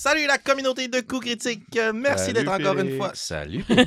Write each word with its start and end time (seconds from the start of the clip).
Salut 0.00 0.28
la 0.28 0.38
communauté 0.38 0.86
de 0.86 1.00
coups 1.00 1.26
critiques. 1.26 1.76
Euh, 1.76 1.92
Merci 1.92 2.26
Salut, 2.26 2.34
d'être 2.34 2.52
encore 2.52 2.78
une 2.78 2.96
fois. 2.96 3.10
Salut. 3.14 3.64
Merci 3.68 3.82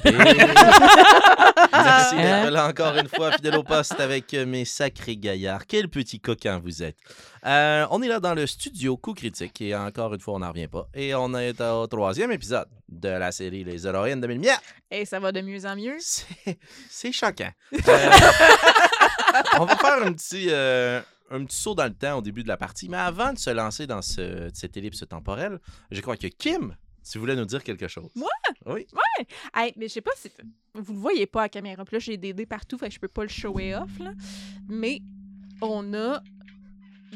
d'être 2.17 2.49
là 2.49 2.67
encore 2.67 2.97
une 2.97 3.07
fois, 3.07 3.31
fidèle 3.31 3.55
au 3.55 3.63
poste 3.63 3.97
avec 3.97 4.33
euh, 4.33 4.45
mes 4.45 4.65
sacrés 4.65 5.15
gaillards. 5.15 5.65
Quel 5.65 5.87
petit 5.87 6.19
coquin 6.19 6.59
vous 6.59 6.83
êtes. 6.83 6.97
Euh, 7.45 7.87
on 7.91 8.01
est 8.01 8.09
là 8.09 8.19
dans 8.19 8.33
le 8.33 8.45
studio 8.45 8.97
Coup 8.97 9.13
Critique 9.13 9.61
et 9.61 9.73
encore 9.73 10.13
une 10.13 10.19
fois, 10.19 10.33
on 10.33 10.39
n'en 10.39 10.49
revient 10.49 10.67
pas. 10.67 10.85
Et 10.93 11.15
on 11.15 11.33
est 11.33 11.61
au 11.61 11.87
troisième 11.87 12.33
épisode 12.33 12.67
de 12.89 13.07
la 13.07 13.31
série 13.31 13.63
Les 13.63 13.87
héroïnes 13.87 14.19
de 14.19 14.27
Mille 14.27 14.51
Et 14.91 15.05
ça 15.05 15.17
va 15.21 15.31
de 15.31 15.39
mieux 15.39 15.65
en 15.65 15.77
mieux. 15.77 15.95
C'est 15.99 16.59
c'est 16.89 17.13
choquant. 17.13 17.53
Euh, 17.73 17.77
on 19.59 19.63
va 19.63 19.77
faire 19.77 20.03
un 20.03 20.11
petit, 20.11 20.47
euh, 20.49 20.99
un 21.31 21.45
petit 21.45 21.57
saut 21.57 21.73
dans 21.75 21.85
le 21.85 21.93
temps 21.93 22.17
au 22.17 22.21
début 22.21 22.43
de 22.43 22.47
la 22.47 22.57
partie. 22.57 22.89
Mais 22.89 22.97
avant 22.97 23.33
de 23.33 23.39
se 23.39 23.49
lancer 23.49 23.87
dans 23.87 24.01
ce- 24.01 24.49
cette 24.53 24.75
ellipse 24.77 25.03
temporelle, 25.07 25.59
je 25.89 26.01
crois 26.01 26.17
que 26.17 26.27
Kim, 26.27 26.75
tu 27.09 27.17
voulais 27.17 27.35
nous 27.35 27.45
dire 27.45 27.63
quelque 27.63 27.87
chose. 27.87 28.09
Moi? 28.15 28.29
Oui. 28.67 28.85
Hey, 29.55 29.73
mais 29.77 29.87
je 29.87 29.93
sais 29.93 30.01
pas 30.01 30.11
si 30.15 30.29
vous 30.75 30.93
le 30.93 30.99
voyez 30.99 31.25
pas 31.25 31.43
à 31.43 31.49
caméra. 31.49 31.83
Puis 31.85 31.95
là, 31.95 31.99
j'ai 31.99 32.17
des 32.17 32.33
dés 32.33 32.45
partout, 32.45 32.77
fait 32.77 32.89
que 32.89 32.93
je 32.95 32.99
peux 32.99 33.07
pas 33.07 33.23
le 33.23 33.29
shower 33.29 33.75
off. 33.75 33.99
Là. 33.99 34.11
Mais 34.67 35.01
on 35.61 35.93
a 35.93 36.21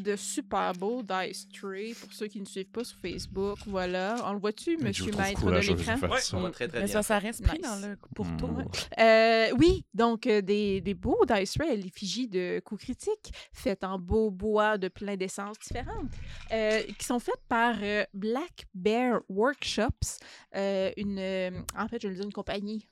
de 0.01 0.15
super 0.15 0.73
beaux 0.73 1.01
dice 1.03 1.47
trays 1.49 1.93
pour 1.99 2.11
ceux 2.13 2.27
qui 2.27 2.39
ne 2.39 2.45
suivent 2.45 2.69
pas 2.71 2.83
sur 2.83 2.97
Facebook. 2.99 3.57
Voilà. 3.67 4.15
On 4.25 4.33
le 4.33 4.39
voit-tu, 4.39 4.77
monsieur 4.77 5.11
maître 5.11 5.39
de 5.39 5.45
courageuse 5.45 5.75
de 5.75 5.91
l'écran? 5.91 6.07
on 6.33 6.51
très 6.51 6.67
très 6.67 6.79
Mais 6.79 6.85
bien. 6.85 6.93
ça, 6.93 7.03
ça 7.03 7.19
reste 7.19 7.43
pris 7.43 7.57
Nice. 7.59 7.67
dans 7.67 7.87
le 7.87 7.97
pourtour. 8.15 8.49
Mm. 8.51 8.65
Euh, 8.99 9.47
oui, 9.57 9.85
donc 9.93 10.27
euh, 10.27 10.41
des, 10.41 10.81
des 10.81 10.93
beaux 10.93 11.23
dice 11.27 11.53
trays 11.53 11.71
à 11.71 11.75
l'effigie 11.75 12.27
de 12.27 12.61
coups 12.63 12.83
critiques, 12.83 13.31
faits 13.53 13.83
en 13.83 13.97
beau 13.99 14.31
bois 14.31 14.77
de 14.77 14.87
plein 14.87 15.15
d'essences 15.15 15.57
différentes, 15.59 16.11
euh, 16.51 16.81
qui 16.97 17.05
sont 17.05 17.19
faites 17.19 17.43
par 17.47 17.75
euh, 17.81 18.03
Black 18.13 18.65
Bear 18.73 19.21
Workshops, 19.29 20.19
euh, 20.55 20.91
une, 20.97 21.19
euh, 21.19 21.51
en 21.77 21.87
fait, 21.87 22.01
je 22.01 22.07
vais 22.07 22.13
le 22.13 22.15
dire 22.19 22.25
une 22.25 22.33
compagnie, 22.33 22.87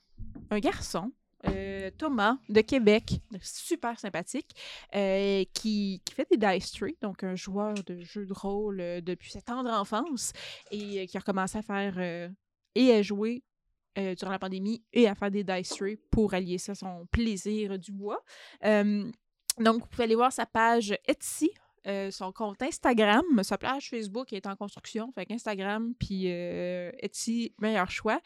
un 0.50 0.58
garçon. 0.58 1.12
Euh, 1.48 1.90
Thomas 1.96 2.38
de 2.48 2.60
Québec, 2.60 3.20
super 3.40 3.98
sympathique, 3.98 4.50
euh, 4.94 5.44
qui, 5.52 6.00
fait 6.10 6.26
des 6.30 6.36
dice 6.36 6.72
trays, 6.72 6.96
donc 7.02 7.22
un 7.22 7.34
joueur 7.34 7.74
de 7.74 8.00
jeux 8.00 8.26
de 8.26 8.32
rôle 8.32 8.80
euh, 8.80 9.00
depuis 9.00 9.30
sa 9.30 9.40
tendre 9.40 9.70
enfance 9.70 10.32
et 10.70 11.06
qui 11.06 11.16
a 11.16 11.20
recommencé 11.20 11.58
à 11.58 11.62
faire 11.62 12.30
et 12.74 12.92
à 12.92 13.02
jouer 13.02 13.42
durant 13.96 14.32
la 14.32 14.38
pandémie 14.38 14.82
et 14.92 15.06
à 15.06 15.14
faire 15.14 15.30
des 15.30 15.44
dice 15.44 15.68
trays 15.70 15.98
pour 16.10 16.34
allier 16.34 16.58
ça 16.58 16.72
à 16.72 16.74
son 16.74 17.06
plaisir 17.06 17.78
du 17.78 17.92
bois. 17.92 18.22
Donc, 18.62 19.82
vous 19.82 19.86
pouvez 19.86 20.04
aller 20.04 20.16
voir 20.16 20.32
sa 20.32 20.46
page 20.46 20.96
Etsy, 21.06 21.50
son 22.10 22.32
compte 22.32 22.60
Instagram, 22.62 23.24
sa 23.42 23.58
page 23.58 23.90
Facebook 23.90 24.32
est 24.32 24.46
en 24.46 24.56
construction, 24.56 25.12
fait 25.12 25.26
qu'Instagram 25.26 25.94
puis 25.98 26.26
Etsy, 26.26 27.54
meilleur 27.60 27.90
choix. 27.90 28.20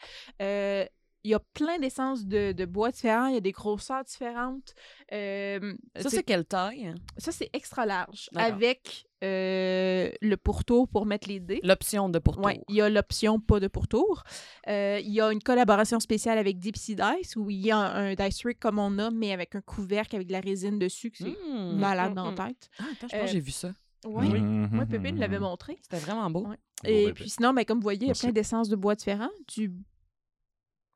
Il 1.23 1.31
y 1.31 1.33
a 1.33 1.39
plein 1.53 1.77
d'essences 1.79 2.25
de, 2.25 2.51
de 2.53 2.65
bois 2.65 2.91
différents, 2.91 3.27
il 3.27 3.33
y 3.33 3.37
a 3.37 3.41
des 3.41 3.51
grosseurs 3.51 4.03
différentes. 4.03 4.73
Euh, 5.11 5.73
Ça, 5.97 6.09
c'est- 6.09 6.23
quelle 6.23 6.45
taille? 6.45 6.93
ça, 7.17 7.31
c'est 7.31 7.49
extra 7.53 7.85
large, 7.85 8.29
avec 8.35 9.05
euh, 9.21 10.09
le 10.21 10.37
pourtour 10.37 10.87
pour 10.87 11.05
mettre 11.05 11.27
les 11.27 11.39
dés. 11.41 11.59
L'option 11.63 12.07
de 12.07 12.19
pourtour. 12.19 12.45
Oui, 12.45 12.53
il 12.69 12.75
y 12.75 12.81
a 12.81 12.89
l'option 12.89 13.39
pas 13.39 13.59
de 13.59 13.67
pourtour. 13.67 14.23
Euh, 14.69 14.99
il 15.03 15.11
y 15.11 15.19
a 15.19 15.31
une 15.31 15.43
collaboration 15.43 15.99
spéciale 15.99 16.37
avec 16.37 16.57
Dipsy 16.57 16.95
Dice 16.95 17.35
où 17.35 17.49
il 17.49 17.57
y 17.65 17.71
a 17.71 17.77
un, 17.77 18.11
un 18.11 18.15
dice 18.15 18.45
rig 18.45 18.57
comme 18.59 18.79
on 18.79 18.97
a, 18.97 19.11
mais 19.11 19.33
avec 19.33 19.55
un 19.55 19.61
couvercle 19.61 20.15
avec 20.15 20.27
de 20.27 20.31
la 20.33 20.39
résine 20.39 20.79
dessus, 20.79 21.11
que 21.11 21.17
c'est 21.17 21.25
Mm. 21.49 21.77
malade 21.77 22.11
Mm, 22.11 22.15
dans 22.15 22.31
la 22.31 22.47
tête. 22.47 22.69
Ah, 22.79 22.83
attends, 22.91 22.93
je 22.93 22.99
pense 23.07 23.13
Euh, 23.13 23.21
que 23.25 23.27
j'ai 23.31 23.39
vu 23.41 23.51
ça. 23.51 23.71
Oui, 24.05 24.29
Oui. 24.31 24.39
Moi, 24.39 24.85
Pépé 24.85 25.11
nous 25.11 25.19
l'avait 25.19 25.39
montré. 25.39 25.77
C'était 25.81 25.97
vraiment 25.97 26.29
beau. 26.29 26.47
Ouais. 26.47 26.55
Et 26.85 27.07
bébé. 27.07 27.13
puis 27.13 27.29
sinon, 27.29 27.51
ben, 27.53 27.65
comme 27.65 27.79
vous 27.79 27.83
voyez, 27.83 27.99
il 28.03 28.07
y 28.07 28.11
a 28.11 28.13
plein 28.13 28.31
d'essences 28.31 28.69
de 28.69 28.77
bois 28.77 28.95
différents. 28.95 29.27
Du 29.53 29.73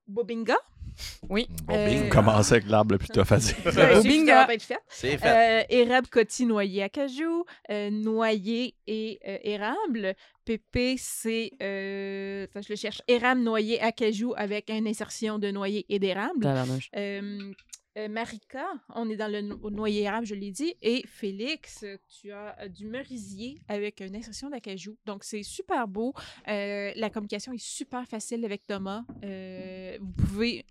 bobinga. 0.08 0.56
Oui. 1.28 1.48
Bon, 1.66 1.74
Euh, 1.76 1.88
bingo. 1.88 2.10
Commencer 2.10 2.54
avec 2.54 2.68
l'arbre 2.70 2.92
le 2.94 2.98
plus 3.00 3.08
tough 3.08 3.32
à 3.32 3.38
dire? 3.38 3.56
Ouais, 3.66 3.96
Bobinga. 3.96 4.42
ça 4.42 4.46
va 4.46 4.54
être 4.54 4.62
fait. 4.64 4.80
C'est 4.90 5.18
fait. 5.18 5.62
Euh, 5.62 5.64
érable 5.70 6.08
coty 6.08 6.46
noyer 6.46 6.84
acajou, 6.84 7.46
euh, 7.72 7.90
noyer 7.90 8.76
et 8.86 9.20
euh, 9.28 9.38
érable. 9.44 10.14
Pépé, 10.46 10.96
c'est. 11.00 11.52
Euh, 11.64 12.44
attends, 12.44 12.62
je 12.62 12.70
le 12.70 12.76
cherche. 12.76 13.02
Érable, 13.08 13.42
noyer, 13.42 13.82
acajou 13.82 14.34
avec 14.38 14.70
une 14.70 14.88
insertion 14.88 15.40
de 15.40 15.50
noyer 15.50 15.84
et 15.90 15.98
d'érable. 15.98 16.46
Euh, 17.98 18.08
Marika, 18.10 18.66
on 18.96 19.08
est 19.10 19.16
dans 19.16 19.32
le 19.32 19.42
no- 19.42 19.70
noyer 19.70 20.02
érable, 20.04 20.26
je 20.26 20.34
l'ai 20.34 20.52
dit. 20.52 20.74
Et 20.82 21.04
Félix, 21.06 21.86
tu 22.10 22.32
as 22.32 22.56
euh, 22.60 22.68
du 22.68 22.88
merisier 22.88 23.62
avec 23.68 24.00
une 24.02 24.16
insertion 24.16 24.50
d'acajou. 24.50 24.98
Donc, 25.06 25.24
c'est 25.24 25.44
super 25.44 25.88
beau. 25.88 26.14
Euh, 26.48 26.92
la 26.96 27.10
communication 27.12 27.52
est 27.54 27.64
super 27.64 28.08
facile 28.08 28.44
avec 28.46 28.66
Thomas. 28.66 29.04
Euh, 29.24 29.98
vous 30.02 30.12
pouvez 30.26 30.66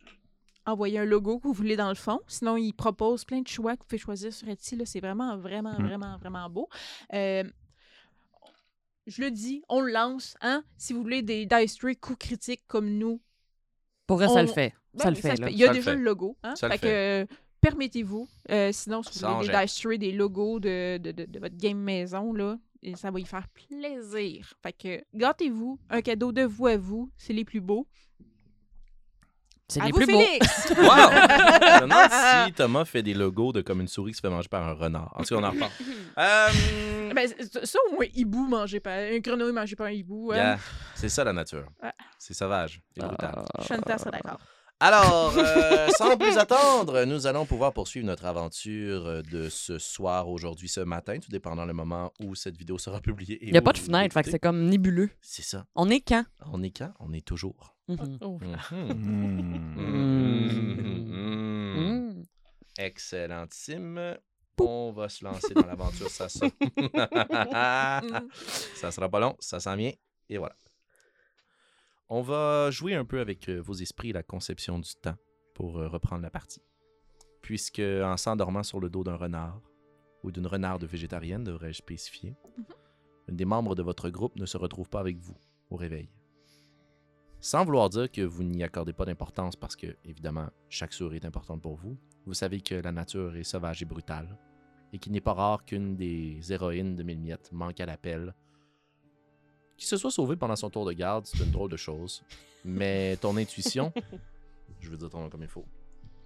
envoyer 0.67 0.99
un 0.99 1.05
logo 1.05 1.39
que 1.39 1.47
vous 1.47 1.53
voulez 1.53 1.77
dans 1.77 1.89
le 1.91 1.95
fond. 1.95 2.21
Sinon, 2.27 2.57
il 2.57 2.73
propose 2.73 3.25
plein 3.25 3.41
de 3.41 3.49
choix 3.49 3.77
que 3.77 3.83
vous 3.83 3.87
pouvez 3.89 3.99
choisir 3.99 4.33
sur 4.33 4.49
Etsy. 4.49 4.77
C'est 4.85 5.01
vraiment, 5.01 5.37
vraiment, 5.37 5.79
Mm. 5.79 5.87
vraiment, 5.87 6.19
vraiment 6.19 6.51
beau. 6.51 6.69
Je 9.07 9.21
le 9.21 9.31
dis, 9.33 9.63
on 9.69 9.81
le 9.81 9.93
lance. 9.93 10.37
Hein? 10.41 10.65
Si 10.77 10.93
vous 10.93 11.03
voulez 11.03 11.23
des 11.23 11.47
dice 11.47 11.79
coups 12.01 12.19
critiques 12.19 12.63
comme 12.69 12.89
nous, 12.99 13.21
Pour 14.13 14.19
vrai, 14.19 14.29
ça 14.29 14.35
On- 14.35 14.43
le 14.43 14.49
fait. 14.49 14.75
ben 14.95 15.03
ça 15.05 15.11
le 15.11 15.17
fait. 15.17 15.35
Il 15.51 15.57
y 15.57 15.65
a 15.65 15.69
Ça 15.69 15.73
déjà 15.73 15.95
le 15.95 16.03
logo. 16.03 16.37
Hein? 16.43 16.55
Ça 16.55 16.69
le 16.69 16.73
fait 16.75 16.79
que 16.81 16.87
euh, 16.87 17.27
permettez-vous. 17.63 18.29
Euh, 18.51 18.71
sinon, 18.73 19.03
si 19.03 19.15
vous 19.15 19.19
Ça 19.21 19.33
voulez 19.33 19.99
des 19.99 20.13
logos 20.13 20.61
de, 20.61 20.99
de, 20.99 21.13
de- 21.13 21.25
de 21.25 21.39
votre 21.39 21.57
game 21.57 21.79
maison, 21.79 22.35
là, 22.35 22.59
et 22.83 22.95
ça 22.97 23.11
va 23.11 23.19
y 23.21 23.25
faire 23.25 23.47
plaisir. 23.49 24.53
Fait 24.63 24.73
que 24.75 25.03
gâtez-vous. 25.15 25.79
Un 25.89 26.03
cadeau 26.03 26.31
de 26.33 26.43
vous 26.43 26.67
à 26.67 26.77
vous. 26.77 27.11
C'est 27.17 27.33
les 27.33 27.45
plus 27.45 27.61
beaux. 27.61 27.87
C'est 29.69 29.81
À 29.81 29.87
les 29.87 29.93
vous, 29.93 29.99
plus 30.01 30.07
beaux. 30.13 30.21
Félix! 30.21 30.69
Wow! 30.71 30.77
Je 30.77 31.77
me 31.77 31.81
demande 31.89 32.47
si 32.47 32.53
Thomas 32.53 32.85
fait 32.85 33.03
des 33.03 33.15
logos 33.15 33.53
de 33.55 33.63
comme 33.63 33.81
une 33.81 33.89
souris 33.89 34.13
qui 34.13 34.17
se 34.17 34.21
fait 34.21 34.29
manger 34.29 34.49
par 34.49 34.69
un 34.69 34.75
renard. 34.75 35.15
En 35.17 35.23
tout 35.23 35.35
cas, 35.35 35.41
on 35.41 35.45
en 35.45 35.51
reparle. 35.51 35.73
Euh, 36.19 36.49
Ben, 37.15 37.27
ça, 37.65 37.79
au 37.89 37.95
moins, 37.95 38.05
hibou 38.15 38.47
mangé 38.47 38.81
par 38.81 38.93
un 38.93 39.19
grenouille 39.21 39.53
mangé 39.53 39.75
par 39.75 39.87
un 39.87 39.93
hibou. 39.93 40.31
hein? 40.35 40.59
C'est 41.03 41.09
ça 41.09 41.25
la 41.25 41.33
nature. 41.33 41.67
Ouais. 41.83 41.91
C'est 42.17 42.33
sauvage 42.33 42.81
et 42.97 43.01
brutal. 43.01 43.35
Ah. 43.55 43.63
Shanta 43.63 43.99
serait 43.99 44.13
d'accord. 44.13 44.39
Alors, 44.79 45.35
euh, 45.37 45.89
sans 45.99 46.17
plus 46.17 46.39
attendre, 46.39 47.05
nous 47.05 47.27
allons 47.27 47.45
pouvoir 47.45 47.73
poursuivre 47.73 48.07
notre 48.07 48.25
aventure 48.25 49.07
euh, 49.07 49.23
de 49.23 49.49
ce 49.49 49.79
soir, 49.79 50.29
aujourd'hui, 50.29 50.69
ce 50.69 50.79
matin, 50.81 51.19
tout 51.19 51.31
dépendant 51.31 51.65
le 51.65 51.73
moment 51.73 52.13
où 52.21 52.37
cette 52.37 52.57
vidéo 52.57 52.79
sera 52.79 53.01
publiée. 53.01 53.39
Il 53.43 53.51
n'y 53.51 53.59
a 53.59 53.63
pas 53.63 53.73
de 53.73 53.79
fenêtre, 53.79 54.13
fait 54.13 54.23
que 54.23 54.31
c'est 54.31 54.39
comme 54.39 54.69
nébuleux. 54.69 55.11
C'est 55.21 55.43
ça. 55.43 55.67
On 55.75 55.89
est 55.91 56.01
quand? 56.01 56.25
On 56.53 56.63
est 56.63 56.77
quand? 56.77 56.93
On 57.01 57.13
est 57.13 57.25
toujours. 57.25 57.75
Mhm. 57.89 58.19
Oh. 58.21 58.39
Mhm. 58.41 58.57
Mhm. 60.53 60.95
Mhm. 61.75 62.25
Excellentissime. 62.79 64.17
On 64.61 64.93
va 64.93 65.09
se 65.09 65.25
lancer 65.25 65.55
dans 65.55 65.67
l'aventure, 65.67 66.09
ça 66.09 66.29
sera... 66.29 66.47
Mm. 68.01 68.29
ça 68.77 68.93
sera 68.93 69.09
pas 69.09 69.19
long, 69.19 69.35
ça 69.41 69.59
s'en 69.59 69.75
vient, 69.75 69.91
et 70.29 70.39
voilà. 70.39 70.55
On 72.15 72.21
va 72.21 72.71
jouer 72.71 72.95
un 72.95 73.07
peu 73.07 73.21
avec 73.21 73.49
euh, 73.49 73.59
vos 73.63 73.73
esprits 73.73 74.11
et 74.11 74.13
la 74.13 74.23
conception 74.23 74.79
du 74.79 74.91
temps 75.01 75.17
pour 75.55 75.79
euh, 75.79 75.89
reprendre 75.89 76.21
la 76.21 76.29
partie. 76.29 76.61
Puisque 77.41 77.81
en 77.81 78.19
s'endormant 78.19 78.63
sur 78.63 78.81
le 78.81 78.91
dos 78.91 79.03
d'un 79.03 79.17
renard, 79.17 79.63
ou 80.23 80.31
d'une 80.31 80.47
renarde 80.47 80.85
végétarienne, 80.85 81.43
devrais-je 81.43 81.79
spécifier, 81.79 82.37
une 83.29 83.37
des 83.37 83.47
membres 83.47 83.75
de 83.75 83.83
votre 83.83 84.11
groupe 84.11 84.37
ne 84.37 84.45
se 84.45 84.59
retrouve 84.59 84.91
pas 84.91 85.01
avec 85.01 85.17
vous 85.17 85.39
au 85.71 85.77
réveil. 85.77 86.11
Sans 87.41 87.65
vouloir 87.65 87.89
dire 87.89 88.13
que 88.13 88.21
vous 88.21 88.45
n'y 88.45 88.63
accordez 88.63 88.93
pas 88.93 89.07
d'importance 89.07 89.57
parce 89.57 89.75
que, 89.75 89.97
évidemment, 90.05 90.51
chaque 90.69 90.93
souris 90.93 91.17
est 91.17 91.25
importante 91.25 91.63
pour 91.63 91.77
vous, 91.77 91.97
vous 92.27 92.35
savez 92.35 92.61
que 92.61 92.75
la 92.75 92.93
nature 92.93 93.37
est 93.37 93.43
sauvage 93.43 93.81
et 93.81 93.87
brutale, 93.87 94.39
et 94.93 94.99
qu'il 94.99 95.13
n'est 95.13 95.23
pas 95.23 95.33
rare 95.33 95.65
qu'une 95.65 95.97
des 95.97 96.53
héroïnes 96.53 96.95
de 96.95 97.05
Mille 97.05 97.21
Miettes 97.21 97.53
manque 97.53 97.81
à 97.81 97.87
l'appel. 97.87 98.35
Qu'il 99.83 99.89
se 99.89 99.97
soit 99.97 100.13
sauvé 100.13 100.37
pendant 100.37 100.55
son 100.55 100.71
tour 100.71 100.87
de 100.87 100.93
garde, 100.93 101.27
c'est 101.27 101.43
une 101.43 101.51
drôle 101.51 101.69
de 101.69 101.77
chose. 101.77 102.23
Mais 102.65 103.17
ton 103.17 103.37
intuition, 103.37 103.93
je 104.79 104.89
veux 104.89 104.97
dire 104.97 105.11
ton 105.11 105.23
nom 105.23 105.29
comme 105.29 105.43
il 105.43 105.49
faut, 105.49 105.65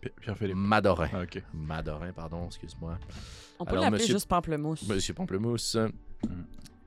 Pi- 0.02 0.10
Pierre-Philippe. 0.20 0.56
Madorin. 0.58 1.08
Ah, 1.14 1.22
ok. 1.22 1.42
Madorin, 1.54 2.12
pardon, 2.12 2.44
excuse-moi. 2.48 2.98
On 3.58 3.64
peut 3.64 3.76
l'appeler 3.76 3.92
monsieur- 3.92 4.12
juste 4.16 4.28
pamplemousse. 4.28 4.86
Monsieur 4.86 5.14
Pamplemousse, 5.14 5.78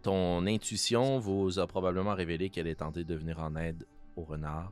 ton 0.04 0.46
intuition 0.46 1.18
vous 1.18 1.58
a 1.58 1.66
probablement 1.66 2.14
révélé 2.14 2.52
qu'elle 2.52 2.68
est 2.68 2.76
tentée 2.76 3.04
de 3.04 3.16
venir 3.16 3.40
en 3.40 3.56
aide 3.56 3.88
au 4.16 4.22
renard, 4.24 4.72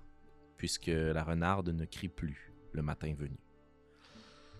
puisque 0.55 0.91
la 0.94 1.23
renarde 1.23 1.69
ne 1.69 1.85
crie 1.85 2.09
plus 2.09 2.53
le 2.73 2.83
matin 2.83 3.11
venu. 3.17 3.39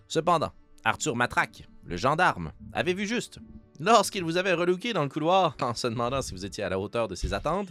Cependant, 0.08 0.50
Arthur 0.88 1.16
Matraque, 1.16 1.68
le 1.84 1.98
gendarme, 1.98 2.50
avait 2.72 2.94
vu 2.94 3.06
juste. 3.06 3.40
Lorsqu'il 3.78 4.24
vous 4.24 4.38
avait 4.38 4.54
relooké 4.54 4.94
dans 4.94 5.02
le 5.02 5.10
couloir 5.10 5.54
en 5.60 5.74
se 5.74 5.86
demandant 5.86 6.22
si 6.22 6.32
vous 6.32 6.46
étiez 6.46 6.64
à 6.64 6.70
la 6.70 6.80
hauteur 6.80 7.08
de 7.08 7.14
ses 7.14 7.34
attentes, 7.34 7.68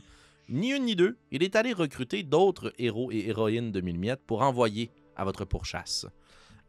ni 0.49 0.69
une 0.69 0.85
ni 0.85 0.95
deux, 0.95 1.17
il 1.31 1.41
est 1.41 1.55
allé 1.55 1.73
recruter 1.73 2.21
d'autres 2.21 2.71
héros 2.77 3.11
et 3.11 3.27
héroïnes 3.27 3.71
de 3.71 3.81
mille 3.81 3.97
miettes 3.97 4.21
pour 4.27 4.43
envoyer 4.43 4.91
à 5.15 5.25
votre 5.25 5.45
pourchasse. 5.45 6.05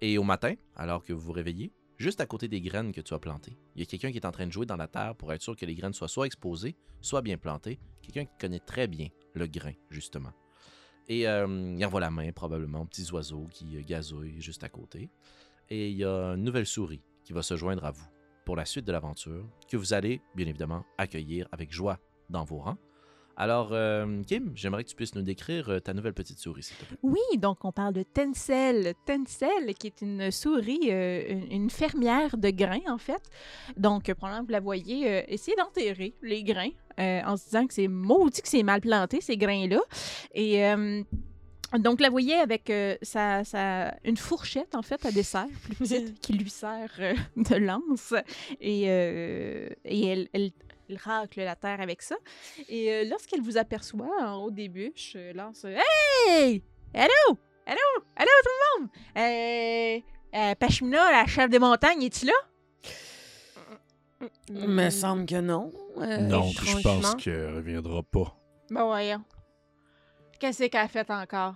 Et 0.01 0.17
au 0.17 0.23
matin, 0.23 0.55
alors 0.75 1.05
que 1.05 1.13
vous 1.13 1.21
vous 1.21 1.33
réveillez, 1.33 1.71
juste 1.99 2.23
à 2.23 2.27
côté 2.27 2.49
des 2.49 2.63
graines 2.63 2.93
que 2.93 3.03
tu 3.03 3.13
as 3.13 3.19
plantées, 3.19 3.59
il 3.77 3.81
y 3.81 3.83
a 3.83 3.87
quelqu'un 3.87 4.11
qui 4.11 4.17
est 4.17 4.27
en 4.27 4.33
train 4.33 4.47
de 4.47 4.53
jouer 4.53 4.65
dans 4.65 4.77
la 4.77 4.89
terre 4.89 5.15
pour 5.17 5.31
être 5.35 5.43
sûr 5.43 5.55
que 5.55 5.67
les 5.67 5.75
graines 5.75 5.93
soient 5.93 6.09
soit 6.09 6.25
exposées, 6.25 6.77
soit 7.03 7.21
bien 7.21 7.37
plantées, 7.37 7.79
quelqu'un 8.01 8.25
qui 8.25 8.39
connaît 8.41 8.59
très 8.59 8.87
bien 8.87 9.09
le 9.35 9.47
grain, 9.47 9.75
justement. 9.91 10.33
Et 11.09 11.27
euh, 11.27 11.75
il 11.77 11.85
envoie 11.85 12.01
la 12.01 12.11
main, 12.11 12.33
probablement, 12.33 12.83
aux 12.83 12.87
petits 12.87 13.11
oiseaux 13.13 13.47
qui 13.51 13.77
euh, 13.77 13.83
gazouillent 13.83 14.41
juste 14.41 14.65
à 14.65 14.69
côté. 14.69 15.11
Et 15.71 15.91
il 15.91 15.97
y 15.97 16.05
a 16.05 16.35
une 16.35 16.43
nouvelle 16.43 16.67
souris 16.67 17.03
qui 17.25 17.33
va 17.33 17.43
se 17.43 17.57
joindre 17.57 17.85
à 17.85 17.91
vous 17.91 18.07
pour 18.45 18.57
la 18.57 18.65
suite 18.65 18.87
de 18.87 18.93
l'aventure, 18.93 19.45
que 19.71 19.77
vous 19.77 19.93
allez, 19.93 20.23
bien 20.35 20.47
évidemment, 20.47 20.83
accueillir 20.97 21.47
avec 21.53 21.71
joie 21.71 21.99
dans 22.31 22.45
vos 22.45 22.59
rangs. 22.59 22.79
Alors, 23.37 23.69
euh, 23.73 24.23
Kim, 24.27 24.51
j'aimerais 24.55 24.83
que 24.83 24.89
tu 24.89 24.97
puisses 24.97 25.15
nous 25.15 25.23
décrire 25.23 25.69
euh, 25.69 25.79
ta 25.79 25.95
nouvelle 25.95 26.15
petite 26.15 26.39
souris, 26.41 26.65
s'il 26.65 26.77
te. 26.77 26.85
Oui, 27.03 27.21
donc 27.37 27.65
on 27.65 27.71
parle 27.71 27.93
de 27.93 28.03
Tencel. 28.03 28.95
Tencel, 29.07 29.75
qui 29.79 29.87
est 29.87 30.01
une 30.01 30.33
souris, 30.33 30.89
euh, 30.91 31.41
une, 31.51 31.71
fermière 31.71 32.37
de 32.37 32.51
grains, 32.51 32.81
en 32.89 32.99
fait. 32.99 33.23
Donc, 33.77 34.13
probablement, 34.15 34.45
vous 34.45 34.53
la 34.53 34.61
voyez 34.61 35.21
euh, 35.21 35.55
d'enterrer 35.57 36.15
les 36.23 36.43
grains 36.43 36.71
en 36.99 37.37
se 37.37 37.45
disant 37.45 37.67
que 37.69 37.75
c'est 37.75 37.87
maudit 37.87 38.43
que 38.43 38.49
c'est 38.49 38.65
mal 38.65 38.81
planté, 38.81 39.21
ces 39.21 39.37
grains-là. 39.37 39.81
Et. 40.35 40.65
Donc, 41.77 42.01
la 42.01 42.09
voyez 42.11 42.35
avec 42.37 42.71
euh, 42.71 42.97
sa, 43.03 43.45
sa- 43.45 43.95
une 44.05 44.17
fourchette, 44.17 44.75
en 44.75 44.83
fait, 44.83 45.05
à 45.05 45.11
dessert, 45.13 45.47
plus 45.65 45.75
petite, 45.79 46.21
qui 46.21 46.33
lui 46.35 46.49
sert 46.51 46.91
euh, 47.01 47.15
de 47.37 47.57
lance. 47.57 48.15
Et, 48.61 48.85
euh, 48.89 49.69
et 49.85 50.07
elle, 50.07 50.29
elle, 50.33 50.51
elle 50.89 50.97
racle 50.97 51.41
la 51.41 51.57
terre 51.57 51.81
avec 51.81 52.01
ça. 52.03 52.17
Et 52.69 52.91
euh, 52.93 53.05
lorsqu'elle 53.11 53.43
vous 53.43 53.59
aperçoit 53.59 54.09
en 54.23 54.37
haut 54.45 54.51
des 54.51 54.69
bûches, 54.69 55.17
lance 55.35 55.65
Hey! 55.67 56.63
Allô? 56.95 57.39
Allô? 57.67 57.79
Allô, 58.17 58.31
tout 58.43 58.51
le 58.51 58.81
monde? 58.81 58.91
Euh, 59.19 60.01
euh, 60.39 60.55
Pashmina, 60.55 61.11
la 61.13 61.27
chef 61.27 61.51
des 61.51 61.59
montagnes, 61.59 62.03
es-tu 62.03 62.25
là? 62.27 62.33
Me 64.51 64.89
semble 64.91 65.27
que 65.27 65.41
non. 65.41 65.71
Euh, 65.99 66.17
non, 66.19 66.43
je 66.49 66.83
pense 66.83 67.15
qu'elle 67.17 67.55
reviendra 67.57 68.03
pas. 68.03 68.37
Ben 68.71 68.85
voyons. 68.85 69.23
Qu'est-ce 70.39 70.65
qu'elle 70.69 70.81
a 70.81 70.89
fait 70.89 71.11
encore? 71.11 71.55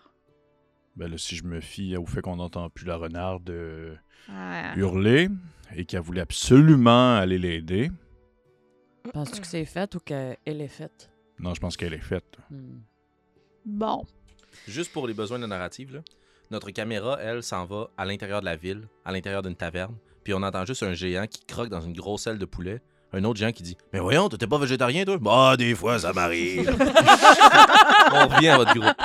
Ben 0.96 1.10
là, 1.10 1.16
si 1.18 1.36
je 1.36 1.44
me 1.44 1.60
fie 1.60 1.96
au 1.96 2.04
fait 2.06 2.20
qu'on 2.20 2.36
n'entend 2.36 2.68
plus 2.68 2.84
la 2.84 2.96
renarde 2.96 3.48
euh, 3.50 3.94
Ah. 4.28 4.72
hurler 4.76 5.28
et 5.74 5.84
qu'elle 5.84 6.00
voulait 6.00 6.20
absolument 6.20 7.16
aller 7.16 7.38
l'aider, 7.38 7.90
Penses-tu 9.12 9.40
que 9.40 9.46
c'est 9.46 9.64
fait 9.64 9.94
ou 9.96 9.98
qu'elle 10.00 10.36
est 10.46 10.68
faite? 10.68 11.10
non, 11.38 11.54
je 11.54 11.60
pense 11.60 11.76
qu'elle 11.76 11.92
est 11.94 11.98
faite. 11.98 12.36
Hmm. 12.50 12.80
Bon. 13.64 14.04
Juste 14.68 14.92
pour 14.92 15.06
les 15.08 15.14
besoins 15.14 15.38
de 15.38 15.42
la 15.42 15.48
narrative, 15.48 15.94
là, 15.94 16.00
notre 16.50 16.70
caméra, 16.70 17.18
elle, 17.20 17.42
s'en 17.42 17.64
va 17.64 17.88
à 17.96 18.04
l'intérieur 18.04 18.40
de 18.40 18.44
la 18.44 18.54
ville, 18.56 18.86
à 19.04 19.10
l'intérieur 19.12 19.42
d'une 19.42 19.56
taverne, 19.56 19.96
puis 20.22 20.34
on 20.34 20.42
entend 20.42 20.64
juste 20.66 20.82
un 20.84 20.92
géant 20.94 21.26
qui 21.26 21.44
croque 21.46 21.68
dans 21.70 21.80
une 21.80 21.94
grosse 21.94 22.26
aile 22.26 22.38
de 22.38 22.44
poulet. 22.44 22.80
Un 23.14 23.24
autre 23.24 23.38
géant 23.38 23.52
qui 23.52 23.62
dit 23.62 23.76
Mais 23.92 23.98
voyons, 24.00 24.28
t'étais 24.28 24.46
pas 24.46 24.58
végétarien, 24.58 25.04
toi 25.04 25.18
Bah, 25.20 25.56
des 25.56 25.74
fois, 25.74 25.98
ça 25.98 26.12
m'arrive. 26.12 26.68
on 28.12 28.26
revient 28.28 28.48
à 28.48 28.56
votre 28.58 28.74
groupe. 28.74 28.94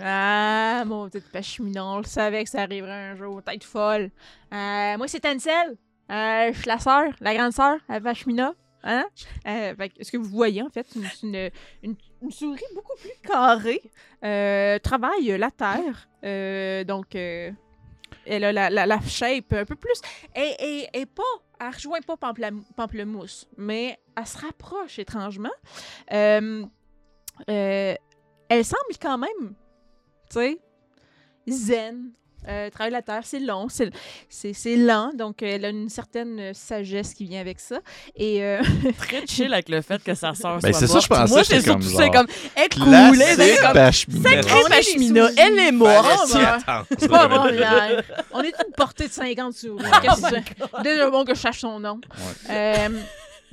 Ah, 0.00 0.84
mon 0.86 1.08
petit 1.10 1.20
Pashmina, 1.32 1.84
on 1.84 1.98
le 1.98 2.04
savait 2.04 2.44
que 2.44 2.50
ça 2.50 2.62
arriverait 2.62 3.10
un 3.10 3.16
jour, 3.16 3.42
tête 3.42 3.62
folle. 3.64 4.10
Euh, 4.52 4.96
moi, 4.96 5.06
c'est 5.06 5.20
Tencel. 5.20 5.76
Euh, 6.10 6.50
je 6.52 6.58
suis 6.58 6.66
la 6.68 6.78
sœur, 6.78 7.04
la 7.20 7.34
grande 7.34 7.52
sœur 7.52 7.76
à 7.88 8.00
Pashmina. 8.00 8.54
Hein? 8.84 9.04
Euh, 9.46 9.74
fait 9.76 9.90
que 9.90 10.02
ce 10.04 10.10
que 10.10 10.16
vous 10.16 10.30
voyez, 10.30 10.62
en 10.62 10.70
fait, 10.70 10.86
c'est 10.88 10.98
une, 10.98 11.34
une, 11.34 11.50
une- 11.82 11.96
une 12.22 12.30
souris 12.30 12.60
beaucoup 12.74 12.96
plus 13.00 13.10
carrée. 13.28 13.82
Euh, 14.24 14.78
travaille 14.78 15.36
la 15.38 15.50
terre. 15.50 16.08
Euh, 16.24 16.84
donc, 16.84 17.14
euh, 17.14 17.50
elle 18.26 18.44
a 18.44 18.52
la, 18.52 18.70
la, 18.70 18.86
la 18.86 19.00
shape 19.00 19.52
un 19.52 19.64
peu 19.64 19.74
plus. 19.76 20.00
Et, 20.34 20.54
et, 20.58 21.00
et 21.00 21.06
pas, 21.06 21.22
elle 21.62 21.74
rejoint 21.74 22.00
pas 22.00 22.16
Pamplemousse, 22.16 23.46
mais 23.56 23.98
elle 24.16 24.26
se 24.26 24.38
rapproche 24.38 24.98
étrangement. 24.98 25.50
Euh, 26.12 26.64
euh, 27.48 27.94
elle 28.48 28.64
semble 28.64 28.96
quand 29.00 29.18
même, 29.18 29.54
tu 30.30 30.38
sais, 30.38 30.60
zen. 31.48 32.12
Euh, 32.48 32.70
travailler 32.70 32.92
la 32.92 33.02
terre, 33.02 33.22
c'est 33.24 33.38
long, 33.40 33.68
c'est- 33.68 34.76
lent, 34.76 35.12
donc 35.14 35.42
euh, 35.42 35.46
elle 35.46 35.64
a 35.64 35.68
une 35.68 35.88
certaine 35.88 36.38
euh, 36.40 36.50
sagesse 36.54 37.14
qui 37.14 37.24
vient 37.24 37.40
avec 37.40 37.60
ça. 37.60 37.80
Et 38.16 38.42
euh, 38.42 38.60
Très 38.98 39.26
chill 39.26 39.52
avec 39.52 39.68
le 39.68 39.80
fait 39.80 40.02
que 40.02 40.14
sa 40.14 40.34
sœur 40.34 40.58
Ben, 40.60 40.72
soit 40.72 40.80
c'est 40.80 40.86
ça, 40.86 40.92
morte. 40.94 41.04
je 41.04 41.08
pensais, 41.08 41.32
Moi, 41.34 41.44
c'est 41.44 41.60
surtout 41.60 41.82
ça, 41.88 42.08
comme, 42.08 42.26
elle 42.56 42.68
coulait, 42.68 43.34
c'est 43.36 43.56
comme, 43.62 43.72
Pashmina. 43.74 44.22
sacré 44.42 44.52
On 44.54 44.58
est 44.58 44.62
des 44.64 44.68
Pashmina, 44.70 45.28
souris. 45.28 45.38
elle 45.40 45.58
est 45.58 45.72
morte. 45.72 46.06
Attendre. 46.36 46.86
c'est 46.98 47.08
pas 47.08 47.28
bon, 47.28 47.48
hier. 47.48 48.02
On 48.32 48.40
est 48.42 48.48
une 48.66 48.72
portée 48.76 49.06
de 49.08 49.12
50 49.12 49.52
souris. 49.54 49.84
Qu'est-ce 50.02 50.22
que 50.22 50.28
c'est? 50.28 50.82
Déjà 50.82 51.10
bon 51.10 51.24
que 51.24 51.34
je 51.34 51.40
sache 51.40 51.60
son 51.60 51.78
nom. 51.80 52.00
Euh, 52.50 52.88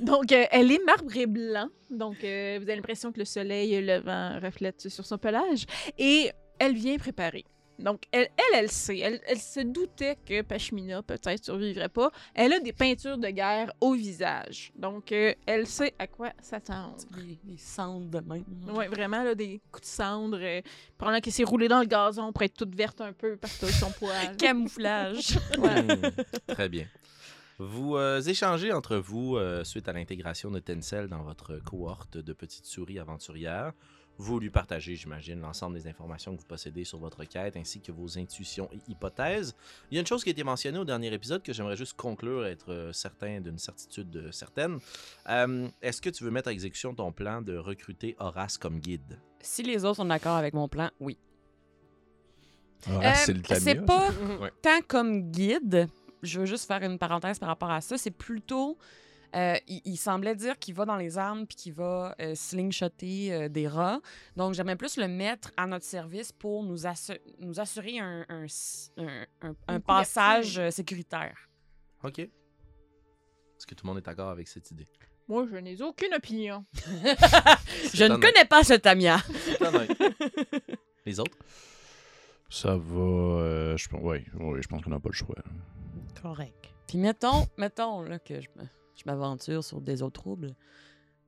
donc, 0.00 0.32
euh, 0.32 0.44
elle 0.50 0.72
est 0.72 0.84
marbre 0.84 1.14
et 1.16 1.26
blanc. 1.26 1.68
Donc, 1.90 2.16
euh, 2.24 2.56
vous 2.58 2.64
avez 2.64 2.76
l'impression 2.76 3.12
que 3.12 3.18
le 3.18 3.24
soleil 3.24 3.74
et 3.74 3.80
le 3.82 3.98
vent 4.00 4.38
reflètent 4.42 4.88
sur 4.88 5.04
son 5.04 5.18
pelage. 5.18 5.64
Et 5.98 6.30
elle 6.58 6.74
vient 6.74 6.96
préparer. 6.96 7.44
Donc, 7.80 8.02
elle, 8.12 8.28
elle, 8.36 8.58
elle 8.58 8.70
sait. 8.70 8.98
Elle, 8.98 9.20
elle 9.26 9.38
se 9.38 9.60
doutait 9.60 10.16
que 10.26 10.42
Pashmina 10.42 11.02
peut-être 11.02 11.44
survivrait 11.44 11.88
pas. 11.88 12.10
Elle 12.34 12.52
a 12.52 12.60
des 12.60 12.72
peintures 12.72 13.18
de 13.18 13.28
guerre 13.28 13.72
au 13.80 13.94
visage. 13.94 14.72
Donc, 14.76 15.12
euh, 15.12 15.34
elle 15.46 15.66
sait 15.66 15.94
à 15.98 16.06
quoi 16.06 16.32
s'attendre. 16.40 16.96
Les 17.16 17.56
cendres 17.56 18.08
de 18.08 18.20
même. 18.20 18.44
Oui, 18.68 18.86
vraiment, 18.86 19.22
là, 19.22 19.34
des 19.34 19.60
coups 19.72 19.82
de 19.82 19.92
cendre. 19.92 20.38
Euh, 20.40 20.60
probablement 20.96 21.20
qu'elle 21.20 21.32
s'est 21.32 21.44
roulée 21.44 21.68
dans 21.68 21.80
le 21.80 21.86
gazon 21.86 22.32
pour 22.32 22.42
être 22.42 22.54
toute 22.54 22.74
verte 22.74 23.00
un 23.00 23.12
peu 23.12 23.36
parce 23.36 23.56
que 23.58 23.66
son 23.66 23.90
poil. 23.90 24.36
Camouflage. 24.38 25.38
Ouais. 25.58 25.82
Hmm, 25.82 26.10
Très 26.48 26.68
bien. 26.68 26.86
Vous 27.58 27.96
euh, 27.96 28.22
échangez 28.22 28.72
entre 28.72 28.96
vous 28.96 29.36
euh, 29.36 29.64
suite 29.64 29.86
à 29.88 29.92
l'intégration 29.92 30.50
de 30.50 30.60
Tencel 30.60 31.08
dans 31.08 31.22
votre 31.22 31.58
cohorte 31.58 32.16
de 32.16 32.32
petites 32.32 32.64
souris 32.64 32.98
aventurières. 32.98 33.72
Vous 34.22 34.38
lui 34.38 34.50
partagez, 34.50 34.96
j'imagine, 34.96 35.40
l'ensemble 35.40 35.76
des 35.76 35.86
informations 35.88 36.34
que 36.36 36.40
vous 36.42 36.46
possédez 36.46 36.84
sur 36.84 36.98
votre 36.98 37.24
quête 37.24 37.56
ainsi 37.56 37.80
que 37.80 37.90
vos 37.90 38.18
intuitions 38.18 38.68
et 38.70 38.78
hypothèses. 38.86 39.56
Il 39.90 39.94
y 39.94 39.98
a 39.98 40.00
une 40.02 40.06
chose 40.06 40.22
qui 40.22 40.28
a 40.28 40.32
été 40.32 40.44
mentionnée 40.44 40.78
au 40.78 40.84
dernier 40.84 41.10
épisode 41.14 41.42
que 41.42 41.54
j'aimerais 41.54 41.76
juste 41.76 41.94
conclure, 41.94 42.44
être 42.44 42.70
euh, 42.70 42.92
certain 42.92 43.40
d'une 43.40 43.56
certitude 43.58 44.14
euh, 44.16 44.30
certaine. 44.30 44.78
Euh, 45.30 45.68
Est-ce 45.80 46.02
que 46.02 46.10
tu 46.10 46.22
veux 46.22 46.30
mettre 46.30 46.48
à 46.48 46.52
exécution 46.52 46.94
ton 46.94 47.12
plan 47.12 47.40
de 47.40 47.56
recruter 47.56 48.14
Horace 48.18 48.58
comme 48.58 48.78
guide? 48.78 49.18
Si 49.40 49.62
les 49.62 49.86
autres 49.86 49.96
sont 49.96 50.04
d'accord 50.04 50.36
avec 50.36 50.52
mon 50.52 50.68
plan, 50.68 50.90
oui. 51.00 51.16
Ah, 52.86 52.90
Euh, 53.02 53.12
c'est 53.14 53.32
le 53.32 53.40
Tamia, 53.40 53.58
c'est 53.60 53.86
pas 53.86 54.10
Ouais. 54.40 54.52
tant 54.60 54.80
comme 54.86 55.30
guide. 55.30 55.88
Je 56.22 56.40
veux 56.40 56.46
juste 56.46 56.66
faire 56.66 56.82
une 56.82 56.98
parenthèse 56.98 57.38
par 57.38 57.48
rapport 57.48 57.70
à 57.70 57.80
ça. 57.80 57.96
C'est 57.96 58.10
plutôt. 58.10 58.76
Euh, 59.34 59.56
il, 59.68 59.80
il 59.84 59.96
semblait 59.96 60.34
dire 60.34 60.58
qu'il 60.58 60.74
va 60.74 60.84
dans 60.84 60.96
les 60.96 61.18
armes 61.18 61.46
puis 61.46 61.56
qu'il 61.56 61.72
va 61.74 62.14
euh, 62.20 62.34
slingshotter 62.34 63.32
euh, 63.32 63.48
des 63.48 63.68
rats. 63.68 64.00
Donc, 64.36 64.54
j'aimerais 64.54 64.76
plus 64.76 64.96
le 64.96 65.08
mettre 65.08 65.50
à 65.56 65.66
notre 65.66 65.84
service 65.84 66.32
pour 66.32 66.62
nous, 66.64 66.84
assu- 66.86 67.20
nous 67.38 67.60
assurer 67.60 67.98
un, 67.98 68.24
un 68.28 68.44
s- 68.44 68.92
un- 68.96 69.26
un- 69.42 69.54
un 69.68 69.74
Une 69.76 69.80
passage 69.82 70.58
euh, 70.58 70.70
sécuritaire. 70.70 71.48
Ok. 72.02 72.18
Est-ce 72.20 73.66
que 73.66 73.74
tout 73.74 73.84
le 73.84 73.88
monde 73.90 73.98
est 73.98 74.06
d'accord 74.06 74.30
avec 74.30 74.48
cette 74.48 74.70
idée? 74.70 74.86
Moi, 75.28 75.46
je 75.50 75.56
n'ai 75.56 75.80
aucune 75.82 76.12
opinion. 76.14 76.64
Je 77.94 78.04
ne 78.04 78.16
connais 78.16 78.44
pas 78.48 78.64
ce 78.64 78.74
Tamia. 78.74 79.18
Les 81.06 81.20
autres? 81.20 81.36
Ça 82.48 82.76
va. 82.76 83.00
euh, 83.00 83.76
je, 83.76 83.88
pense- 83.88 84.02
ouais, 84.02 84.24
ouais, 84.40 84.60
je 84.62 84.66
pense 84.68 84.82
qu'on 84.82 84.90
n'a 84.90 84.98
pas 84.98 85.08
le 85.10 85.14
choix. 85.14 85.36
Correct. 86.20 86.68
Puis 86.88 86.98
mettons, 86.98 87.46
mettons 87.56 88.02
là, 88.02 88.18
que 88.18 88.40
je 88.40 88.48
me- 88.56 88.66
je 89.00 89.10
m'aventure 89.10 89.64
sur 89.64 89.80
des 89.80 90.02
eaux 90.02 90.10
troubles. 90.10 90.54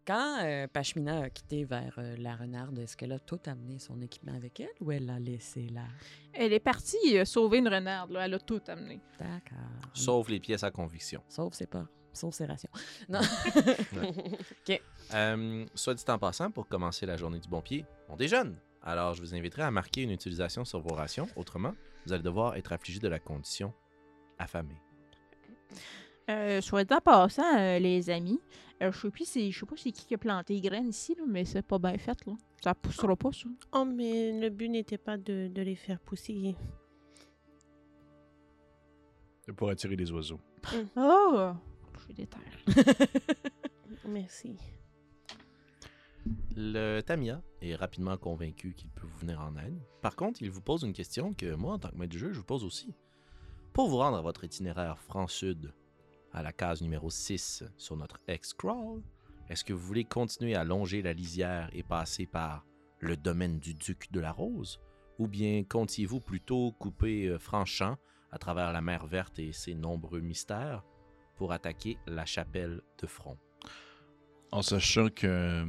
Quand 0.05 0.39
euh, 0.43 0.67
Pashmina 0.67 1.21
a 1.21 1.31
quitté 1.31 1.65
vers 1.65 1.95
euh, 1.99 2.17
la 2.19 2.35
renarde, 2.35 2.77
est-ce 2.81 2.97
qu'elle 2.97 3.13
a 3.13 3.21
tout 3.21 3.39
amené 3.47 3.79
son 3.79 4.01
équipement 4.01 4.35
avec 4.35 4.59
elle 4.59 4.73
ou 4.81 4.91
elle 4.91 5.07
l'a 5.07 5.21
laissé 5.21 5.69
là? 5.69 5.85
Elle 6.33 6.53
est 6.53 6.61
partie 6.61 7.19
euh, 7.19 7.25
sauver 7.25 7.59
une 7.59 7.69
renarde. 7.69 8.11
Là. 8.11 8.27
Elle 8.27 8.35
a 8.35 8.41
tout 8.41 8.61
amené. 8.67 9.01
D'accord. 9.21 9.59
Sauf 9.95 10.29
les 10.29 10.41
pièces 10.41 10.65
à 10.65 10.73
conviction. 10.73 11.23
Sauf 11.29 11.55
ses 11.55 11.67
pas. 11.67 11.87
Sauf 12.13 12.35
ses 12.35 12.47
rations. 12.47 12.71
Non. 13.09 13.21
Euh, 15.15 15.67
soit 15.75 15.93
dit 15.93 16.05
en 16.09 16.19
passant, 16.19 16.51
pour 16.51 16.67
commencer 16.67 17.05
la 17.05 17.19
journée 17.19 17.39
du 17.39 17.47
bon 17.47 17.61
pied, 17.61 17.85
on 18.09 18.17
déjeune. 18.17 18.57
Alors, 18.83 19.13
je 19.13 19.21
vous 19.21 19.35
inviterai 19.35 19.63
à 19.63 19.71
marquer 19.71 20.03
une 20.03 20.11
utilisation 20.11 20.65
sur 20.65 20.81
vos 20.81 20.95
rations. 20.95 21.29
Autrement, 21.37 21.75
vous 22.07 22.15
allez 22.15 22.23
devoir 22.23 22.57
être 22.57 22.73
affligé 22.73 22.99
de 22.99 23.09
la 23.09 23.19
condition 23.19 23.75
affamé. 24.39 24.75
Euh, 26.31 26.61
soit 26.61 26.85
dit 26.85 26.95
en 26.95 27.01
passant, 27.01 27.59
euh, 27.59 27.79
les 27.79 28.09
amis, 28.11 28.41
euh, 28.83 28.93
je 28.93 28.99
sais 28.99 29.11
plus 29.11 29.25
je 29.27 29.59
sais 29.59 29.67
pas 29.67 29.77
c'est 29.77 29.91
qui 29.91 30.07
qui 30.07 30.15
a 30.15 30.19
planté 30.19 30.55
les 30.55 30.61
graines 30.61 30.89
ici, 30.89 31.15
là, 31.17 31.25
mais 31.27 31.45
c'est 31.45 31.63
pas 31.63 31.79
bien 31.79 31.99
fait. 31.99 32.25
Là. 32.27 32.35
Ça 32.63 32.75
poussera 32.75 33.17
pas, 33.17 33.33
ça. 33.33 33.49
Oh, 33.73 33.85
mais 33.85 34.39
le 34.41 34.49
but 34.49 34.69
n'était 34.69 34.99
pas 34.99 35.17
de, 35.17 35.49
de 35.49 35.63
les 35.63 35.75
faire 35.75 35.99
pousser. 36.01 36.57
C'est 39.45 39.53
pour 39.53 39.71
attirer 39.71 39.97
les 39.97 40.11
oiseaux. 40.13 40.41
Oh! 40.97 41.51
J'ai 42.07 42.15
des 42.15 42.27
terres. 42.27 42.65
Merci. 44.09 44.57
Le 46.55 47.01
Tamia 47.01 47.43
est 47.61 47.75
rapidement 47.75 48.17
convaincu 48.17 48.75
qu'il 48.75 48.91
peut 48.91 49.07
vous 49.07 49.19
venir 49.19 49.41
en 49.41 49.57
aide. 49.57 49.77
Par 50.01 50.15
contre, 50.15 50.43
il 50.43 50.51
vous 50.51 50.61
pose 50.61 50.83
une 50.85 50.93
question 50.93 51.33
que 51.35 51.55
moi, 51.55 51.75
en 51.75 51.79
tant 51.79 51.91
que 51.91 51.97
maître 51.97 52.13
du 52.13 52.19
jeu, 52.19 52.33
je 52.33 52.39
vous 52.39 52.45
pose 52.45 52.65
aussi. 52.65 52.95
Pour 53.73 53.89
vous 53.89 53.97
rendre 53.97 54.19
à 54.19 54.23
votre 54.23 54.45
itinéraire 54.45 54.99
franc-sud, 54.99 55.73
à 56.33 56.43
la 56.43 56.53
case 56.53 56.83
numéro 56.83 57.11
6 57.11 57.65
sur 57.77 57.97
notre 57.97 58.21
X-Crawl, 58.29 59.03
est-ce 59.49 59.65
que 59.65 59.73
vous 59.73 59.87
voulez 59.87 60.05
continuer 60.05 60.55
à 60.55 60.65
longer 60.65 61.03
la 61.03 61.13
lisière 61.13 61.69
et 61.73 61.83
passer 61.83 62.27
par 62.27 62.65
le 63.01 63.17
domaine 63.17 63.59
du 63.59 63.75
duc 63.75 64.11
de 64.11 64.21
la 64.21 64.33
Rose? 64.33 64.81
Ou 65.19 65.29
bien 65.29 65.63
comptiez-vous 65.65 66.21
plutôt 66.21 66.73
couper 66.73 67.27
euh, 67.27 67.39
franc-champ 67.39 67.97
à 68.31 68.39
travers 68.39 68.73
la 68.73 68.81
mer 68.81 69.07
verte 69.07 69.39
et 69.39 69.53
ses 69.53 69.75
nombreux 69.75 70.21
mystères 70.21 70.83
pour 71.37 71.53
attaquer 71.53 71.99
la 72.07 72.25
chapelle 72.25 72.81
de 72.99 73.07
front? 73.07 73.37
En 74.53 74.63
sachant 74.63 75.09
que, 75.09 75.65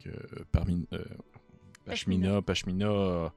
que 0.00 0.10
parmi 0.50 0.86
euh, 0.92 1.04
Pashmina, 1.84 2.42
Pashmina 2.42 2.88
a 2.88 3.32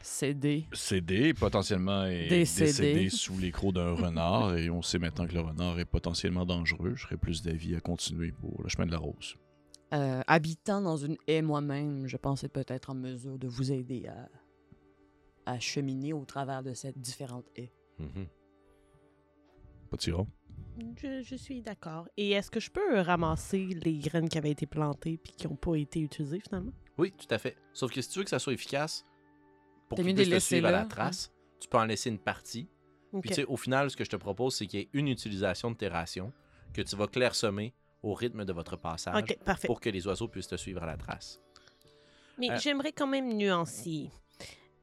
Cédé. 0.00 0.66
cédé, 0.72 1.34
potentiellement 1.34 2.04
est 2.06 2.28
Décédé. 2.28 2.66
décédé 2.66 3.10
sous 3.10 3.36
les 3.38 3.50
crocs 3.50 3.74
d'un 3.74 3.92
renard, 3.94 4.56
et 4.56 4.70
on 4.70 4.80
sait 4.82 4.98
maintenant 4.98 5.26
que 5.26 5.34
le 5.34 5.40
renard 5.40 5.78
est 5.78 5.84
potentiellement 5.84 6.46
dangereux. 6.46 6.92
Je 6.94 7.02
serais 7.02 7.16
plus 7.16 7.42
d'avis 7.42 7.74
à 7.74 7.80
continuer 7.80 8.32
pour 8.32 8.62
le 8.62 8.68
chemin 8.68 8.86
de 8.86 8.92
la 8.92 8.98
rose. 8.98 9.36
Euh, 9.94 10.22
habitant 10.26 10.80
dans 10.82 10.96
une 10.96 11.16
haie 11.26 11.42
moi-même, 11.42 12.06
je 12.06 12.16
pensais 12.16 12.48
peut-être 12.48 12.90
en 12.90 12.94
mesure 12.94 13.38
de 13.38 13.48
vous 13.48 13.72
aider 13.72 14.06
à, 14.06 14.28
à 15.52 15.58
cheminer 15.58 16.12
au 16.12 16.24
travers 16.24 16.62
de 16.62 16.74
cette 16.74 16.98
différente 16.98 17.46
haie. 17.56 17.72
Mhm. 17.98 18.26
Pas 19.90 19.96
de. 19.96 20.26
Je, 21.02 21.22
je 21.22 21.34
suis 21.34 21.60
d'accord. 21.62 22.06
Et 22.16 22.30
est-ce 22.32 22.50
que 22.50 22.60
je 22.60 22.70
peux 22.70 23.00
ramasser 23.00 23.66
les 23.82 23.98
graines 23.98 24.28
qui 24.28 24.38
avaient 24.38 24.50
été 24.50 24.66
plantées 24.66 25.18
puis 25.18 25.32
qui 25.36 25.48
n'ont 25.48 25.56
pas 25.56 25.74
été 25.74 26.00
utilisées 26.00 26.40
finalement? 26.40 26.72
Oui, 26.98 27.12
tout 27.12 27.26
à 27.30 27.38
fait. 27.38 27.56
Sauf 27.72 27.90
que 27.90 28.00
si 28.00 28.08
tu 28.10 28.18
veux 28.18 28.24
que 28.24 28.30
ça 28.30 28.38
soit 28.38 28.52
efficace, 28.52 29.04
pour 29.88 29.96
T'as 29.96 30.02
qu'il 30.02 30.06
mieux 30.06 30.12
de 30.12 30.22
puisse 30.22 30.28
les 30.30 30.36
te 30.38 30.42
suivre 30.42 30.68
à 30.68 30.72
la 30.72 30.84
trace, 30.84 31.32
tu 31.60 31.68
peux 31.68 31.78
en 31.78 31.84
laisser 31.84 32.10
une 32.10 32.18
partie. 32.18 32.68
Puis 33.20 33.30
tu 33.30 33.34
sais, 33.34 33.44
au 33.46 33.56
final, 33.56 33.90
ce 33.90 33.96
que 33.96 34.04
je 34.04 34.10
te 34.10 34.16
propose, 34.16 34.54
c'est 34.56 34.66
qu'il 34.66 34.80
y 34.80 34.82
ait 34.82 34.88
une 34.92 35.08
utilisation 35.08 35.70
de 35.70 35.76
tes 35.76 35.88
rations 35.88 36.32
que 36.74 36.82
tu 36.82 36.94
vas 36.96 37.06
clairsemer 37.06 37.74
au 38.02 38.12
rythme 38.14 38.44
de 38.44 38.52
votre 38.52 38.76
passage 38.76 39.24
pour 39.66 39.80
que 39.80 39.88
les 39.90 40.06
oiseaux 40.06 40.28
puissent 40.28 40.46
te 40.48 40.56
suivre 40.56 40.82
à 40.82 40.86
la 40.86 40.96
trace. 40.96 41.40
Mais 42.38 42.50
Euh, 42.50 42.58
j'aimerais 42.58 42.92
quand 42.92 43.06
même 43.06 43.34
nuancer. 43.36 44.10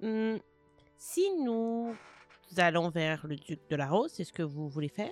Hum, 0.02 0.40
si 0.98 1.24
nous 1.42 1.96
allons 2.58 2.90
vers 2.90 3.26
le 3.28 3.36
duc 3.36 3.60
de 3.70 3.76
la 3.76 3.88
Rose, 3.88 4.12
c'est 4.14 4.24
ce 4.24 4.34
que 4.34 4.44
vous 4.44 4.68
voulez 4.68 4.90
faire? 4.90 5.12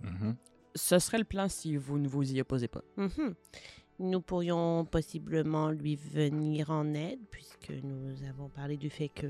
Mhm. 0.00 0.36
Ce 0.74 0.98
serait 0.98 1.18
le 1.18 1.24
plan 1.24 1.48
si 1.48 1.76
vous 1.76 1.98
ne 1.98 2.06
vous 2.08 2.32
y 2.32 2.40
opposez 2.40 2.68
pas. 2.68 2.82
Mhm. 2.96 3.34
Nous 4.02 4.20
pourrions 4.20 4.84
possiblement 4.84 5.70
lui 5.70 5.94
venir 5.94 6.70
en 6.70 6.92
aide, 6.92 7.20
puisque 7.30 7.70
nous 7.84 8.16
avons 8.28 8.48
parlé 8.48 8.76
du 8.76 8.90
fait 8.90 9.08
que 9.08 9.28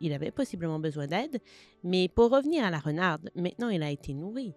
il 0.00 0.12
avait 0.12 0.30
possiblement 0.30 0.78
besoin 0.78 1.08
d'aide. 1.08 1.40
Mais 1.82 2.08
pour 2.08 2.30
revenir 2.30 2.64
à 2.64 2.70
la 2.70 2.78
renarde, 2.78 3.28
maintenant 3.34 3.70
il 3.70 3.82
a 3.82 3.90
été 3.90 4.14
nourri. 4.14 4.54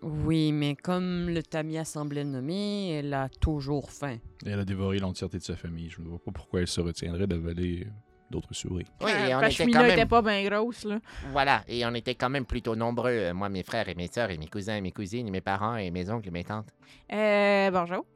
Oui, 0.00 0.52
mais 0.52 0.76
comme 0.76 1.28
le 1.28 1.42
Tamia 1.42 1.84
semblait 1.84 2.22
nommer, 2.22 2.90
elle 2.90 3.12
a 3.14 3.28
toujours 3.28 3.90
faim. 3.90 4.18
Et 4.46 4.50
elle 4.50 4.60
a 4.60 4.64
dévoré 4.64 5.00
l'entièreté 5.00 5.38
de 5.38 5.42
sa 5.42 5.56
famille. 5.56 5.90
Je 5.90 6.00
ne 6.00 6.06
vois 6.06 6.20
pas 6.20 6.30
pourquoi 6.30 6.60
elle 6.60 6.68
se 6.68 6.80
retiendrait 6.80 7.26
d'avaler 7.26 7.88
d'autres 8.30 8.54
souris. 8.54 8.86
Oui, 9.00 9.10
et 9.10 9.34
on 9.34 9.38
était 9.38 9.40
Pashmina 9.40 9.80
quand 9.80 9.86
était 9.86 9.96
même... 9.96 10.08
pas 10.08 10.22
bien 10.22 10.48
grosse, 10.48 10.84
là. 10.84 11.00
Voilà, 11.32 11.64
et 11.66 11.84
on 11.84 11.94
était 11.94 12.14
quand 12.14 12.30
même 12.30 12.46
plutôt 12.46 12.76
nombreux, 12.76 13.10
euh, 13.10 13.34
moi, 13.34 13.48
mes 13.48 13.64
frères 13.64 13.88
et 13.88 13.96
mes 13.96 14.06
sœurs, 14.06 14.30
et 14.30 14.38
mes 14.38 14.46
cousins 14.46 14.76
et 14.76 14.80
mes 14.80 14.92
cousines, 14.92 15.26
et 15.26 15.30
mes 15.32 15.40
parents 15.40 15.76
et 15.76 15.90
mes 15.90 16.08
oncles 16.08 16.28
et 16.28 16.30
mes 16.30 16.44
tantes. 16.44 16.68
Euh, 17.12 17.70
bonjour. 17.72 18.06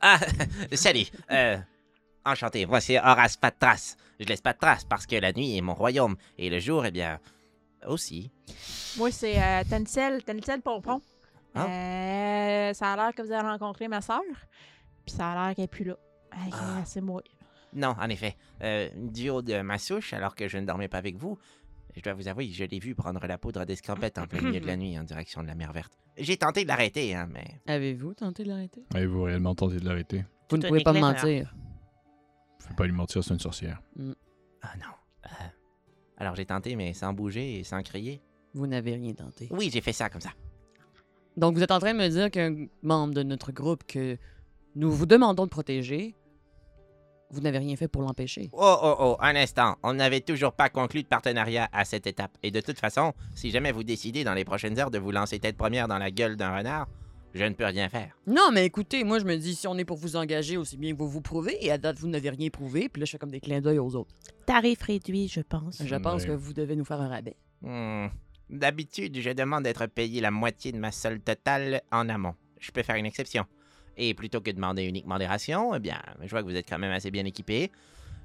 Ah, 0.00 0.18
salut. 0.72 1.06
Euh, 1.30 1.56
enchanté, 2.24 2.64
voici 2.64 2.96
Horace 2.98 3.36
Patras. 3.36 3.96
Je 4.20 4.26
laisse 4.26 4.40
pas 4.40 4.52
de 4.52 4.58
traces 4.58 4.84
parce 4.84 5.06
que 5.06 5.16
la 5.16 5.32
nuit 5.32 5.56
est 5.56 5.60
mon 5.60 5.74
royaume, 5.74 6.16
et 6.38 6.48
le 6.50 6.58
jour, 6.58 6.84
eh 6.86 6.90
bien, 6.90 7.18
aussi. 7.86 8.30
Moi, 8.96 9.10
c'est 9.10 9.40
euh, 9.40 9.62
Tansel, 9.68 10.22
Tansel 10.24 10.62
Pompon. 10.62 11.00
Ah. 11.54 11.66
Euh, 11.66 12.72
ça 12.74 12.92
a 12.92 12.96
l'air 12.96 13.14
que 13.14 13.22
vous 13.22 13.32
avez 13.32 13.46
rencontré 13.48 13.88
ma 13.88 14.00
soeur. 14.00 14.20
Puis 15.06 15.14
ça 15.16 15.32
a 15.32 15.46
l'air 15.46 15.54
qu'elle 15.54 15.64
est 15.64 15.68
plus 15.68 15.84
là. 15.84 15.94
Que, 16.30 16.36
Ah. 16.52 16.82
C'est 16.84 17.00
moi. 17.00 17.22
Non, 17.72 17.94
en 17.98 18.08
effet. 18.08 18.36
Euh, 18.62 18.88
du 18.94 19.28
haut 19.30 19.42
de 19.42 19.60
ma 19.60 19.78
souche, 19.78 20.12
alors 20.12 20.34
que 20.34 20.48
je 20.48 20.58
ne 20.58 20.66
dormais 20.66 20.88
pas 20.88 20.98
avec 20.98 21.16
vous, 21.16 21.38
je 21.96 22.02
dois 22.02 22.12
vous 22.12 22.28
avouer, 22.28 22.48
je 22.48 22.64
l'ai 22.64 22.78
vu 22.78 22.94
prendre 22.94 23.26
la 23.26 23.38
poudre 23.38 23.64
d'escampette 23.64 24.18
en 24.18 24.26
plein 24.26 24.42
milieu 24.42 24.60
de 24.60 24.66
la 24.66 24.76
nuit 24.76 24.98
en 24.98 25.04
direction 25.04 25.42
de 25.42 25.46
la 25.46 25.54
mer 25.54 25.72
verte. 25.72 25.98
J'ai 26.18 26.36
tenté 26.36 26.62
de 26.62 26.68
l'arrêter, 26.68 27.14
hein, 27.14 27.28
mais... 27.32 27.60
Avez-vous 27.66 28.14
tenté 28.14 28.44
de 28.44 28.48
l'arrêter? 28.48 28.84
Avez-vous 28.94 29.22
réellement 29.22 29.54
tenté 29.54 29.76
de 29.76 29.84
l'arrêter? 29.84 30.24
Vous 30.50 30.58
ne 30.58 30.68
pouvez 30.68 30.82
pas 30.82 30.92
me 30.92 31.00
mentir. 31.00 31.54
Faut 32.60 32.74
pas 32.74 32.86
lui 32.86 32.92
mentir, 32.92 33.24
c'est 33.24 33.34
une 33.34 33.40
sorcière. 33.40 33.80
Ah 34.62 34.74
non. 34.76 34.92
Euh, 35.26 35.46
alors 36.18 36.34
j'ai 36.34 36.46
tenté, 36.46 36.76
mais 36.76 36.92
sans 36.92 37.12
bouger 37.12 37.58
et 37.58 37.64
sans 37.64 37.82
crier. 37.82 38.20
Vous 38.54 38.66
n'avez 38.66 38.94
rien 38.94 39.12
tenté. 39.12 39.48
Oui, 39.50 39.70
j'ai 39.72 39.80
fait 39.80 39.92
ça 39.92 40.08
comme 40.08 40.20
ça. 40.20 40.30
Donc, 41.36 41.54
vous 41.54 41.62
êtes 41.62 41.70
en 41.70 41.78
train 41.78 41.92
de 41.92 41.98
me 41.98 42.08
dire 42.08 42.30
qu'un 42.30 42.66
membre 42.82 43.12
de 43.12 43.22
notre 43.22 43.52
groupe 43.52 43.84
que 43.86 44.16
nous 44.74 44.90
vous 44.90 45.04
demandons 45.04 45.44
de 45.44 45.50
protéger, 45.50 46.14
vous 47.30 47.40
n'avez 47.40 47.58
rien 47.58 47.76
fait 47.76 47.88
pour 47.88 48.02
l'empêcher. 48.02 48.50
Oh, 48.52 48.76
oh, 48.82 48.94
oh, 48.98 49.16
un 49.20 49.36
instant. 49.36 49.76
On 49.82 49.94
n'avait 49.94 50.20
toujours 50.20 50.52
pas 50.52 50.68
conclu 50.68 51.02
de 51.02 51.08
partenariat 51.08 51.68
à 51.72 51.84
cette 51.84 52.06
étape. 52.06 52.36
Et 52.42 52.50
de 52.50 52.60
toute 52.60 52.78
façon, 52.78 53.12
si 53.34 53.50
jamais 53.50 53.72
vous 53.72 53.84
décidez 53.84 54.24
dans 54.24 54.34
les 54.34 54.44
prochaines 54.44 54.78
heures 54.78 54.90
de 54.90 54.98
vous 54.98 55.10
lancer 55.10 55.38
tête 55.38 55.56
première 55.56 55.88
dans 55.88 55.98
la 55.98 56.10
gueule 56.10 56.36
d'un 56.36 56.56
renard, 56.56 56.86
je 57.34 57.44
ne 57.44 57.54
peux 57.54 57.64
rien 57.64 57.88
faire. 57.88 58.16
Non, 58.26 58.50
mais 58.52 58.64
écoutez, 58.64 59.04
moi, 59.04 59.18
je 59.18 59.24
me 59.24 59.36
dis, 59.36 59.54
si 59.54 59.66
on 59.66 59.76
est 59.76 59.84
pour 59.84 59.98
vous 59.98 60.16
engager, 60.16 60.56
aussi 60.56 60.76
bien 60.76 60.92
que 60.92 60.98
vous 60.98 61.08
vous 61.08 61.20
prouvez. 61.20 61.64
Et 61.64 61.70
à 61.70 61.78
date, 61.78 61.98
vous 61.98 62.08
n'avez 62.08 62.30
rien 62.30 62.48
prouvé. 62.48 62.88
Puis 62.88 63.00
là, 63.00 63.04
je 63.04 63.10
fais 63.10 63.18
comme 63.18 63.30
des 63.30 63.40
clins 63.40 63.60
d'œil 63.60 63.78
aux 63.78 63.94
autres. 63.94 64.14
Tarif 64.46 64.82
réduit, 64.82 65.28
je 65.28 65.40
pense. 65.40 65.82
Je 65.84 65.96
pense 65.96 66.24
que 66.24 66.32
vous 66.32 66.54
devez 66.54 66.76
nous 66.76 66.84
faire 66.84 67.00
un 67.00 67.08
rabais. 67.08 67.36
Hmm. 67.60 68.06
D'habitude, 68.48 69.18
je 69.20 69.30
demande 69.30 69.64
d'être 69.64 69.86
payé 69.86 70.20
la 70.20 70.30
moitié 70.30 70.72
de 70.72 70.78
ma 70.78 70.92
solde 70.92 71.22
totale 71.24 71.82
en 71.90 72.08
amont. 72.08 72.34
Je 72.60 72.70
peux 72.70 72.82
faire 72.82 72.96
une 72.96 73.06
exception. 73.06 73.44
Et 73.96 74.14
plutôt 74.14 74.40
que 74.40 74.50
de 74.50 74.56
demander 74.56 74.84
uniquement 74.84 75.18
des 75.18 75.26
rations, 75.26 75.74
eh 75.74 75.78
bien, 75.78 76.00
je 76.22 76.28
vois 76.28 76.42
que 76.42 76.48
vous 76.48 76.56
êtes 76.56 76.68
quand 76.68 76.78
même 76.78 76.92
assez 76.92 77.10
bien 77.10 77.24
équipé. 77.24 77.70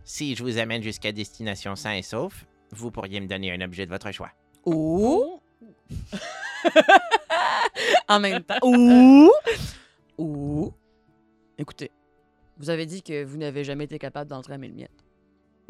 Si 0.03 0.35
je 0.35 0.43
vous 0.43 0.57
amène 0.57 0.83
jusqu'à 0.83 1.11
destination 1.11 1.75
sain 1.75 1.93
et 1.93 2.01
sauf, 2.01 2.45
vous 2.71 2.91
pourriez 2.91 3.21
me 3.21 3.27
donner 3.27 3.53
un 3.53 3.61
objet 3.61 3.85
de 3.85 3.91
votre 3.91 4.11
choix. 4.11 4.31
Ou? 4.65 5.39
en 8.07 8.19
même 8.19 8.43
temps. 8.43 8.59
Ou? 8.63 9.31
Ou? 10.17 10.73
Écoutez, 11.57 11.91
vous 12.57 12.69
avez 12.69 12.85
dit 12.85 13.01
que 13.01 13.23
vous 13.23 13.37
n'avez 13.37 13.63
jamais 13.63 13.85
été 13.85 13.99
capable 13.99 14.29
d'entrer 14.29 14.53
à 14.53 14.57
mille 14.57 14.73
miettes. 14.73 15.05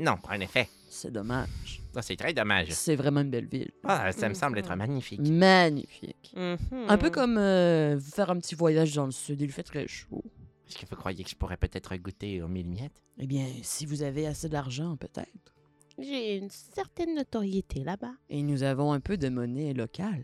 Non, 0.02 0.16
en 0.28 0.40
effet. 0.40 0.68
C'est 0.90 1.12
dommage. 1.12 1.82
Ça, 1.94 2.02
C'est 2.02 2.16
très 2.16 2.34
dommage. 2.34 2.70
C'est 2.72 2.96
vraiment 2.96 3.22
une 3.22 3.30
belle 3.30 3.48
ville. 3.48 3.72
Ah, 3.84 4.12
ça 4.12 4.28
me 4.30 4.34
semble 4.34 4.58
être 4.60 4.76
magnifique. 4.76 5.22
Magnifique. 5.22 6.34
Mhm. 6.36 6.58
Un 6.90 6.98
peu 6.98 7.10
comme 7.10 7.38
euh, 7.38 8.00
faire 8.00 8.30
un 8.30 8.38
petit 8.40 8.56
voyage 8.56 8.94
dans 8.96 9.06
le 9.06 9.12
sud. 9.12 9.40
Il 9.42 9.52
fait 9.52 9.64
très 9.64 9.88
chaud. 9.88 10.24
Est-ce 10.68 10.78
que 10.78 10.86
vous 10.90 10.96
croyez 10.96 11.24
que 11.24 11.30
je 11.30 11.36
pourrais 11.36 11.58
peut-être 11.58 11.96
goûter 11.98 12.42
aux 12.42 12.48
mille 12.48 12.68
miettes? 12.68 12.94
Eh 13.20 13.28
bien, 13.28 13.46
si 13.62 13.86
vous 13.86 14.02
avez 14.04 14.26
assez 14.28 14.50
d'argent, 14.50 14.96
peut-être. 14.98 15.54
J'ai 16.00 16.38
une 16.38 16.50
certaine 16.50 17.14
notoriété 17.16 17.84
là-bas. 17.84 18.14
Et 18.30 18.42
nous 18.42 18.64
avons 18.64 18.92
un 18.94 19.00
peu 19.02 19.18
de 19.18 19.30
monnaie 19.30 19.74
locale. 19.74 20.24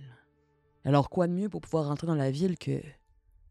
Alors, 0.85 1.09
quoi 1.09 1.27
de 1.27 1.33
mieux 1.33 1.49
pour 1.49 1.61
pouvoir 1.61 1.87
rentrer 1.87 2.07
dans 2.07 2.15
la 2.15 2.31
ville 2.31 2.57
que 2.57 2.81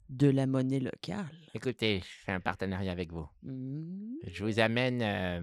de 0.08 0.28
la 0.30 0.46
monnaie 0.46 0.80
locale? 0.80 1.26
Écoutez, 1.54 2.00
je 2.00 2.24
fais 2.24 2.32
un 2.32 2.40
partenariat 2.40 2.92
avec 2.92 3.12
vous. 3.12 3.26
Hmm. 3.42 4.14
Je 4.26 4.42
vous 4.44 4.58
amène. 4.58 5.02
euh, 5.02 5.40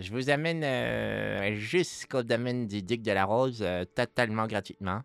Je 0.00 0.12
vous 0.12 0.30
amène 0.30 0.64
euh, 0.64 1.54
jusqu'au 1.56 2.22
domaine 2.22 2.66
du 2.66 2.82
Duc 2.82 3.02
de 3.02 3.12
la 3.12 3.26
Rose, 3.26 3.60
euh, 3.60 3.84
totalement 3.84 4.46
gratuitement. 4.46 5.02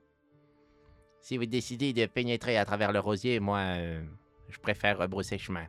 Si 1.20 1.38
vous 1.38 1.46
décidez 1.46 1.92
de 1.92 2.06
pénétrer 2.06 2.58
à 2.58 2.64
travers 2.64 2.94
le 2.94 3.00
rosier, 3.00 3.42
moi, 3.42 3.58
euh, 3.60 4.02
je 4.48 4.58
préfère 4.58 4.98
rebrousser 4.98 5.38
chemin. 5.38 5.66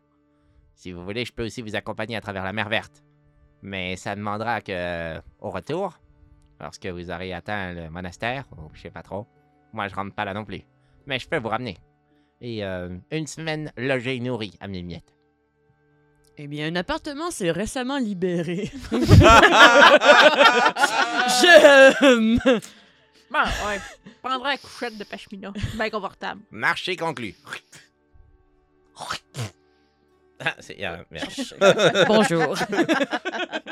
Si 0.75 0.92
vous 0.92 1.02
voulez, 1.04 1.25
je 1.25 1.33
peux 1.33 1.45
aussi 1.45 1.61
vous 1.61 1.75
accompagner 1.75 2.14
à 2.14 2.21
travers 2.21 2.45
la 2.45 2.52
mer 2.52 2.68
verte. 2.68 3.02
Mais 3.62 3.97
ça 3.97 4.14
demandera 4.14 4.61
que, 4.61 5.18
au 5.40 5.50
retour, 5.50 5.99
lorsque 6.61 6.87
vous 6.87 7.11
aurez 7.11 7.33
atteint 7.33 7.75
le 7.75 7.90
monastère, 7.90 8.45
ou 8.56 8.71
je 8.75 8.83
sais 8.83 8.90
pas 8.90 9.02
trop, 9.02 9.26
moi 9.73 9.88
je 9.88 9.95
rentre 9.97 10.14
pas 10.14 10.25
là 10.25 10.35
non 10.35 10.45
plus. 10.45 10.62
Mais 11.06 11.18
je 11.18 11.28
peux 11.28 11.38
vous 11.38 11.49
ramener. 11.49 11.78
Et 12.42 12.62
une 12.62 13.26
semaine 13.26 13.73
logée 13.78 14.21
nourrie 14.21 14.56
à 14.61 14.68
mille 14.68 14.85
miettes. 14.85 15.15
Eh 16.38 16.47
bien, 16.49 16.66
un 16.69 16.76
appartement 16.76 17.31
s'est 17.31 17.50
récemment 17.50 17.99
libéré. 17.99 18.71
J'aime! 21.40 22.38
Bon, 23.31 23.38
ouais. 23.66 23.81
Prendrai 24.23 24.50
la 24.50 24.59
couchette 24.59 24.99
de 24.99 25.05
Pashmina. 25.05 25.52
Bien 25.75 25.90
confortable. 25.90 26.43
Marché 26.50 26.95
conclu. 26.97 27.35
Ah, 30.38 30.55
c'est... 30.61 30.76
merde. 30.78 31.05
Bonjour. 32.09 32.57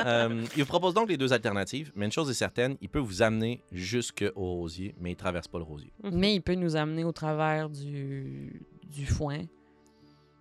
Euh, 0.06 0.44
il 0.54 0.64
vous 0.64 0.68
propose 0.68 0.92
donc 0.92 1.08
les 1.08 1.16
deux 1.16 1.32
alternatives, 1.32 1.90
mais 1.94 2.04
une 2.04 2.12
chose 2.12 2.28
est 2.28 2.34
certaine, 2.34 2.76
il 2.82 2.90
peut 2.90 2.98
vous 2.98 3.22
amener 3.22 3.62
jusqu'au 3.72 4.28
rosier, 4.34 4.94
mais 5.00 5.12
il 5.12 5.16
traverse 5.16 5.48
pas 5.48 5.56
le 5.56 5.64
rosier. 5.64 5.90
Mais 6.02 6.34
il 6.34 6.42
peut 6.42 6.56
nous 6.56 6.76
amener 6.76 7.04
au 7.04 7.12
travers 7.12 7.70
du, 7.70 8.66
du 8.82 9.06
foin. 9.06 9.38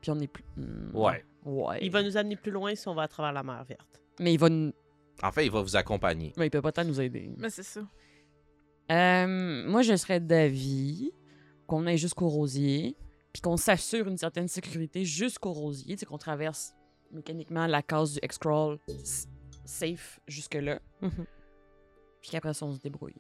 Puis 0.02 0.12
on 0.12 0.20
est 0.20 0.28
plus. 0.28 0.44
hmm, 0.58 0.90
Ouais. 0.94 1.24
Ouais. 1.46 1.80
Il 1.82 1.92
va 1.92 2.04
nous 2.04 2.18
amener 2.18 2.36
plus 2.36 2.52
loin 2.52 2.74
si 2.76 2.88
on 2.88 2.96
va 2.96 3.04
à 3.04 3.08
travers 3.08 3.34
la 3.34 3.44
mer 3.44 3.64
verte. 3.64 4.02
Mais 4.20 4.34
il 4.34 4.40
va 4.40 4.50
nous. 4.50 4.74
En 5.22 5.32
fait, 5.32 5.46
il 5.46 5.52
va 5.52 5.62
vous 5.62 5.76
accompagner. 5.76 6.34
Mais 6.38 6.48
il 6.48 6.50
peut 6.50 6.62
pas 6.62 6.72
tant 6.72 6.84
nous 6.84 7.00
aider. 7.00 7.30
Mais 7.38 7.50
c'est 7.50 7.64
ça. 7.64 7.82
Euh, 8.92 9.68
moi, 9.68 9.82
je 9.82 9.96
serais 9.96 10.20
d'avis 10.20 11.12
qu'on 11.68 11.86
aille 11.88 11.98
jusqu'au 11.98 12.28
rosier, 12.28 12.98
puis 13.32 13.42
qu'on 13.42 13.58
s'assure 13.58 14.08
une 14.08 14.18
certaine 14.18 14.48
sécurité 14.48 15.06
jusqu'au 15.06 15.54
rosier, 15.54 15.96
tu 15.96 16.00
sais, 16.00 16.06
qu'on 16.06 16.18
traverse 16.18 16.74
mécaniquement 17.12 17.68
la 17.68 17.82
case 17.82 18.14
du 18.14 18.20
X-Crawl 18.24 18.80
safe 19.66 20.20
jusque-là. 20.28 20.80
Mhm. 21.02 21.26
Puis 22.22 22.32
qu'après 22.32 22.54
ça, 22.54 22.66
on 22.66 22.74
se 22.74 22.80
débrouille. 22.80 23.16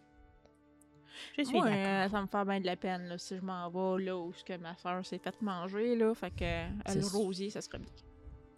Je 1.38 1.44
suis 1.44 1.58
euh, 1.58 2.10
ça 2.10 2.22
me 2.22 2.28
fait 2.28 2.46
bien 2.46 2.60
de 2.60 2.66
la 2.66 2.76
peine 2.76 3.08
là, 3.08 3.18
si 3.18 3.36
je 3.36 3.42
m'en 3.42 3.70
vais 3.70 4.04
là 4.04 4.18
où 4.18 4.34
ce 4.34 4.44
que 4.44 4.58
ma 4.58 4.76
soeur 4.78 5.06
s'est 5.06 5.20
faite 5.20 5.42
manger. 5.42 5.96
Là, 5.96 6.14
fait 6.16 6.32
que 6.32 6.44
euh, 6.44 6.68
C'est 6.88 7.00
le 7.00 7.06
rosier, 7.06 7.50
ça 7.50 7.62
serait 7.62 7.80
bien. 7.80 7.90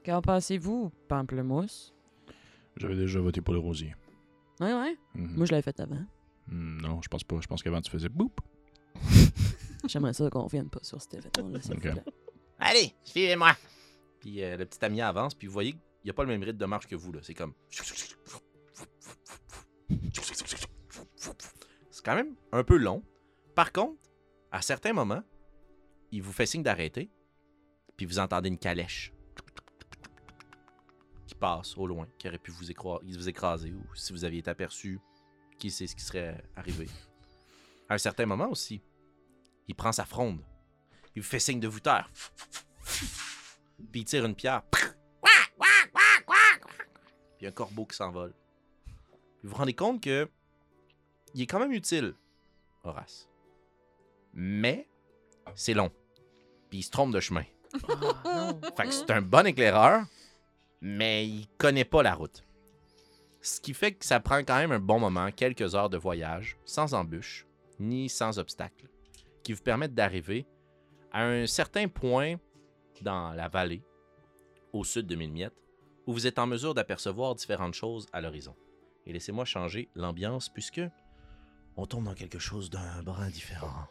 Qu'en 0.05 0.21
pensez-vous, 0.21 0.91
Pamplemousse? 1.07 1.93
J'avais 2.77 2.95
déjà 2.95 3.19
voté 3.19 3.41
pour 3.41 3.53
le 3.53 3.59
rosier. 3.59 3.95
Ouais, 4.59 4.74
ouais. 4.74 4.95
Mhm. 5.15 5.35
Moi, 5.35 5.45
je 5.45 5.51
l'avais 5.51 5.62
fait 5.63 5.79
avant. 5.79 6.05
Hmm, 6.47 6.77
Non, 6.81 7.01
je 7.01 7.07
pense 7.07 7.24
pas. 7.24 7.39
Je 7.41 7.47
pense 7.47 7.63
qu'avant, 7.63 7.81
tu 7.81 7.89
faisais 7.89 8.09
boop. 8.09 8.39
J'aimerais 9.88 10.13
ça 10.13 10.29
qu'on 10.29 10.43
revienne 10.43 10.69
pas 10.69 10.79
sur 10.83 11.01
cet 11.01 11.15
événement-là. 11.15 11.95
Allez, 12.59 12.93
suivez-moi. 13.03 13.53
Puis 14.19 14.43
euh, 14.43 14.57
le 14.57 14.65
petit 14.65 14.83
ami 14.85 15.01
avance, 15.01 15.33
puis 15.35 15.47
vous 15.47 15.53
voyez 15.53 15.71
qu'il 15.74 15.81
n'y 16.05 16.09
a 16.12 16.13
pas 16.13 16.24
le 16.24 16.29
même 16.29 16.43
rythme 16.43 16.57
de 16.57 16.65
marche 16.65 16.88
que 16.88 16.95
vous. 16.95 17.12
là. 17.12 17.19
C'est 17.24 17.33
comme. 17.33 17.53
C'est 21.91 22.03
quand 22.03 22.15
même 22.15 22.35
un 22.51 22.63
peu 22.63 22.77
long. 22.77 23.03
Par 23.55 23.71
contre, 23.71 24.00
à 24.51 24.62
certains 24.62 24.93
moments, 24.93 25.24
il 26.12 26.21
vous 26.21 26.31
fait 26.31 26.45
signe 26.45 26.63
d'arrêter, 26.63 27.09
puis 27.97 28.05
vous 28.05 28.19
entendez 28.19 28.50
une 28.50 28.57
calèche 28.57 29.12
qui 31.36 31.39
passe 31.39 31.77
au 31.77 31.86
loin, 31.86 32.08
qui 32.18 32.27
aurait 32.27 32.38
pu 32.38 32.51
vous, 32.51 32.65
vous 33.04 33.30
écraser, 33.30 33.74
ou 33.74 33.84
si 33.94 34.13
vous 34.13 34.24
aviez 34.24 34.39
été 34.39 34.50
aperçu, 34.50 35.00
qui 35.60 35.70
sait 35.70 35.88
ce 35.88 35.96
qui 35.96 36.04
serait 36.04 36.42
arrivé. 36.56 36.88
À 37.89 37.96
un 37.96 37.98
certain 37.98 38.25
moment 38.25 38.50
aussi, 38.50 38.82
il 39.68 39.75
prend 39.75 39.92
sa 39.92 40.06
fronde. 40.06 40.42
Il 41.15 41.22
vous 41.22 41.27
fait 41.27 41.39
signe 41.39 41.60
de 41.60 41.68
vous 41.68 41.80
taire. 41.80 42.10
Puis 43.92 44.01
il 44.01 44.06
tire 44.06 44.25
une 44.25 44.36
pierre. 44.36 44.63
Puis 47.38 47.48
un 47.48 47.51
corbeau 47.51 47.86
qui 47.86 47.96
s'envole. 47.96 48.34
Vous 49.44 49.50
vous 49.50 49.56
rendez 49.56 49.74
compte 49.74 50.01
que 50.01 50.30
il 51.34 51.42
est 51.42 51.48
quand 51.48 51.60
même 51.60 51.74
utile, 51.74 52.15
Horace. 52.84 53.30
Mais 54.34 54.88
c'est 55.54 55.74
long. 55.74 55.92
Puis 56.70 56.80
il 56.80 56.84
se 56.84 56.92
trompe 56.92 57.13
de 57.13 57.20
chemin. 57.20 57.44
Ah. 57.89 58.54
Fait 58.77 58.86
que 58.86 58.92
c'est 58.92 59.12
un 59.12 59.22
bon 59.22 59.46
éclaireur, 59.46 60.06
mais 60.88 61.27
il 61.27 61.48
connaît 61.58 61.84
pas 61.84 62.04
la 62.04 62.13
route. 62.13 62.44
Ce 63.42 63.60
qui 63.60 63.74
fait 63.74 63.94
que 63.94 64.06
ça 64.06 64.20
prend 64.20 64.44
quand 64.44 64.58
même 64.58 64.72
un 64.72 64.80
bon 64.80 65.00
moment, 65.00 65.32
quelques 65.32 65.74
heures 65.74 65.89
de 65.89 65.98
voyage, 65.98 66.58
sans 66.63 66.94
embûches, 66.94 67.48
ni 67.80 68.08
sans 68.08 68.38
obstacles, 68.38 68.88
qui 69.42 69.54
vous 69.54 69.63
permettent 69.63 69.96
d'arriver 69.96 70.46
à 71.12 71.25
un 71.25 71.48
certain 71.48 71.88
point 71.88 72.36
dans 73.01 73.34
la 73.34 73.48
vallée, 73.48 73.82
au 74.74 74.84
sud 74.84 75.08
de 75.08 75.15
Milmiette, 75.15 75.56
où 76.06 76.13
vous 76.13 76.27
êtes 76.27 76.38
en 76.38 76.46
mesure 76.46 76.75
d'apercevoir 76.75 77.34
différentes 77.34 77.74
choses 77.74 78.06
à 78.13 78.22
l'horizon. 78.22 78.56
Et 79.08 79.13
laissez-moi 79.13 79.44
changer 79.44 79.90
l'ambiance 79.96 80.50
puisque 80.50 80.81
on 81.77 81.88
tombe 81.88 82.05
dans 82.05 82.14
quelque 82.14 82.40
chose 82.40 82.70
d'un 82.70 83.01
brin 83.01 83.29
différent. 83.29 83.88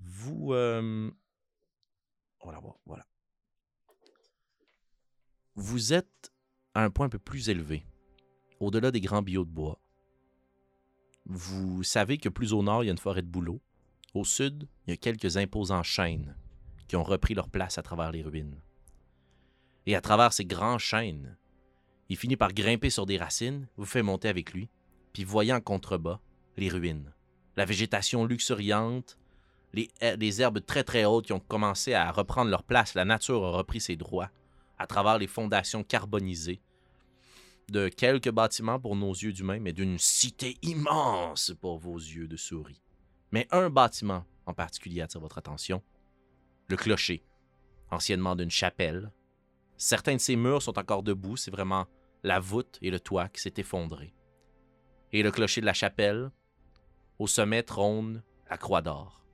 Vous, 0.00 0.52
euh, 0.52 1.12
on 2.40 2.74
voilà. 2.86 3.06
Vous 5.56 5.92
êtes 5.92 6.32
à 6.74 6.82
un 6.82 6.90
point 6.90 7.06
un 7.06 7.10
peu 7.10 7.20
plus 7.20 7.48
élevé, 7.48 7.86
au-delà 8.58 8.90
des 8.90 9.00
grands 9.00 9.22
billots 9.22 9.44
de 9.44 9.50
bois. 9.50 9.78
Vous 11.26 11.84
savez 11.84 12.18
que 12.18 12.28
plus 12.28 12.52
au 12.52 12.64
nord, 12.64 12.82
il 12.82 12.86
y 12.86 12.90
a 12.90 12.92
une 12.92 12.98
forêt 12.98 13.22
de 13.22 13.28
bouleaux. 13.28 13.62
Au 14.14 14.24
sud, 14.24 14.68
il 14.84 14.90
y 14.90 14.92
a 14.94 14.96
quelques 14.96 15.36
imposants 15.36 15.84
chênes 15.84 16.36
qui 16.88 16.96
ont 16.96 17.04
repris 17.04 17.34
leur 17.34 17.48
place 17.48 17.78
à 17.78 17.82
travers 17.82 18.10
les 18.10 18.22
ruines. 18.22 18.60
Et 19.86 19.94
à 19.94 20.00
travers 20.00 20.32
ces 20.32 20.44
grands 20.44 20.78
chênes, 20.78 21.36
il 22.08 22.16
finit 22.16 22.36
par 22.36 22.52
grimper 22.52 22.90
sur 22.90 23.06
des 23.06 23.16
racines, 23.16 23.68
vous 23.76 23.86
fait 23.86 24.02
monter 24.02 24.28
avec 24.28 24.52
lui, 24.54 24.68
puis 25.12 25.22
voyez 25.22 25.52
en 25.52 25.60
contrebas 25.60 26.18
les 26.56 26.68
ruines, 26.68 27.12
la 27.56 27.64
végétation 27.64 28.24
luxuriante, 28.24 29.18
les 29.72 30.40
herbes 30.40 30.66
très 30.66 30.82
très 30.82 31.04
hautes 31.04 31.26
qui 31.26 31.32
ont 31.32 31.38
commencé 31.38 31.94
à 31.94 32.10
reprendre 32.10 32.50
leur 32.50 32.64
place, 32.64 32.94
la 32.94 33.04
nature 33.04 33.44
a 33.44 33.52
repris 33.52 33.80
ses 33.80 33.94
droits 33.94 34.30
à 34.84 34.86
travers 34.86 35.16
les 35.16 35.26
fondations 35.26 35.82
carbonisées 35.82 36.60
de 37.70 37.88
quelques 37.88 38.30
bâtiments 38.30 38.78
pour 38.78 38.96
nos 38.96 39.12
yeux 39.12 39.32
d'humains, 39.32 39.58
mais 39.58 39.72
d'une 39.72 39.98
cité 39.98 40.58
immense 40.60 41.54
pour 41.58 41.78
vos 41.78 41.96
yeux 41.96 42.28
de 42.28 42.36
souris. 42.36 42.82
Mais 43.32 43.48
un 43.50 43.70
bâtiment 43.70 44.26
en 44.44 44.52
particulier 44.52 45.00
attire 45.00 45.22
votre 45.22 45.38
attention, 45.38 45.82
le 46.68 46.76
clocher, 46.76 47.24
anciennement 47.90 48.36
d'une 48.36 48.50
chapelle. 48.50 49.10
Certains 49.78 50.16
de 50.16 50.20
ses 50.20 50.36
murs 50.36 50.60
sont 50.60 50.78
encore 50.78 51.02
debout, 51.02 51.38
c'est 51.38 51.50
vraiment 51.50 51.86
la 52.22 52.38
voûte 52.38 52.78
et 52.82 52.90
le 52.90 53.00
toit 53.00 53.30
qui 53.30 53.40
s'est 53.40 53.54
effondré. 53.56 54.12
Et 55.12 55.22
le 55.22 55.30
clocher 55.30 55.62
de 55.62 55.66
la 55.66 55.72
chapelle, 55.72 56.30
au 57.18 57.26
sommet 57.26 57.62
trône 57.62 58.22
la 58.50 58.58
croix 58.58 58.82
d'or. 58.82 59.24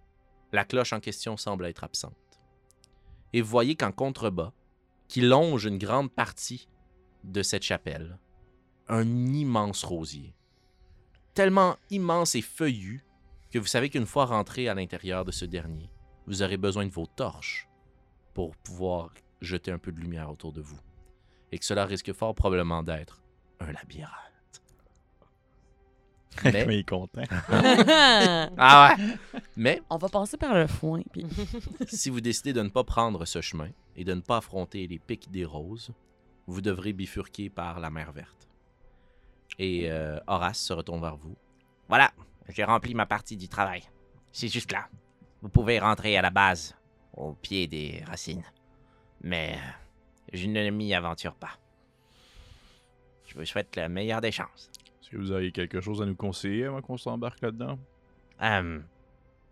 La 0.52 0.64
cloche 0.64 0.92
en 0.92 1.00
question 1.00 1.36
semble 1.36 1.66
être 1.66 1.82
absente. 1.82 2.40
Et 3.32 3.42
vous 3.42 3.50
voyez 3.50 3.74
qu'en 3.74 3.90
contrebas, 3.90 4.52
qui 5.10 5.22
longe 5.22 5.64
une 5.64 5.76
grande 5.78 6.12
partie 6.12 6.68
de 7.24 7.42
cette 7.42 7.64
chapelle, 7.64 8.16
un 8.88 9.04
immense 9.34 9.82
rosier. 9.82 10.36
Tellement 11.34 11.76
immense 11.90 12.36
et 12.36 12.42
feuillu 12.42 13.04
que 13.50 13.58
vous 13.58 13.66
savez 13.66 13.90
qu'une 13.90 14.06
fois 14.06 14.26
rentré 14.26 14.68
à 14.68 14.74
l'intérieur 14.74 15.24
de 15.24 15.32
ce 15.32 15.44
dernier, 15.44 15.90
vous 16.28 16.42
aurez 16.44 16.56
besoin 16.56 16.86
de 16.86 16.92
vos 16.92 17.06
torches 17.06 17.68
pour 18.34 18.54
pouvoir 18.58 19.10
jeter 19.40 19.72
un 19.72 19.78
peu 19.78 19.90
de 19.90 19.98
lumière 19.98 20.30
autour 20.30 20.52
de 20.52 20.60
vous. 20.60 20.78
Et 21.50 21.58
que 21.58 21.64
cela 21.64 21.86
risque 21.86 22.12
fort 22.12 22.36
probablement 22.36 22.84
d'être 22.84 23.20
un 23.58 23.72
labyrinthe. 23.72 24.14
Mais- 26.44 26.66
Mais 26.66 26.76
il 26.76 26.78
est 26.80 26.88
content. 26.88 27.24
Ah 28.56 28.94
ouais! 28.96 29.04
Mais 29.56 29.82
On 29.90 29.98
va 29.98 30.08
passer 30.08 30.36
par 30.36 30.54
le 30.54 30.68
foin. 30.68 31.00
Puis... 31.12 31.26
si 31.88 32.10
vous 32.10 32.20
décidez 32.20 32.52
de 32.52 32.62
ne 32.62 32.68
pas 32.68 32.84
prendre 32.84 33.24
ce 33.24 33.40
chemin 33.40 33.70
et 33.96 34.04
de 34.04 34.14
ne 34.14 34.20
pas 34.20 34.38
affronter 34.38 34.86
les 34.86 34.98
pics 34.98 35.30
des 35.30 35.44
roses, 35.44 35.92
vous 36.46 36.60
devrez 36.60 36.92
bifurquer 36.92 37.50
par 37.50 37.80
la 37.80 37.90
mer 37.90 38.12
verte. 38.12 38.48
Et 39.58 39.90
euh, 39.90 40.18
Horace 40.26 40.60
se 40.60 40.72
retourne 40.72 41.00
vers 41.00 41.16
vous. 41.16 41.36
Voilà, 41.88 42.10
j'ai 42.48 42.64
rempli 42.64 42.94
ma 42.94 43.06
partie 43.06 43.36
du 43.36 43.48
travail. 43.48 43.82
C'est 44.32 44.48
juste 44.48 44.72
là. 44.72 44.88
Vous 45.42 45.48
pouvez 45.48 45.78
rentrer 45.78 46.16
à 46.16 46.22
la 46.22 46.30
base, 46.30 46.76
au 47.14 47.34
pied 47.34 47.66
des 47.66 48.02
racines. 48.06 48.44
Mais 49.22 49.54
euh, 49.54 49.70
je 50.32 50.46
ne 50.46 50.70
m'y 50.70 50.94
aventure 50.94 51.34
pas. 51.34 51.58
Je 53.26 53.34
vous 53.38 53.44
souhaite 53.44 53.76
la 53.76 53.88
meilleure 53.88 54.20
des 54.20 54.32
chances. 54.32 54.70
Est-ce 55.00 55.10
que 55.10 55.16
vous 55.16 55.32
avez 55.32 55.52
quelque 55.52 55.80
chose 55.80 56.02
à 56.02 56.06
nous 56.06 56.16
conseiller 56.16 56.66
avant 56.66 56.82
qu'on 56.82 56.96
s'embarque 56.96 57.40
là-dedans? 57.42 57.78
Hum, 58.40 58.84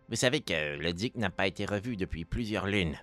vous 0.09 0.16
savez 0.16 0.40
que 0.40 0.79
le 0.79 0.92
duc 0.92 1.16
n'a 1.16 1.31
pas 1.31 1.46
été 1.46 1.66
revu 1.66 1.96
depuis 1.96 2.24
plusieurs 2.24 2.66
lunes. 2.66 2.96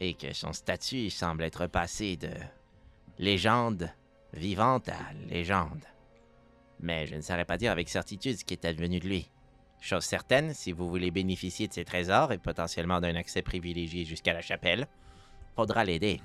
Et 0.00 0.14
que 0.14 0.32
son 0.32 0.52
statut 0.52 1.10
semble 1.10 1.42
être 1.44 1.66
passé 1.66 2.16
de 2.16 2.30
légende 3.18 3.90
vivante 4.32 4.88
à 4.88 5.12
légende. 5.28 5.84
Mais 6.80 7.06
je 7.06 7.14
ne 7.16 7.20
saurais 7.20 7.44
pas 7.44 7.58
dire 7.58 7.72
avec 7.72 7.88
certitude 7.88 8.38
ce 8.38 8.44
qui 8.44 8.54
est 8.54 8.64
advenu 8.64 8.98
de 9.00 9.06
lui. 9.08 9.28
Chose 9.80 10.04
certaine, 10.04 10.54
si 10.54 10.72
vous 10.72 10.88
voulez 10.88 11.10
bénéficier 11.10 11.68
de 11.68 11.72
ses 11.72 11.84
trésors 11.84 12.32
et 12.32 12.38
potentiellement 12.38 13.00
d'un 13.00 13.14
accès 13.16 13.42
privilégié 13.42 14.04
jusqu'à 14.04 14.32
la 14.32 14.40
chapelle, 14.42 14.86
faudra 15.56 15.84
l'aider. 15.84 16.20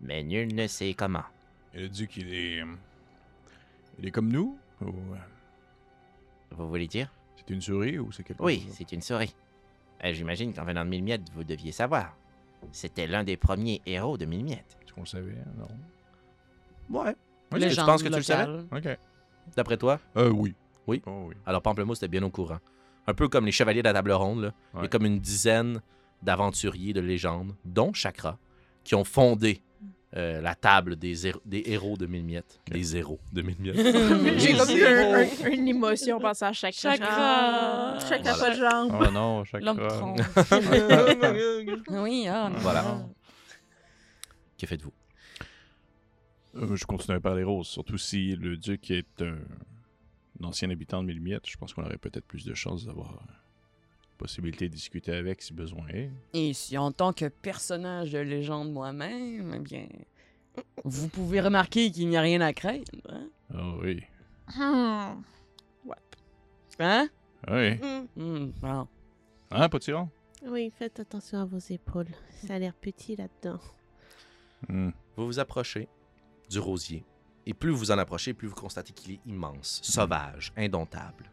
Mais 0.00 0.22
nul 0.22 0.54
ne 0.54 0.66
sait 0.66 0.94
comment. 0.94 1.24
Et 1.74 1.80
le 1.82 1.88
duc, 1.88 2.16
il 2.16 2.32
est. 2.34 2.60
euh, 2.62 2.74
Il 3.98 4.06
est 4.08 4.10
comme 4.10 4.30
nous? 4.32 4.58
Ou 4.80 4.86
euh, 4.88 5.16
Vous 6.50 6.68
voulez 6.68 6.86
dire? 6.88 7.12
C'est 7.36 7.50
une 7.50 7.60
souris 7.60 7.98
ou 7.98 8.10
c'est 8.12 8.22
quelque 8.24 8.42
Oui, 8.42 8.62
chose? 8.62 8.74
c'est 8.76 8.92
une 8.92 9.02
souris. 9.02 9.34
Euh, 10.04 10.12
J'imagine 10.12 10.52
qu'en 10.52 10.64
venant 10.64 10.84
de 10.84 10.90
Mille 10.90 11.02
Miettes, 11.04 11.30
vous 11.34 11.44
deviez 11.44 11.72
savoir. 11.72 12.16
C'était 12.72 13.06
l'un 13.06 13.24
des 13.24 13.36
premiers 13.36 13.80
héros 13.86 14.18
de 14.18 14.24
Mille 14.24 14.44
Miettes. 14.44 14.76
Est-ce 14.84 14.92
qu'on 14.92 15.02
le 15.02 15.06
savait? 15.06 15.34
Non. 15.58 17.00
Ouais. 17.00 17.14
Ok. 17.52 17.68
tu 17.68 17.76
penses 17.76 18.02
que 18.02 18.08
tu 18.08 18.32
le. 18.32 18.66
Ok. 18.76 18.98
D'après 19.56 19.76
toi? 19.76 20.00
Euh, 20.16 20.30
oui. 20.30 20.54
Oui? 20.86 21.02
Oh, 21.06 21.26
oui. 21.28 21.34
Alors 21.46 21.62
Pamplemousse 21.62 21.98
était 21.98 22.08
bien 22.08 22.22
au 22.22 22.30
courant. 22.30 22.58
Un 23.06 23.14
peu 23.14 23.28
comme 23.28 23.46
les 23.46 23.52
chevaliers 23.52 23.82
de 23.82 23.88
la 23.88 23.92
table 23.92 24.12
ronde, 24.12 24.42
là. 24.42 24.52
il 24.74 24.82
y 24.82 24.84
a 24.84 24.88
comme 24.88 25.06
une 25.06 25.20
dizaine 25.20 25.80
d'aventuriers 26.22 26.92
de 26.92 27.00
légende, 27.00 27.54
dont 27.64 27.92
Chakra, 27.92 28.38
qui 28.82 28.94
ont 28.94 29.04
fondé 29.04 29.62
euh, 30.16 30.40
la 30.40 30.54
table 30.54 30.96
des, 30.96 31.14
des 31.44 31.62
héros 31.66 31.96
de 31.96 32.06
mille 32.06 32.24
miettes. 32.24 32.60
Des 32.70 32.96
héros 32.96 33.20
de 33.32 33.42
mille 33.42 33.56
miettes. 33.60 33.76
J'ai 34.40 34.56
comme 34.56 34.70
un- 34.70 35.44
un- 35.44 35.50
une 35.50 35.68
émotion 35.68 36.18
pensant 36.18 36.46
à 36.46 36.52
chaque 36.52 36.74
Chakra. 36.74 37.98
Chakra 38.00 38.32
Voilà. 38.32 38.38
pas 38.38 38.50
de 38.50 38.56
jambe. 38.60 39.06
Oh 39.08 39.10
non, 39.12 39.44
chaque 39.44 39.62
L'homme 39.62 39.78
oui, 41.90 42.26
ah. 42.28 42.50
Voilà. 42.58 43.06
que 44.58 44.66
faites-vous? 44.66 44.92
Euh, 46.56 46.76
je 46.76 46.84
continue 46.86 47.16
à 47.16 47.20
parler 47.20 47.42
rose, 47.42 47.66
surtout 47.66 47.98
si 47.98 48.34
le 48.36 48.56
duc 48.56 48.90
est 48.90 49.20
un, 49.20 49.36
un 50.40 50.44
ancien 50.44 50.70
habitant 50.70 51.02
de 51.02 51.08
Milmiette. 51.08 51.46
Je 51.48 51.56
pense 51.58 51.74
qu'on 51.74 51.84
aurait 51.84 51.98
peut-être 51.98 52.24
plus 52.24 52.44
de 52.46 52.54
chances 52.54 52.86
d'avoir 52.86 53.22
possibilité 54.16 54.68
de 54.68 54.74
discuter 54.74 55.12
avec 55.12 55.42
si 55.42 55.52
besoin 55.52 55.86
est. 55.88 56.10
Et 56.34 56.52
si 56.52 56.76
en 56.78 56.92
tant 56.92 57.12
que 57.12 57.26
personnage 57.26 58.12
de 58.12 58.18
légende 58.18 58.72
moi-même, 58.72 59.52
eh 59.54 59.58
bien, 59.58 59.86
Vous 60.84 61.08
pouvez 61.08 61.40
remarquer 61.40 61.90
qu'il 61.90 62.08
n'y 62.08 62.16
a 62.16 62.20
rien 62.20 62.40
à 62.40 62.52
craindre. 62.52 62.84
Hein? 63.08 63.28
Ah 63.52 63.74
oui. 63.82 64.02
Hmm. 64.56 65.22
Hein? 66.78 67.08
Oui. 67.48 67.74
Hmm. 67.76 68.06
Hmm, 68.16 68.52
bon. 68.60 68.88
Hein, 69.50 69.68
Potiron? 69.68 70.08
Oui, 70.46 70.70
faites 70.78 71.00
attention 71.00 71.40
à 71.40 71.44
vos 71.44 71.58
épaules. 71.58 72.08
Ça 72.46 72.54
a 72.54 72.58
l'air 72.58 72.74
petit 72.74 73.16
là-dedans. 73.16 73.60
Hmm. 74.68 74.90
Vous 75.16 75.26
vous 75.26 75.38
approchez 75.38 75.88
du 76.50 76.58
rosier. 76.58 77.04
Et 77.46 77.54
plus 77.54 77.70
vous 77.70 77.90
en 77.90 77.98
approchez, 77.98 78.34
plus 78.34 78.48
vous 78.48 78.54
constatez 78.54 78.92
qu'il 78.92 79.12
est 79.14 79.20
immense, 79.26 79.80
sauvage, 79.82 80.52
indomptable. 80.56 81.30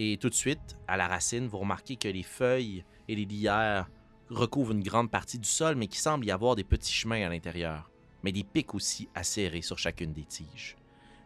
Et 0.00 0.16
tout 0.16 0.28
de 0.30 0.34
suite, 0.34 0.76
à 0.86 0.96
la 0.96 1.08
racine, 1.08 1.48
vous 1.48 1.58
remarquez 1.58 1.96
que 1.96 2.06
les 2.06 2.22
feuilles 2.22 2.84
et 3.08 3.16
les 3.16 3.24
lierres 3.24 3.90
recouvrent 4.30 4.72
une 4.72 4.82
grande 4.82 5.10
partie 5.10 5.40
du 5.40 5.48
sol, 5.48 5.74
mais 5.74 5.88
qu'il 5.88 5.98
semble 5.98 6.24
y 6.24 6.30
avoir 6.30 6.54
des 6.54 6.62
petits 6.62 6.92
chemins 6.92 7.26
à 7.26 7.28
l'intérieur, 7.28 7.90
mais 8.22 8.30
des 8.30 8.44
pics 8.44 8.74
aussi 8.74 9.08
acérés 9.16 9.60
sur 9.62 9.76
chacune 9.76 10.12
des 10.12 10.24
tiges. 10.24 10.76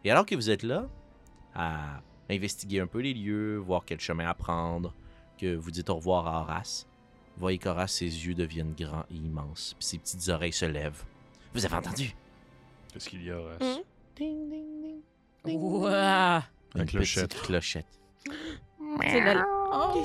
Et 0.03 0.09
alors 0.09 0.25
que 0.25 0.33
vous 0.33 0.49
êtes 0.49 0.63
là, 0.63 0.89
à 1.53 2.01
investiguer 2.31 2.79
un 2.79 2.87
peu 2.87 2.99
les 2.99 3.13
lieux, 3.13 3.57
voir 3.57 3.83
quel 3.85 3.99
chemin 3.99 4.27
à 4.27 4.33
prendre, 4.33 4.95
que 5.37 5.55
vous 5.55 5.69
dites 5.69 5.89
au 5.91 5.95
revoir 5.95 6.25
à 6.27 6.41
Horace, 6.41 6.87
vous 7.35 7.41
voyez 7.41 7.59
qu'Horace, 7.59 7.93
ses 7.93 8.05
yeux 8.05 8.33
deviennent 8.33 8.73
grands 8.73 9.05
et 9.11 9.15
immenses, 9.15 9.75
puis 9.77 9.85
ses 9.85 9.97
petites 9.99 10.29
oreilles 10.29 10.53
se 10.53 10.65
lèvent. 10.65 11.03
Vous 11.53 11.63
avez 11.63 11.75
entendu? 11.75 12.15
Qu'est-ce 12.91 13.07
qu'il 13.09 13.23
y 13.23 13.29
a, 13.29 13.37
Horace? 13.37 13.59
Hmm. 13.61 13.81
Ding, 14.15 14.49
ding, 14.49 15.01
ding. 15.45 15.59
Ouah. 15.59 16.43
Une 16.75 16.81
Une 16.81 16.87
clochette. 16.87 17.29
petite 17.29 17.43
clochette. 17.43 17.99
La... 18.99 19.45
Oh. 19.73 20.03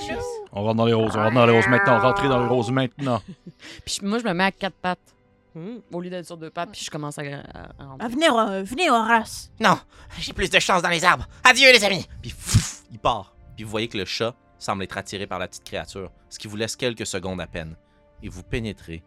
On 0.53 0.63
rentre 0.63 0.77
dans 0.77 0.87
les 0.87 0.93
roses, 0.93 1.15
on 1.17 1.21
rentre 1.23 1.35
dans 1.35 1.47
les 1.47 1.53
roses 1.53 1.69
maintenant, 1.69 1.99
rentrez 2.01 2.29
dans 2.29 2.41
les 2.43 2.49
roses 2.49 2.71
maintenant. 2.71 3.21
Puis 3.85 3.99
moi, 4.03 4.19
je 4.19 4.25
me 4.25 4.33
mets 4.33 4.45
à 4.45 4.53
quatre 4.53 4.77
pattes 4.77 5.15
Hmm. 5.55 5.79
au 5.93 6.01
lieu 6.01 6.11
d'être 6.11 6.27
sur 6.27 6.37
deux 6.37 6.51
pattes, 6.51 6.71
puis 6.71 6.85
je 6.85 6.91
commence 6.91 7.19
à, 7.19 7.23
à-. 7.23 7.69
Ah, 7.99 8.07
venez, 8.09 8.29
euh, 8.29 8.63
venez, 8.63 8.91
Horace. 8.91 9.51
Non, 9.59 9.79
j'ai 10.19 10.33
plus 10.33 10.51
de 10.51 10.59
chance 10.59 10.83
dans 10.83 10.89
les 10.91 11.05
arbres. 11.05 11.27
Adieu, 11.43 11.73
les 11.73 11.83
amis. 11.85 12.07
Puis 12.21 12.31
fouf, 12.31 12.83
il 12.93 12.99
part. 12.99 13.35
Puis 13.57 13.65
vous 13.65 13.71
voyez 13.71 13.89
que 13.89 13.97
le 13.99 14.05
chat 14.05 14.35
semble 14.59 14.85
être 14.85 14.99
attiré 14.99 15.27
par 15.27 15.39
la 15.39 15.49
petite 15.49 15.65
créature, 15.65 16.13
ce 16.29 16.39
qui 16.39 16.49
vous 16.49 16.57
laisse 16.57 16.77
quelques 16.77 17.07
secondes 17.07 17.41
à 17.41 17.47
peine. 17.47 17.77
Et 18.23 18.29
vous 18.29 18.43
pénétrez 18.43 19.03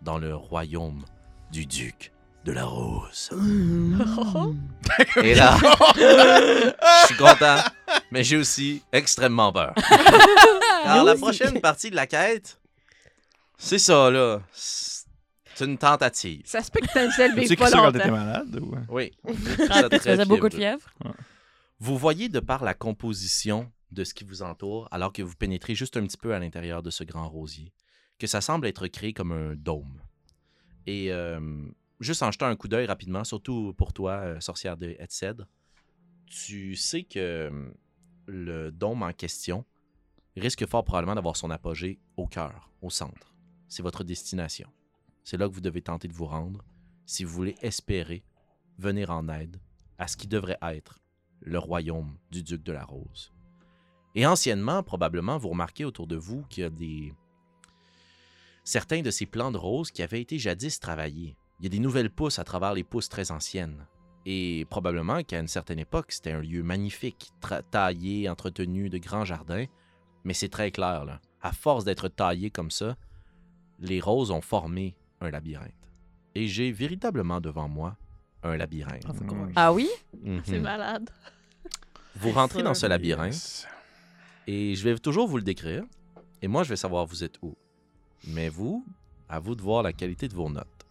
dans 0.00 0.18
le 0.18 0.34
royaume 0.34 1.04
du 1.52 1.66
duc 1.66 2.10
de 2.44 2.52
la 2.52 2.64
rose. 2.64 3.30
Et 5.22 5.34
là, 5.34 5.56
je 5.96 7.06
suis 7.06 7.16
content, 7.16 7.58
mais 8.10 8.24
j'ai 8.24 8.36
aussi 8.36 8.82
extrêmement 8.92 9.52
peur. 9.52 9.74
Alors, 10.84 11.04
la 11.04 11.14
prochaine 11.14 11.60
partie 11.60 11.90
de 11.90 11.96
la 11.96 12.06
quête, 12.06 12.58
c'est 13.56 13.78
ça, 13.78 14.10
là. 14.10 14.40
C'est 14.52 15.64
une 15.66 15.78
tentative. 15.78 16.42
Ça 16.44 16.62
se 16.62 16.70
peut 16.70 16.80
que 16.80 16.86
Tu 16.86 17.34
vive 17.40 17.46
sais 17.48 17.56
pas 17.56 17.66
qui 17.66 17.72
ça 17.72 17.78
quand 17.78 17.92
t'étais 17.92 18.08
longtemps. 18.08 18.24
malade 18.24 18.56
ou... 18.60 18.74
Oui. 18.88 19.12
Ah, 19.70 19.88
tu 19.88 19.98
faisais 19.98 20.24
beaucoup 20.24 20.48
de 20.48 20.54
fièvre? 20.54 20.88
Vous 21.78 21.98
voyez 21.98 22.28
de 22.28 22.40
par 22.40 22.64
la 22.64 22.74
composition 22.74 23.70
de 23.90 24.02
ce 24.04 24.14
qui 24.14 24.24
vous 24.24 24.42
entoure, 24.42 24.88
alors 24.90 25.12
que 25.12 25.22
vous 25.22 25.34
pénétrez 25.36 25.74
juste 25.74 25.96
un 25.96 26.02
petit 26.06 26.16
peu 26.16 26.34
à 26.34 26.38
l'intérieur 26.38 26.82
de 26.82 26.90
ce 26.90 27.04
grand 27.04 27.28
rosier, 27.28 27.72
que 28.18 28.26
ça 28.26 28.40
semble 28.40 28.66
être 28.66 28.86
créé 28.88 29.12
comme 29.12 29.32
un 29.32 29.54
dôme. 29.54 30.00
Et 30.86 31.12
euh, 31.12 31.38
juste 32.00 32.22
en 32.22 32.30
jetant 32.30 32.46
un 32.46 32.56
coup 32.56 32.68
d'œil 32.68 32.86
rapidement, 32.86 33.24
surtout 33.24 33.74
pour 33.76 33.92
toi, 33.92 34.12
euh, 34.12 34.40
sorcière 34.40 34.76
de 34.76 34.96
Hedsed, 34.98 35.46
tu 36.26 36.76
sais 36.76 37.02
que 37.02 37.18
euh, 37.18 37.70
le 38.26 38.70
dôme 38.70 39.02
en 39.02 39.12
question 39.12 39.64
risque 40.36 40.66
fort 40.66 40.84
probablement 40.84 41.14
d'avoir 41.14 41.36
son 41.36 41.50
apogée 41.50 42.00
au 42.16 42.26
cœur, 42.26 42.70
au 42.80 42.90
centre. 42.90 43.34
C'est 43.68 43.82
votre 43.82 44.04
destination. 44.04 44.68
C'est 45.24 45.36
là 45.36 45.48
que 45.48 45.54
vous 45.54 45.60
devez 45.60 45.82
tenter 45.82 46.08
de 46.08 46.14
vous 46.14 46.26
rendre 46.26 46.64
si 47.06 47.24
vous 47.24 47.32
voulez 47.32 47.56
espérer 47.62 48.24
venir 48.78 49.10
en 49.10 49.28
aide 49.28 49.60
à 49.98 50.08
ce 50.08 50.16
qui 50.16 50.26
devrait 50.26 50.58
être 50.62 51.00
le 51.40 51.58
royaume 51.58 52.16
du 52.30 52.42
duc 52.42 52.62
de 52.62 52.72
la 52.72 52.84
Rose. 52.84 53.32
Et 54.14 54.26
anciennement, 54.26 54.82
probablement, 54.82 55.38
vous 55.38 55.50
remarquez 55.50 55.84
autour 55.84 56.06
de 56.06 56.16
vous 56.16 56.44
qu'il 56.44 56.62
y 56.62 56.66
a 56.66 56.70
des... 56.70 57.12
certains 58.62 59.02
de 59.02 59.10
ces 59.10 59.26
plants 59.26 59.50
de 59.50 59.56
rose 59.56 59.90
qui 59.90 60.02
avaient 60.02 60.20
été 60.20 60.38
jadis 60.38 60.78
travaillés. 60.80 61.36
Il 61.62 61.66
y 61.66 61.68
a 61.68 61.70
des 61.70 61.78
nouvelles 61.78 62.10
pousses 62.10 62.40
à 62.40 62.44
travers 62.44 62.74
les 62.74 62.82
pousses 62.82 63.08
très 63.08 63.30
anciennes. 63.30 63.86
Et 64.26 64.66
probablement 64.68 65.22
qu'à 65.22 65.38
une 65.38 65.46
certaine 65.46 65.78
époque, 65.78 66.10
c'était 66.10 66.32
un 66.32 66.40
lieu 66.40 66.64
magnifique, 66.64 67.30
taillé, 67.70 68.28
entretenu 68.28 68.90
de 68.90 68.98
grands 68.98 69.24
jardins. 69.24 69.66
Mais 70.24 70.34
c'est 70.34 70.48
très 70.48 70.72
clair, 70.72 71.04
là. 71.04 71.20
À 71.40 71.52
force 71.52 71.84
d'être 71.84 72.08
taillé 72.08 72.50
comme 72.50 72.72
ça, 72.72 72.96
les 73.78 74.00
roses 74.00 74.32
ont 74.32 74.40
formé 74.40 74.96
un 75.20 75.30
labyrinthe. 75.30 75.70
Et 76.34 76.48
j'ai 76.48 76.72
véritablement 76.72 77.40
devant 77.40 77.68
moi 77.68 77.96
un 78.42 78.56
labyrinthe. 78.56 79.06
Ah 79.54 79.72
oui? 79.72 79.88
C'est 80.44 80.56
Mhm. 80.58 80.62
malade. 80.62 81.10
Vous 82.16 82.32
rentrez 82.32 82.64
dans 82.64 82.74
ce 82.74 82.86
labyrinthe 82.86 83.66
et 84.48 84.74
je 84.74 84.82
vais 84.84 84.98
toujours 84.98 85.28
vous 85.28 85.36
le 85.36 85.42
décrire. 85.44 85.84
Et 86.42 86.48
moi, 86.48 86.64
je 86.64 86.70
vais 86.70 86.76
savoir 86.76 87.06
vous 87.06 87.22
êtes 87.22 87.38
où. 87.40 87.56
Mais 88.26 88.48
vous, 88.48 88.84
à 89.28 89.38
vous 89.38 89.54
de 89.54 89.62
voir 89.62 89.84
la 89.84 89.92
qualité 89.92 90.26
de 90.26 90.34
vos 90.34 90.50
notes. 90.50 90.81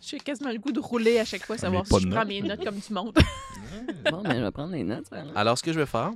J'ai 0.00 0.18
quasiment 0.18 0.50
le 0.50 0.58
goût 0.58 0.72
de 0.72 0.80
rouler 0.80 1.18
à 1.18 1.24
chaque 1.24 1.44
fois, 1.44 1.58
savoir 1.58 1.86
si 1.86 2.00
je 2.00 2.08
prends 2.08 2.18
notes. 2.20 2.28
mes 2.28 2.42
notes 2.42 2.64
comme 2.64 2.78
du 2.78 2.92
monde. 2.92 3.16
Bon, 4.10 4.22
ben, 4.22 4.34
je 4.36 4.42
vais 4.42 4.50
prendre 4.50 4.76
notes. 4.76 5.10
Alors, 5.36 5.56
ce 5.56 5.62
que 5.62 5.72
je 5.72 5.78
vais 5.78 5.86
faire, 5.86 6.12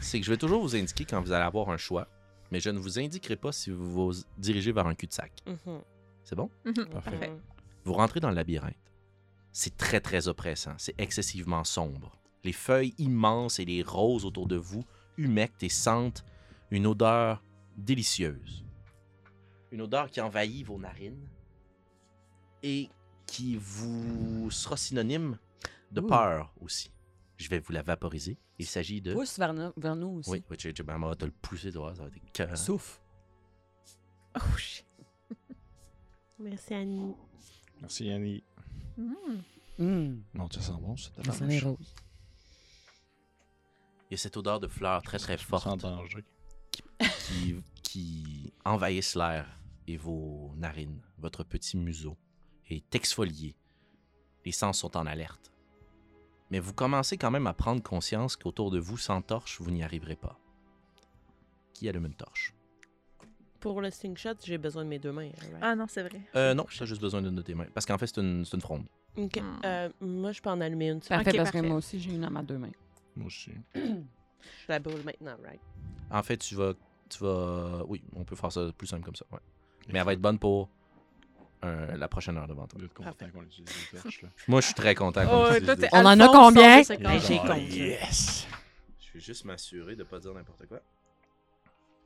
c'est 0.00 0.20
que 0.20 0.26
je 0.26 0.30
vais 0.30 0.36
toujours 0.36 0.62
vous 0.62 0.76
indiquer 0.76 1.04
quand 1.04 1.20
vous 1.20 1.32
allez 1.32 1.44
avoir 1.44 1.70
un 1.70 1.76
choix, 1.76 2.06
mais 2.50 2.60
je 2.60 2.70
ne 2.70 2.78
vous 2.78 2.98
indiquerai 2.98 3.36
pas 3.36 3.50
si 3.52 3.70
vous 3.70 4.12
vous 4.12 4.20
dirigez 4.38 4.70
vers 4.72 4.86
un 4.86 4.94
cul-de-sac. 4.94 5.32
Mhm. 5.46 5.80
C'est 6.24 6.36
bon? 6.36 6.48
Mhm, 6.64 6.86
Parfait. 6.86 7.28
Mhm. 7.30 7.40
Vous 7.84 7.92
rentrez 7.94 8.20
dans 8.20 8.28
le 8.28 8.36
labyrinthe. 8.36 8.76
C'est 9.52 9.76
très, 9.76 10.00
très 10.00 10.28
oppressant. 10.28 10.74
C'est 10.78 10.94
excessivement 10.98 11.64
sombre. 11.64 12.12
Les 12.44 12.52
feuilles 12.52 12.94
immenses 12.98 13.58
et 13.58 13.64
les 13.64 13.82
roses 13.82 14.24
autour 14.24 14.46
de 14.46 14.56
vous 14.56 14.84
humectent 15.18 15.62
et 15.62 15.68
sentent 15.68 16.24
une 16.70 16.86
odeur 16.86 17.42
délicieuse. 17.76 18.64
Une 19.72 19.82
odeur 19.82 20.10
qui 20.10 20.20
envahit 20.20 20.64
vos 20.66 20.78
narines 20.78 21.26
et 22.62 22.88
qui 23.26 23.56
vous 23.56 24.50
sera 24.50 24.76
synonyme 24.76 25.38
de 25.90 26.00
Ouh. 26.00 26.06
peur 26.06 26.52
aussi. 26.60 26.92
Je 27.36 27.48
vais 27.48 27.58
vous 27.60 27.72
la 27.72 27.82
vaporiser. 27.82 28.38
Il 28.58 28.66
s'agit 28.66 29.00
de... 29.00 29.14
Pousse 29.14 29.38
vers, 29.38 29.52
nous- 29.52 29.72
vers 29.76 29.96
nous 29.96 30.18
aussi. 30.18 30.30
Oui, 30.30 30.42
oui, 30.50 30.56
tu 30.56 30.72
tu- 30.72 30.84
on 30.88 30.98
va 31.00 31.16
te 31.16 31.24
le 31.24 31.32
pousser, 31.32 31.70
vois, 31.70 31.94
ça 31.94 32.02
va 32.02 32.08
être 32.08 32.16
écœurant. 32.16 32.56
Souffle. 32.56 33.00
Oh, 34.36 34.56
shit. 34.56 34.86
Merci 36.38 36.74
Annie. 36.74 37.14
Merci, 37.80 38.06
Yanni. 38.06 38.44
Mm. 38.96 39.14
Hum, 39.78 40.22
Non, 40.34 40.48
ça 40.50 40.60
sent 40.60 40.72
bon, 40.80 40.96
ça. 40.96 41.10
ça 41.24 41.32
sent 41.32 41.46
les 41.46 41.58
roses. 41.60 41.94
Il 44.10 44.12
y 44.12 44.14
a 44.14 44.18
cette 44.18 44.36
odeur 44.36 44.60
de 44.60 44.68
fleurs 44.68 45.02
très 45.02 45.18
très 45.18 45.38
forte. 45.38 45.80
danger. 45.80 46.24
qui, 47.26 47.56
qui 47.82 48.52
envahissent 48.64 49.16
l'air 49.16 49.46
et 49.86 49.96
vos 49.96 50.52
narines, 50.56 51.00
votre 51.18 51.42
petit 51.44 51.76
museau 51.76 52.16
est 52.76 52.94
exfolié. 52.94 53.54
Les 54.44 54.52
sens 54.52 54.78
sont 54.78 54.96
en 54.96 55.06
alerte. 55.06 55.52
Mais 56.50 56.58
vous 56.58 56.74
commencez 56.74 57.16
quand 57.16 57.30
même 57.30 57.46
à 57.46 57.54
prendre 57.54 57.82
conscience 57.82 58.36
qu'autour 58.36 58.70
de 58.70 58.78
vous, 58.78 58.98
sans 58.98 59.22
torche, 59.22 59.60
vous 59.60 59.70
n'y 59.70 59.82
arriverez 59.82 60.16
pas. 60.16 60.38
Qui 61.72 61.88
allume 61.88 62.06
une 62.06 62.14
torche? 62.14 62.52
Pour 63.60 63.80
le 63.80 63.90
slingshot, 63.90 64.34
j'ai 64.44 64.58
besoin 64.58 64.84
de 64.84 64.88
mes 64.88 64.98
deux 64.98 65.12
mains. 65.12 65.30
right? 65.40 65.58
Ah 65.62 65.74
non, 65.76 65.86
c'est 65.88 66.02
vrai. 66.02 66.20
Euh, 66.34 66.52
non, 66.52 66.66
j'ai 66.68 66.84
juste 66.84 67.00
besoin 67.00 67.22
d'une 67.22 67.36
de 67.36 67.42
tes 67.42 67.54
mains. 67.54 67.68
Parce 67.72 67.86
qu'en 67.86 67.96
fait, 67.96 68.08
c'est 68.08 68.20
une, 68.20 68.44
c'est 68.44 68.56
une 68.56 68.60
fronde. 68.60 68.84
Ok. 69.16 69.36
Hmm. 69.40 69.60
Euh, 69.64 69.88
moi, 70.00 70.32
je 70.32 70.42
peux 70.42 70.50
en 70.50 70.60
allumer 70.60 70.88
une 70.90 71.00
seule. 71.00 71.18
Parfait, 71.18 71.30
Ok, 71.30 71.36
parce 71.36 71.50
que 71.52 71.58
moi 71.58 71.76
aussi, 71.76 72.00
j'ai 72.00 72.12
une 72.12 72.24
à 72.24 72.30
ma 72.30 72.42
deux 72.42 72.58
mains. 72.58 72.72
Moi 73.14 73.26
aussi. 73.26 73.52
Je 73.74 74.66
la 74.68 74.80
brûle 74.80 75.04
maintenant, 75.04 75.36
right? 75.44 75.60
En 76.10 76.22
fait, 76.22 76.36
tu 76.38 76.56
vas. 76.56 76.72
Tu 77.08 77.18
vas. 77.22 77.84
Oui, 77.86 78.02
on 78.16 78.24
peut 78.24 78.34
faire 78.34 78.50
ça 78.50 78.70
plus 78.76 78.88
simple 78.88 79.04
comme 79.04 79.14
ça. 79.14 79.24
ouais. 79.30 79.38
Mais 79.88 79.98
elle 80.00 80.04
va 80.04 80.12
être 80.12 80.20
bonne 80.20 80.38
pour 80.38 80.68
euh, 81.64 81.96
la 81.96 82.08
prochaine 82.08 82.36
heure 82.36 82.46
devant 82.48 82.66
toi. 82.66 82.78
Vous 82.78 82.84
êtes 82.86 82.94
content 82.94 83.30
qu'on 83.32 83.42
utilise 83.42 83.68
les 83.92 84.00
torches, 84.00 84.22
là? 84.22 84.28
Moi, 84.48 84.60
je 84.60 84.66
suis 84.66 84.74
très 84.74 84.94
content. 84.94 85.24
qu'on 85.26 85.44
Oh, 85.44 85.54
utilise 85.54 85.76
des- 85.76 85.88
On 85.92 86.04
en 86.04 86.18
a 86.20 86.28
combien? 86.28 86.82
150. 86.82 87.02
Ben, 87.02 87.20
j'ai 87.20 87.38
compris. 87.38 87.64
Yes! 87.78 88.46
Je 89.00 89.12
vais 89.14 89.20
juste 89.20 89.44
m'assurer 89.44 89.94
de 89.94 90.02
ne 90.02 90.08
pas 90.08 90.18
dire 90.18 90.32
n'importe 90.34 90.66
quoi. 90.66 90.80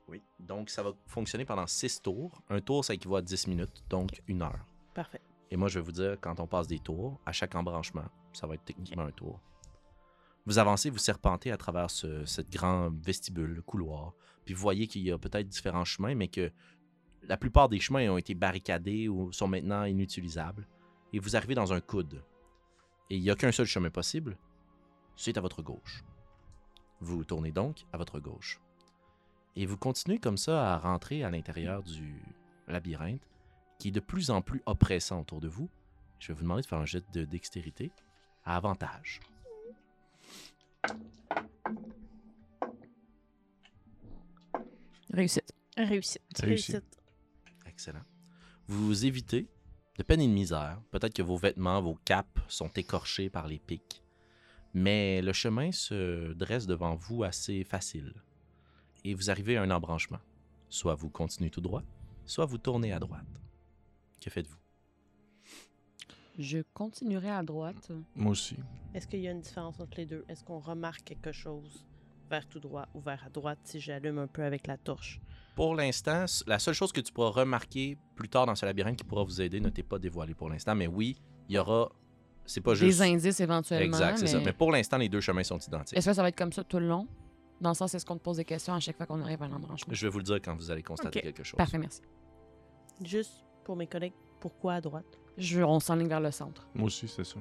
Oui. 0.08 0.22
Donc, 0.38 0.70
ça 0.70 0.82
va 0.82 0.92
fonctionner 1.06 1.44
pendant 1.44 1.66
6 1.66 2.00
tours. 2.02 2.40
Un 2.48 2.60
tour, 2.60 2.84
ça 2.84 2.94
équivaut 2.94 3.16
à 3.16 3.22
10 3.22 3.46
minutes, 3.48 3.82
donc 3.90 4.22
une 4.28 4.42
heure. 4.42 4.64
Parfait. 4.94 5.20
Et 5.50 5.56
moi, 5.56 5.68
je 5.68 5.78
vais 5.78 5.84
vous 5.84 5.92
dire, 5.92 6.16
quand 6.20 6.38
on 6.40 6.46
passe 6.46 6.66
des 6.66 6.78
tours, 6.78 7.20
à 7.26 7.32
chaque 7.32 7.54
embranchement, 7.54 8.04
ça 8.32 8.46
va 8.46 8.54
être 8.54 8.64
techniquement 8.64 9.04
un 9.04 9.10
tour. 9.12 9.40
Vous 10.44 10.58
avancez, 10.58 10.90
vous 10.90 10.98
serpentez 10.98 11.50
à 11.50 11.56
travers 11.56 11.90
ce, 11.90 12.24
cette 12.24 12.50
grand 12.50 12.90
vestibule, 13.04 13.50
le 13.54 13.62
couloir. 13.62 14.12
Puis 14.44 14.54
vous 14.54 14.60
voyez 14.60 14.86
qu'il 14.86 15.02
y 15.02 15.10
a 15.10 15.18
peut-être 15.18 15.48
différents 15.48 15.84
chemins, 15.84 16.14
mais 16.14 16.28
que 16.28 16.52
la 17.22 17.36
plupart 17.36 17.68
des 17.68 17.80
chemins 17.80 18.08
ont 18.10 18.18
été 18.18 18.34
barricadés 18.34 19.08
ou 19.08 19.32
sont 19.32 19.48
maintenant 19.48 19.84
inutilisables. 19.84 20.66
Et 21.12 21.18
vous 21.18 21.36
arrivez 21.36 21.54
dans 21.54 21.72
un 21.72 21.80
coude. 21.80 22.22
Et 23.10 23.16
il 23.16 23.22
n'y 23.22 23.30
a 23.30 23.36
qu'un 23.36 23.52
seul 23.52 23.66
chemin 23.66 23.90
possible. 23.90 24.36
C'est 25.16 25.38
à 25.38 25.40
votre 25.40 25.62
gauche. 25.62 26.04
Vous 27.00 27.24
tournez 27.24 27.52
donc 27.52 27.84
à 27.92 27.96
votre 27.96 28.20
gauche. 28.20 28.60
Et 29.54 29.66
vous 29.66 29.76
continuez 29.76 30.18
comme 30.18 30.36
ça 30.36 30.74
à 30.74 30.78
rentrer 30.78 31.24
à 31.24 31.30
l'intérieur 31.30 31.82
du 31.82 32.22
labyrinthe, 32.68 33.26
qui 33.78 33.88
est 33.88 33.92
de 33.92 34.00
plus 34.00 34.30
en 34.30 34.42
plus 34.42 34.62
oppressant 34.66 35.20
autour 35.20 35.40
de 35.40 35.48
vous, 35.48 35.68
Je 36.18 36.28
vais 36.28 36.34
vous 36.34 36.42
demander 36.42 36.62
de 36.62 36.66
faire 36.66 36.78
un 36.78 36.86
jet 36.86 37.04
de 37.12 37.24
dextérité 37.24 37.92
à 38.44 38.56
avantage. 38.56 39.20
Réussite. 45.12 45.52
Réussite. 45.76 46.22
Réussi. 46.38 46.72
Réussite. 46.72 46.95
Excellent. 47.76 48.04
Vous 48.68 49.04
évitez 49.04 49.50
de 49.98 50.02
peine 50.02 50.22
et 50.22 50.26
de 50.26 50.32
misère. 50.32 50.80
Peut-être 50.90 51.12
que 51.12 51.20
vos 51.20 51.36
vêtements, 51.36 51.82
vos 51.82 51.96
capes 52.06 52.40
sont 52.48 52.70
écorchés 52.70 53.28
par 53.28 53.46
les 53.46 53.58
pics. 53.58 54.02
Mais 54.72 55.20
le 55.20 55.34
chemin 55.34 55.72
se 55.72 56.32
dresse 56.32 56.66
devant 56.66 56.94
vous 56.96 57.22
assez 57.22 57.64
facile. 57.64 58.14
Et 59.04 59.12
vous 59.12 59.30
arrivez 59.30 59.58
à 59.58 59.62
un 59.62 59.70
embranchement. 59.70 60.20
Soit 60.70 60.94
vous 60.94 61.10
continuez 61.10 61.50
tout 61.50 61.60
droit, 61.60 61.82
soit 62.24 62.46
vous 62.46 62.56
tournez 62.56 62.94
à 62.94 62.98
droite. 62.98 63.42
Que 64.22 64.30
faites-vous? 64.30 64.56
Je 66.38 66.60
continuerai 66.72 67.30
à 67.30 67.42
droite. 67.42 67.92
Moi 68.14 68.32
aussi. 68.32 68.56
Est-ce 68.94 69.06
qu'il 69.06 69.20
y 69.20 69.28
a 69.28 69.32
une 69.32 69.42
différence 69.42 69.80
entre 69.80 69.98
les 69.98 70.06
deux? 70.06 70.24
Est-ce 70.30 70.42
qu'on 70.42 70.60
remarque 70.60 71.04
quelque 71.04 71.32
chose? 71.32 71.84
Vers 72.28 72.46
tout 72.46 72.60
droit 72.60 72.86
ou 72.94 73.00
vers 73.00 73.22
à 73.24 73.30
droite 73.30 73.58
si 73.64 73.80
j'allume 73.80 74.18
un 74.18 74.26
peu 74.26 74.42
avec 74.42 74.66
la 74.66 74.76
torche? 74.76 75.20
Pour 75.54 75.74
l'instant, 75.74 76.26
la 76.46 76.58
seule 76.58 76.74
chose 76.74 76.92
que 76.92 77.00
tu 77.00 77.12
pourras 77.12 77.30
remarquer 77.30 77.96
plus 78.14 78.28
tard 78.28 78.46
dans 78.46 78.54
ce 78.54 78.66
labyrinthe 78.66 78.96
qui 78.96 79.04
pourra 79.04 79.24
vous 79.24 79.40
aider, 79.40 79.60
ne 79.60 79.70
t'est 79.70 79.82
pas 79.82 79.98
dévoilé 79.98 80.34
pour 80.34 80.50
l'instant, 80.50 80.74
mais 80.74 80.86
oui, 80.86 81.16
il 81.48 81.54
y 81.54 81.58
aura. 81.58 81.90
C'est 82.44 82.60
pas 82.60 82.74
juste. 82.74 82.98
Des 82.98 83.02
indices 83.02 83.40
éventuellement. 83.40 83.86
Exact, 83.86 84.18
c'est 84.18 84.24
mais... 84.24 84.30
ça. 84.30 84.40
Mais 84.40 84.52
pour 84.52 84.70
l'instant, 84.70 84.98
les 84.98 85.08
deux 85.08 85.20
chemins 85.20 85.42
sont 85.42 85.58
identiques. 85.58 85.96
Est-ce 85.96 86.10
que 86.10 86.12
ça 86.12 86.22
va 86.22 86.28
être 86.28 86.36
comme 86.36 86.52
ça 86.52 86.62
tout 86.62 86.78
le 86.78 86.88
long? 86.88 87.08
Dans 87.60 87.70
le 87.70 87.74
sens, 87.74 87.94
est-ce 87.94 88.04
qu'on 88.04 88.18
te 88.18 88.22
pose 88.22 88.36
des 88.36 88.44
questions 88.44 88.74
à 88.74 88.80
chaque 88.80 88.96
fois 88.96 89.06
qu'on 89.06 89.20
arrive 89.22 89.42
à 89.42 89.46
un 89.46 89.52
embranchement? 89.52 89.92
Je 89.92 90.06
vais 90.06 90.10
vous 90.10 90.18
le 90.18 90.24
dire 90.24 90.36
quand 90.36 90.54
vous 90.54 90.70
allez 90.70 90.82
constater 90.82 91.22
quelque 91.22 91.42
chose. 91.42 91.56
Parfait, 91.56 91.78
merci. 91.78 92.02
Juste 93.02 93.44
pour 93.64 93.76
mes 93.76 93.86
collègues, 93.86 94.12
pourquoi 94.40 94.74
à 94.74 94.80
droite? 94.80 95.18
Je, 95.38 95.62
on 95.62 95.80
s'enligne 95.80 96.08
vers 96.08 96.20
le 96.20 96.30
centre. 96.30 96.68
Moi 96.74 96.86
aussi, 96.86 97.08
c'est 97.08 97.24
ça. 97.24 97.38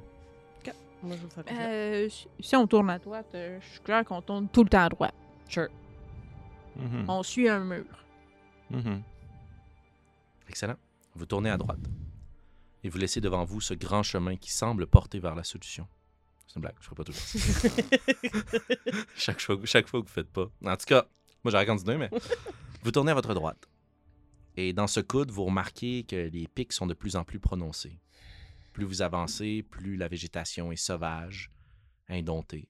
Moi, 1.05 1.15
je. 1.17 1.53
Euh, 1.53 2.09
si- 2.39 2.55
on 2.55 2.67
tourne 2.67 2.89
à 2.89 2.99
droite, 2.99 3.27
euh, 3.35 3.59
je 3.61 3.67
suis 3.71 3.79
clair 3.81 4.03
qu'on 4.05 4.21
tourne 4.21 4.47
tout 4.49 4.63
le 4.63 4.69
temps 4.69 4.83
à 4.85 4.89
droite. 4.89 5.13
Sure. 5.47 5.69
Mhm. 6.75 7.05
On 7.07 7.23
suit 7.23 7.47
un 7.47 7.59
mur. 7.59 7.85
Mhm. 8.69 9.01
Excellent. 10.49 10.75
Vous 11.15 11.25
tournez 11.25 11.49
à 11.49 11.57
droite. 11.57 11.79
Et 12.83 12.89
vous 12.89 12.97
laissez 12.97 13.21
devant 13.21 13.43
vous 13.45 13.61
ce 13.61 13.73
grand 13.73 14.03
chemin 14.03 14.35
qui 14.35 14.51
semble 14.51 14.85
porter 14.87 15.19
vers 15.19 15.35
la 15.35 15.43
solution. 15.43 15.87
C'est 16.47 16.55
une 16.57 16.61
blague, 16.61 16.75
je 16.79 16.85
ferai 16.85 16.95
pas 16.95 17.03
toujours. 17.03 17.23
chaque, 19.15 19.41
fois, 19.41 19.57
chaque 19.63 19.87
fois 19.87 20.01
que 20.01 20.07
vous 20.07 20.13
faites 20.13 20.29
pas. 20.31 20.47
En 20.63 20.75
tout 20.77 20.85
cas, 20.85 21.05
moi 21.43 21.51
j'aurais 21.51 21.65
continué, 21.65 21.97
mais. 21.97 22.09
vous 22.83 22.91
tournez 22.91 23.11
à 23.11 23.15
votre 23.15 23.33
droite. 23.33 23.67
Et 24.57 24.71
dans 24.73 24.87
ce 24.87 24.99
coude, 24.99 25.31
vous 25.31 25.45
remarquez 25.45 26.03
que 26.03 26.15
les 26.15 26.47
pics 26.47 26.71
sont 26.73 26.87
de 26.87 26.93
plus 26.93 27.15
en 27.15 27.23
plus 27.23 27.39
prononcés. 27.39 27.99
Plus 28.75 28.83
vous 28.83 29.01
avancez, 29.01 29.63
plus 29.63 29.95
la 29.95 30.09
végétation 30.09 30.69
est 30.69 30.75
sauvage, 30.75 31.49
indomptée. 32.09 32.67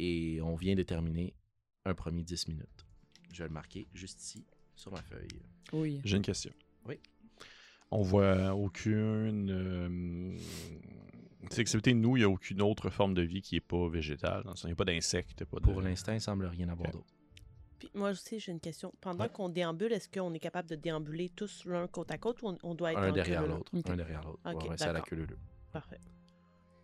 Et 0.00 0.40
on 0.42 0.56
vient 0.56 0.74
de 0.74 0.82
terminer 0.82 1.32
un 1.84 1.94
premier 1.94 2.24
10 2.24 2.48
minutes. 2.48 2.86
Je 3.32 3.38
vais 3.44 3.48
le 3.48 3.54
marquer 3.54 3.86
juste 3.94 4.20
ici, 4.20 4.44
sur 4.74 4.90
ma 4.90 5.00
feuille. 5.00 5.28
Oui. 5.72 6.00
J'ai 6.04 6.16
une 6.16 6.24
question. 6.24 6.52
Oui. 6.86 6.96
On 7.92 8.02
voit 8.02 8.52
aucune. 8.52 9.48
Euh, 9.52 10.36
c'est 11.50 11.60
excepté 11.60 11.94
nous, 11.94 12.16
il 12.16 12.20
n'y 12.20 12.24
a 12.24 12.28
aucune 12.28 12.60
autre 12.60 12.90
forme 12.90 13.14
de 13.14 13.22
vie 13.22 13.42
qui 13.42 13.54
n'est 13.54 13.60
pas 13.60 13.88
végétale. 13.88 14.42
Il 14.64 14.66
n'y 14.66 14.72
a 14.72 14.74
pas 14.74 14.84
d'insectes. 14.84 15.44
pas 15.44 15.58
de- 15.58 15.62
Pour 15.62 15.80
l'instant, 15.82 16.14
il 16.14 16.20
semble 16.20 16.46
rien 16.46 16.68
avoir 16.68 16.90
d'autre. 16.90 17.14
Puis 17.80 17.90
moi 17.94 18.10
aussi, 18.10 18.38
j'ai 18.38 18.52
une 18.52 18.60
question. 18.60 18.92
Pendant 19.00 19.24
Ouais. 19.24 19.30
qu'on 19.30 19.48
déambule, 19.48 19.92
est-ce 19.92 20.08
qu'on 20.08 20.32
est 20.34 20.38
capable 20.38 20.68
de 20.68 20.76
déambuler 20.76 21.30
tous 21.30 21.64
l'un 21.64 21.88
côte 21.88 22.10
à 22.12 22.18
côte 22.18 22.42
ou 22.42 22.48
on, 22.50 22.58
on 22.62 22.74
doit 22.74 22.92
être 22.92 23.00
Un 23.00 23.10
derrière 23.10 23.46
l'autre. 23.46 23.72
Un 23.74 23.96
derrière 23.96 24.22
l'autre. 24.22 24.38
Ok, 24.44 24.64
Ouais, 24.68 24.76
c'est 24.76 24.84
à 24.84 24.86
la 24.88 24.92
d'accord. 25.00 25.08
queue. 25.08 25.26
Parfait. 25.72 25.98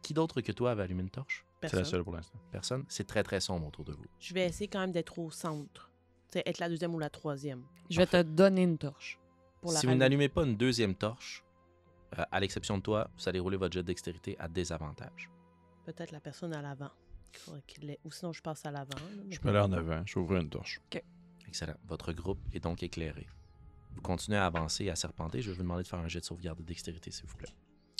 Qui 0.02 0.14
d'autre 0.14 0.40
que 0.40 0.52
toi 0.52 0.70
avait 0.70 0.82
allumé 0.84 1.02
une 1.02 1.10
torche? 1.10 1.44
C'est 1.60 1.66
la 1.66 1.70
Personne. 1.70 1.84
seule 1.84 2.04
pour 2.04 2.14
l'instant. 2.14 2.38
Personne? 2.50 2.84
C'est 2.88 3.06
très 3.06 3.22
très 3.22 3.40
sombre 3.40 3.66
autour 3.68 3.84
de 3.84 3.92
vous. 3.92 4.04
Je 4.20 4.32
vais 4.34 4.46
essayer 4.46 4.68
quand 4.68 4.80
même 4.80 4.92
d'être 4.92 5.18
au 5.18 5.30
centre. 5.30 5.90
Être 6.34 6.58
la 6.58 6.68
deuxième 6.68 6.94
ou 6.94 6.98
la 6.98 7.08
troisième. 7.10 7.62
Je 7.90 7.98
vais 7.98 8.06
te 8.06 8.20
donner 8.22 8.62
une 8.62 8.76
torche. 8.78 9.18
Pour 9.60 9.72
la 9.72 9.80
si 9.80 9.86
vous 9.86 9.94
n'allumez 9.94 10.28
pas 10.28 10.44
une 10.44 10.56
deuxième 10.56 10.94
torche, 10.94 11.42
euh, 12.18 12.24
à 12.30 12.40
l'exception 12.40 12.76
de 12.78 12.82
toi, 12.82 13.08
vous 13.16 13.28
allez 13.28 13.38
rouler 13.38 13.56
votre 13.56 13.72
jet 13.74 13.82
de 13.82 13.86
dextérité 13.86 14.36
à 14.38 14.46
désavantage. 14.48 15.30
Peut-être 15.86 16.10
la 16.12 16.20
personne 16.20 16.54
à 16.54 16.60
l'avant. 16.62 16.90
Il 17.36 17.40
faudrait 17.40 17.62
qu'il 17.66 17.86
l'ait. 17.86 17.98
Ou 18.04 18.10
sinon, 18.10 18.32
je 18.32 18.42
passe 18.42 18.64
à 18.66 18.70
l'avant. 18.70 18.96
là, 18.96 19.22
mais 19.26 19.34
Je 19.34 19.40
peux 19.40 19.48
aller 19.50 19.58
en 19.60 19.72
avant. 19.72 20.02
Je 20.06 20.14
vais 20.14 20.20
ouvrir 20.20 20.40
une 20.40 20.50
torche. 20.50 20.80
Excellent. 21.46 21.76
Votre 21.86 22.12
groupe 22.12 22.40
est 22.52 22.60
donc 22.60 22.82
éclairé. 22.82 23.26
Vous 23.94 24.00
continuez 24.02 24.38
à 24.38 24.46
avancer 24.46 24.84
et 24.84 24.90
à 24.90 24.96
serpenter. 24.96 25.40
Je 25.42 25.50
vais 25.50 25.56
vous 25.56 25.62
demander 25.62 25.82
de 25.82 25.88
faire 25.88 25.98
un 26.00 26.08
jet 26.08 26.20
de 26.20 26.24
sauvegarde 26.24 26.58
de 26.58 26.64
dextérité, 26.64 27.10
s'il 27.10 27.26
vous 27.26 27.36
plaît. 27.36 27.48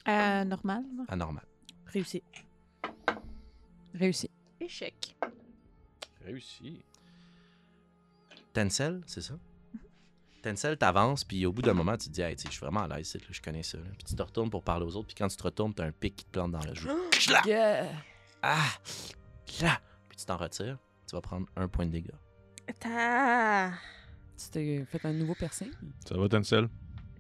Euh, 0.08 0.44
normal. 0.44 0.84
Anormal. 1.08 1.44
Réussi. 1.86 2.22
Réussi. 3.94 4.30
Échec. 4.60 5.16
Réussi. 6.24 6.84
Tencel, 8.52 9.02
c'est 9.06 9.20
ça? 9.22 9.38
Tencel, 10.42 10.76
t'avances, 10.76 11.24
puis 11.24 11.44
au 11.46 11.52
bout 11.52 11.62
d'un 11.62 11.74
moment, 11.74 11.96
tu 11.96 12.08
te 12.08 12.12
dis, 12.12 12.20
hey, 12.22 12.36
tu 12.36 12.42
sais, 12.42 12.48
je 12.48 12.52
suis 12.52 12.60
vraiment 12.60 12.82
à 12.84 12.88
l'aise, 12.96 13.16
je 13.30 13.40
connais 13.40 13.62
ça. 13.62 13.78
là. 13.78 13.84
Puis 13.98 14.04
tu 14.04 14.14
te 14.14 14.22
retournes 14.22 14.50
pour 14.50 14.62
parler 14.62 14.84
aux 14.86 14.96
autres, 14.96 15.08
puis 15.08 15.14
quand 15.16 15.28
tu 15.28 15.36
te 15.36 15.42
retournes, 15.42 15.74
t'as 15.74 15.84
un 15.86 15.92
pic 15.92 16.14
qui 16.16 16.24
te 16.24 16.30
plante 16.30 16.52
dans 16.52 16.62
le 16.64 16.74
joue. 16.74 16.88
Chla! 17.12 17.42
Ah! 18.42 18.68
Puis 19.46 20.16
tu 20.18 20.24
t'en 20.26 20.36
retires, 20.36 20.78
tu 21.08 21.14
vas 21.16 21.20
prendre 21.20 21.46
un 21.56 21.68
point 21.68 21.86
de 21.86 21.92
dégâts. 21.92 22.10
Ta- 22.80 23.70
Tu 24.36 24.50
t'es 24.50 24.84
fait 24.84 25.04
un 25.06 25.12
nouveau 25.12 25.34
piercing? 25.34 25.70
Ça 26.06 26.16
va, 26.16 26.28
Tencel? 26.28 26.68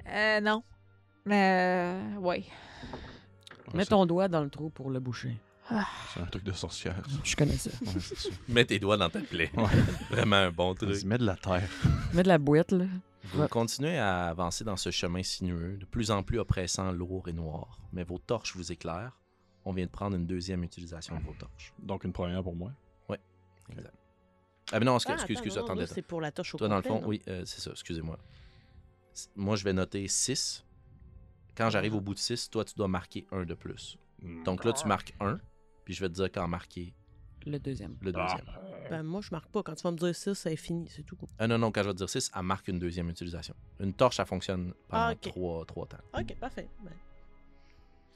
Euh, 0.08 0.40
non. 0.40 0.62
Euh, 1.28 2.14
ouais. 2.16 2.44
Ouais, 3.68 3.74
Mets 3.74 3.84
ça- 3.84 3.90
ton 3.90 4.06
doigt 4.06 4.28
dans 4.28 4.42
le 4.44 4.50
trou 4.50 4.70
pour 4.70 4.90
le 4.90 5.00
boucher. 5.00 5.36
C'est 6.14 6.20
un 6.20 6.26
truc 6.26 6.44
de 6.44 6.52
sorcière. 6.52 6.94
ça. 7.08 7.16
Je 7.24 7.34
connais 7.34 7.56
ça. 7.56 7.70
Ouais, 7.84 7.92
c'est 8.00 8.16
ça. 8.16 8.28
Mets 8.48 8.64
tes 8.66 8.78
doigts 8.78 8.96
dans 8.96 9.10
ta 9.10 9.20
plaie. 9.20 9.50
Ouais. 9.56 9.64
Vraiment 10.10 10.36
un 10.36 10.50
bon 10.52 10.74
truc. 10.74 11.02
Mets 11.04 11.18
de 11.18 11.26
la 11.26 11.34
terre. 11.36 11.68
Mets 12.14 12.22
de 12.22 12.28
la 12.28 12.38
boîte, 12.38 12.70
là. 12.70 12.84
Vous 13.32 13.40
Ouais. 13.42 13.48
continuez 13.48 13.98
à 13.98 14.26
avancer 14.28 14.62
dans 14.62 14.76
ce 14.76 14.90
chemin 14.92 15.24
sinueux, 15.24 15.76
de 15.78 15.84
plus 15.84 16.12
en 16.12 16.22
plus 16.22 16.38
oppressant, 16.38 16.92
lourd 16.92 17.28
et 17.28 17.32
noir. 17.32 17.80
Mais 17.92 18.04
vos 18.04 18.18
torches 18.18 18.54
vous 18.54 18.70
éclairent. 18.70 19.18
On 19.66 19.72
vient 19.72 19.84
de 19.84 19.90
prendre 19.90 20.16
une 20.16 20.26
deuxième 20.26 20.62
utilisation 20.64 21.18
de 21.18 21.22
vos 21.24 21.34
torches. 21.34 21.74
Donc, 21.80 22.04
une 22.04 22.12
première 22.12 22.42
pour 22.42 22.54
moi? 22.56 22.72
Exact. 23.68 23.92
Ah, 24.72 24.78
mais 24.78 24.84
non, 24.86 24.94
excuse, 24.94 25.14
Ah, 25.18 25.22
excuse, 25.24 25.36
attends, 25.38 25.44
excuse, 25.46 25.64
attendez. 25.64 25.86
c'est 25.88 26.02
pour 26.02 26.20
la 26.20 26.30
torche 26.30 26.54
au 26.54 26.58
Toi, 26.58 26.68
dans 26.68 26.76
le 26.76 26.82
fond, 26.82 27.00
non? 27.00 27.08
oui, 27.08 27.20
euh, 27.26 27.44
c'est 27.44 27.60
ça, 27.60 27.72
excusez-moi. 27.72 28.16
Moi, 29.34 29.56
je 29.56 29.64
vais 29.64 29.72
noter 29.72 30.06
6. 30.06 30.64
Quand 31.56 31.68
j'arrive 31.68 31.96
au 31.96 32.00
bout 32.00 32.14
de 32.14 32.18
6, 32.20 32.48
toi, 32.48 32.64
tu 32.64 32.74
dois 32.76 32.86
marquer 32.86 33.26
un 33.32 33.44
de 33.44 33.54
plus. 33.54 33.98
Donc 34.44 34.64
là, 34.64 34.72
tu 34.72 34.86
marques 34.86 35.14
1, 35.18 35.40
puis 35.84 35.94
je 35.94 36.00
vais 36.00 36.08
te 36.08 36.14
dire 36.14 36.30
quand 36.30 36.46
marquer 36.46 36.94
Le 37.44 37.58
deuxième. 37.58 37.96
le 38.02 38.12
deuxième. 38.12 38.44
Ben, 38.88 39.02
moi, 39.02 39.20
je 39.20 39.30
marque 39.32 39.48
pas. 39.48 39.64
Quand 39.64 39.74
tu 39.74 39.82
vas 39.82 39.90
me 39.90 39.96
dire 39.98 40.14
ça, 40.14 40.32
ça 40.34 40.52
est 40.52 40.56
fini, 40.56 40.88
c'est 40.88 41.02
tout. 41.02 41.16
Ah 41.40 41.48
non, 41.48 41.58
non, 41.58 41.72
quand 41.72 41.82
je 41.82 41.88
vais 41.88 41.92
te 41.94 41.98
dire 41.98 42.08
6, 42.10 42.30
elle 42.36 42.42
marque 42.42 42.68
une 42.68 42.78
deuxième 42.78 43.08
utilisation. 43.10 43.54
Une 43.80 43.94
torche, 43.94 44.16
ça 44.16 44.24
fonctionne 44.24 44.74
pendant 44.88 45.06
Ah, 45.06 45.12
ok. 45.12 45.20
3, 45.66 45.66
temps. 45.66 45.96
Ok, 46.16 46.36
parfait. 46.38 46.68
Ben, 46.84 46.92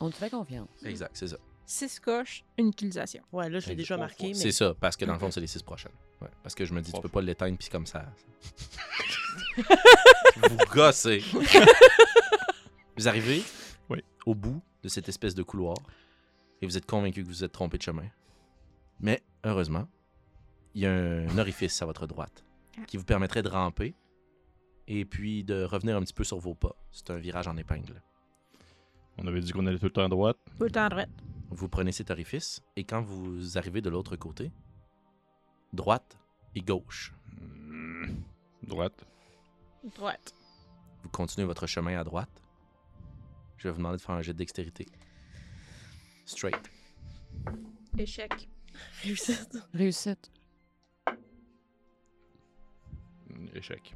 On 0.00 0.10
te 0.10 0.16
fait 0.16 0.30
confiance. 0.30 0.68
Exact, 0.84 1.10
c'est 1.14 1.28
ça. 1.28 1.36
Six 1.66 2.00
coches, 2.00 2.44
une 2.58 2.68
utilisation. 2.68 3.22
ouais, 3.32 3.48
là, 3.48 3.60
j'ai 3.60 3.74
déjà 3.76 3.96
marqué, 3.96 4.28
mais 4.28 4.34
C'est 4.34 4.50
ça, 4.52 4.74
parce 4.80 4.96
que 4.96 5.04
dans 5.04 5.12
le 5.12 5.18
fond, 5.20 5.30
c'est 5.30 5.40
les 5.40 5.46
6 5.46 5.62
prochaines. 5.62 5.92
Ouais, 6.20 6.28
parce 6.42 6.54
que 6.54 6.64
je 6.64 6.72
me 6.74 6.80
dis, 6.80 6.90
tu 6.92 7.00
peux 7.00 7.08
pas 7.08 7.20
l'éteindre, 7.22 7.56
puis 7.58 7.68
comme 7.68 7.86
ça. 7.86 8.04
vous 9.56 10.56
gossez. 10.72 11.22
vous 12.96 13.08
arrivez 13.08 13.42
Oui. 13.88 14.02
au 14.26 14.34
bout 14.34 14.60
de 14.82 14.88
cette 14.88 15.08
espèce 15.08 15.34
de 15.34 15.42
couloir 15.42 15.76
et 16.62 16.66
vous 16.66 16.76
êtes 16.76 16.86
convaincu 16.86 17.22
que 17.22 17.28
vous 17.28 17.44
êtes 17.44 17.52
trompé 17.52 17.78
de 17.78 17.82
chemin. 17.82 18.08
Mais 19.00 19.22
heureusement, 19.44 19.86
il 20.74 20.82
y 20.82 20.86
a 20.86 20.92
un, 20.92 21.28
un 21.28 21.38
orifice 21.38 21.80
à 21.82 21.86
votre 21.86 22.06
droite 22.06 22.44
qui 22.86 22.96
vous 22.96 23.04
permettrait 23.04 23.42
de 23.42 23.48
ramper 23.48 23.94
et 24.88 25.04
puis 25.04 25.44
de 25.44 25.62
revenir 25.64 25.96
un 25.96 26.00
petit 26.02 26.12
peu 26.14 26.24
sur 26.24 26.38
vos 26.38 26.54
pas. 26.54 26.74
C'est 26.90 27.10
un 27.10 27.16
virage 27.16 27.46
en 27.48 27.56
épingle. 27.56 28.02
On 29.20 29.26
avait 29.26 29.40
dit 29.40 29.52
qu'on 29.52 29.66
allait 29.66 29.78
tout 29.78 29.84
le 29.86 29.90
temps 29.92 30.04
à 30.04 30.08
droite. 30.08 30.38
Tout 30.58 30.64
le 30.64 30.70
temps 30.70 30.84
à 30.84 30.88
droite. 30.88 31.10
Vous 31.50 31.68
prenez 31.68 31.92
cet 31.92 32.10
orifice 32.10 32.62
et 32.76 32.84
quand 32.84 33.02
vous 33.02 33.58
arrivez 33.58 33.80
de 33.80 33.90
l'autre 33.90 34.16
côté, 34.16 34.50
droite 35.72 36.18
et 36.54 36.60
gauche, 36.60 37.12
Hmm. 37.32 38.14
Droite. 38.62 39.06
Droite. 39.94 40.34
vous 41.02 41.08
continuez 41.10 41.46
votre 41.46 41.66
chemin 41.66 41.98
à 41.98 42.04
droite. 42.04 42.30
Je 43.56 43.68
vais 43.68 43.72
vous 43.72 43.78
demander 43.78 43.96
de 43.98 44.02
faire 44.02 44.14
un 44.14 44.22
jet 44.22 44.32
de 44.32 44.38
dextérité. 44.38 44.86
Straight. 46.24 46.70
Échec. 47.98 48.48
réussite. 49.02 49.58
Réussite. 49.72 50.30
Hmm, 53.28 53.46
Échec. 53.54 53.94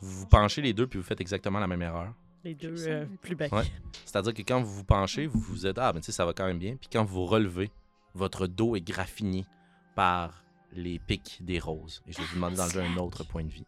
Vous 0.00 0.20
vous 0.20 0.26
penchez 0.26 0.62
les 0.62 0.72
deux 0.72 0.86
puis 0.86 0.98
vous 0.98 1.04
faites 1.04 1.20
exactement 1.20 1.58
la 1.58 1.66
même 1.66 1.82
erreur. 1.82 2.14
Les 2.44 2.54
deux 2.54 2.88
euh, 2.88 3.06
plus 3.22 3.34
bas. 3.34 3.48
Ouais. 3.50 3.64
C'est-à-dire 4.04 4.34
que 4.34 4.42
quand 4.42 4.60
vous 4.60 4.74
vous 4.74 4.84
penchez, 4.84 5.26
vous 5.26 5.40
vous 5.40 5.66
êtes 5.66 5.78
Ah, 5.78 5.92
ben 5.92 6.00
tu 6.00 6.06
sais, 6.06 6.12
ça 6.12 6.26
va 6.26 6.34
quand 6.34 6.46
même 6.46 6.58
bien. 6.58 6.76
Puis 6.76 6.88
quand 6.92 7.04
vous 7.04 7.24
relevez, 7.24 7.70
votre 8.14 8.46
dos 8.46 8.76
est 8.76 8.82
graffiné 8.82 9.46
par 9.94 10.44
les 10.72 10.98
pics 10.98 11.38
des 11.40 11.58
roses. 11.58 12.02
Et 12.06 12.12
je 12.12 12.18
vais 12.18 12.24
vous 12.24 12.34
demander 12.34 12.56
d'enlever 12.56 12.84
un 12.84 12.96
autre 12.98 13.24
point 13.24 13.44
de 13.44 13.50
vie. 13.50 13.66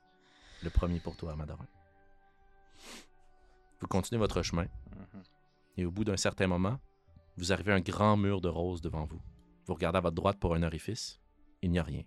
Le 0.62 0.70
premier 0.70 1.00
pour 1.00 1.16
toi, 1.16 1.34
Madorin. 1.36 1.66
Vous 3.80 3.86
continuez 3.86 4.18
votre 4.18 4.42
chemin. 4.42 4.66
Et 5.76 5.84
au 5.84 5.90
bout 5.90 6.04
d'un 6.04 6.16
certain 6.16 6.46
moment, 6.46 6.78
vous 7.36 7.52
arrivez 7.52 7.72
à 7.72 7.76
un 7.76 7.80
grand 7.80 8.16
mur 8.16 8.40
de 8.40 8.48
roses 8.48 8.80
devant 8.80 9.04
vous. 9.04 9.20
Vous 9.66 9.74
regardez 9.74 9.98
à 9.98 10.00
votre 10.00 10.14
droite 10.14 10.38
pour 10.38 10.54
un 10.54 10.62
orifice. 10.62 11.20
Il 11.62 11.70
n'y 11.70 11.78
a 11.78 11.82
rien. 11.82 12.02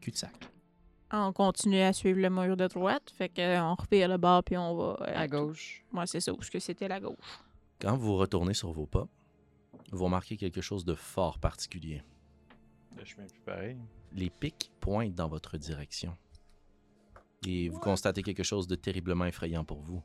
Cul-de-sac. 0.00 0.51
On 1.12 1.32
continue 1.32 1.80
à 1.80 1.92
suivre 1.92 2.18
le 2.20 2.30
mur 2.30 2.56
de 2.56 2.66
droite, 2.66 3.12
fait 3.16 3.28
qu'on 3.28 3.74
repère 3.74 4.08
le 4.08 4.16
bord 4.16 4.42
puis 4.42 4.56
on 4.56 4.74
va. 4.76 4.96
euh, 5.02 5.12
À 5.14 5.28
gauche. 5.28 5.84
Moi, 5.92 6.06
c'est 6.06 6.20
ça, 6.20 6.32
parce 6.32 6.48
que 6.48 6.58
c'était 6.58 6.88
la 6.88 7.00
gauche. 7.00 7.16
Quand 7.80 7.96
vous 7.96 8.16
retournez 8.16 8.54
sur 8.54 8.72
vos 8.72 8.86
pas, 8.86 9.06
vous 9.90 10.04
remarquez 10.04 10.36
quelque 10.36 10.60
chose 10.62 10.84
de 10.84 10.94
fort 10.94 11.38
particulier. 11.38 12.02
Le 12.96 13.04
chemin 13.04 13.26
plus 13.26 13.40
pareil. 13.42 13.76
Les 14.12 14.30
pics 14.30 14.70
pointent 14.80 15.14
dans 15.14 15.28
votre 15.28 15.58
direction. 15.58 16.16
Et 17.46 17.68
vous 17.68 17.78
constatez 17.80 18.22
quelque 18.22 18.42
chose 18.42 18.66
de 18.66 18.74
terriblement 18.76 19.24
effrayant 19.26 19.64
pour 19.64 19.80
vous. 19.80 20.02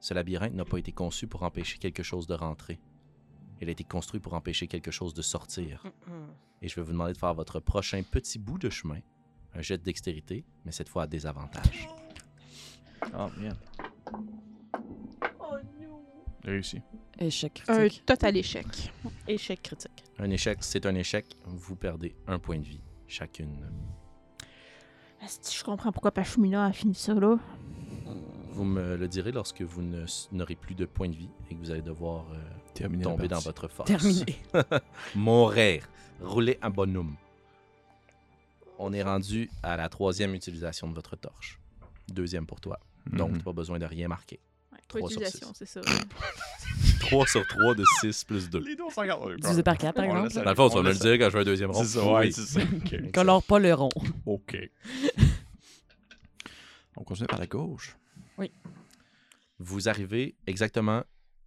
Ce 0.00 0.12
labyrinthe 0.14 0.54
n'a 0.54 0.64
pas 0.64 0.78
été 0.78 0.92
conçu 0.92 1.26
pour 1.26 1.42
empêcher 1.42 1.78
quelque 1.78 2.02
chose 2.02 2.26
de 2.26 2.34
rentrer. 2.34 2.78
Il 3.60 3.68
a 3.68 3.72
été 3.72 3.84
construit 3.84 4.20
pour 4.20 4.34
empêcher 4.34 4.66
quelque 4.66 4.90
chose 4.90 5.14
de 5.14 5.22
sortir. 5.22 5.82
Et 6.60 6.68
je 6.68 6.76
vais 6.76 6.82
vous 6.82 6.92
demander 6.92 7.14
de 7.14 7.18
faire 7.18 7.32
votre 7.34 7.58
prochain 7.60 8.02
petit 8.02 8.38
bout 8.38 8.58
de 8.58 8.68
chemin. 8.68 9.00
Un 9.54 9.62
jet 9.62 9.78
de 9.78 9.82
dextérité, 9.84 10.44
mais 10.64 10.72
cette 10.72 10.88
fois 10.88 11.04
à 11.04 11.06
désavantage. 11.06 11.88
Oh, 13.16 13.26
merde. 13.38 13.58
Réussi. 16.42 16.80
Échec 17.18 17.62
Un 17.68 17.88
total 18.04 18.36
échec. 18.36 18.66
Échec 19.28 19.62
critique. 19.62 20.04
Un 20.18 20.30
échec, 20.30 20.58
c'est 20.60 20.84
un 20.86 20.94
échec. 20.94 21.36
Vous 21.46 21.76
perdez 21.76 22.14
un 22.26 22.38
point 22.38 22.58
de 22.58 22.64
vie 22.64 22.80
chacune. 23.06 23.70
Je 25.22 25.64
comprends 25.64 25.92
pourquoi 25.92 26.10
Pachumina 26.12 26.66
a 26.66 26.72
fini 26.72 26.94
ça, 26.94 27.14
là. 27.14 27.38
Vous 28.52 28.64
me 28.64 28.96
le 28.96 29.08
direz 29.08 29.32
lorsque 29.32 29.62
vous 29.62 29.82
ne- 29.82 30.04
n'aurez 30.32 30.54
plus 30.54 30.74
de 30.74 30.84
points 30.84 31.08
de 31.08 31.16
vie 31.16 31.30
et 31.50 31.54
que 31.54 31.60
vous 31.60 31.70
allez 31.70 31.82
devoir 31.82 32.26
euh, 32.32 32.84
tomber 33.02 33.26
dans 33.28 33.38
votre 33.40 33.68
force. 33.68 33.88
Terminé. 33.88 34.36
Mourir. 35.14 35.88
Rouler 36.20 36.58
un 36.62 36.70
bonhomme. 36.70 37.16
On 38.78 38.92
est 38.92 39.02
rendu 39.02 39.50
à 39.62 39.76
la 39.76 39.88
troisième 39.88 40.34
utilisation 40.34 40.88
de 40.88 40.94
votre 40.94 41.16
torche. 41.16 41.60
Deuxième 42.08 42.46
pour 42.46 42.60
toi. 42.60 42.78
Donc, 43.06 43.30
Mhm. 43.30 43.38
t'as 43.38 43.44
pas 43.44 43.52
besoin 43.52 43.78
de 43.78 43.84
rien 43.86 44.08
marquer. 44.08 44.40
Ouais, 44.72 44.78
Trois 44.88 45.00
Trois 45.08 45.10
sur 45.10 45.20
utilisations, 45.22 45.52
c'est 45.54 45.66
ça. 45.66 45.80
3 47.00 47.26
sur 47.26 47.46
3 47.46 47.74
de 47.74 47.84
6 48.00 48.24
plus 48.24 48.48
2. 48.50 48.58
Les 48.60 48.76
deux, 48.76 48.82
on 48.84 48.90
s'en 48.90 49.04
garde. 49.04 49.36
Divisé 49.40 49.62
par 49.62 49.76
4, 49.78 49.94
par 49.94 50.04
On 50.06 50.24
exemple. 50.24 50.44
Dans 50.44 50.50
le 50.50 50.56
fond, 50.56 50.70
on 50.78 50.82
me 50.82 50.88
le 50.90 50.94
dire 50.98 51.12
quand 51.18 51.26
je 51.30 51.34
vais 51.34 51.40
un 51.40 51.44
deuxième 51.44 51.70
rond. 51.70 51.82
C'est 51.84 51.98
ça, 51.98 52.04
ouais, 52.12 52.20
Oui. 52.26 52.32
c'est 52.32 52.46
ça. 52.46 52.60
Ok. 52.76 53.12
Colore 53.12 53.42
pas 53.42 53.58
le 53.58 53.74
rond. 53.74 53.90
OK. 54.26 54.56
On 56.96 57.04
continue 57.04 57.26
par 57.26 57.38
la 57.38 57.46
gauche. 57.46 57.96
Vous 59.60 59.88
arrivez 59.88 60.34
exactement 60.48 61.04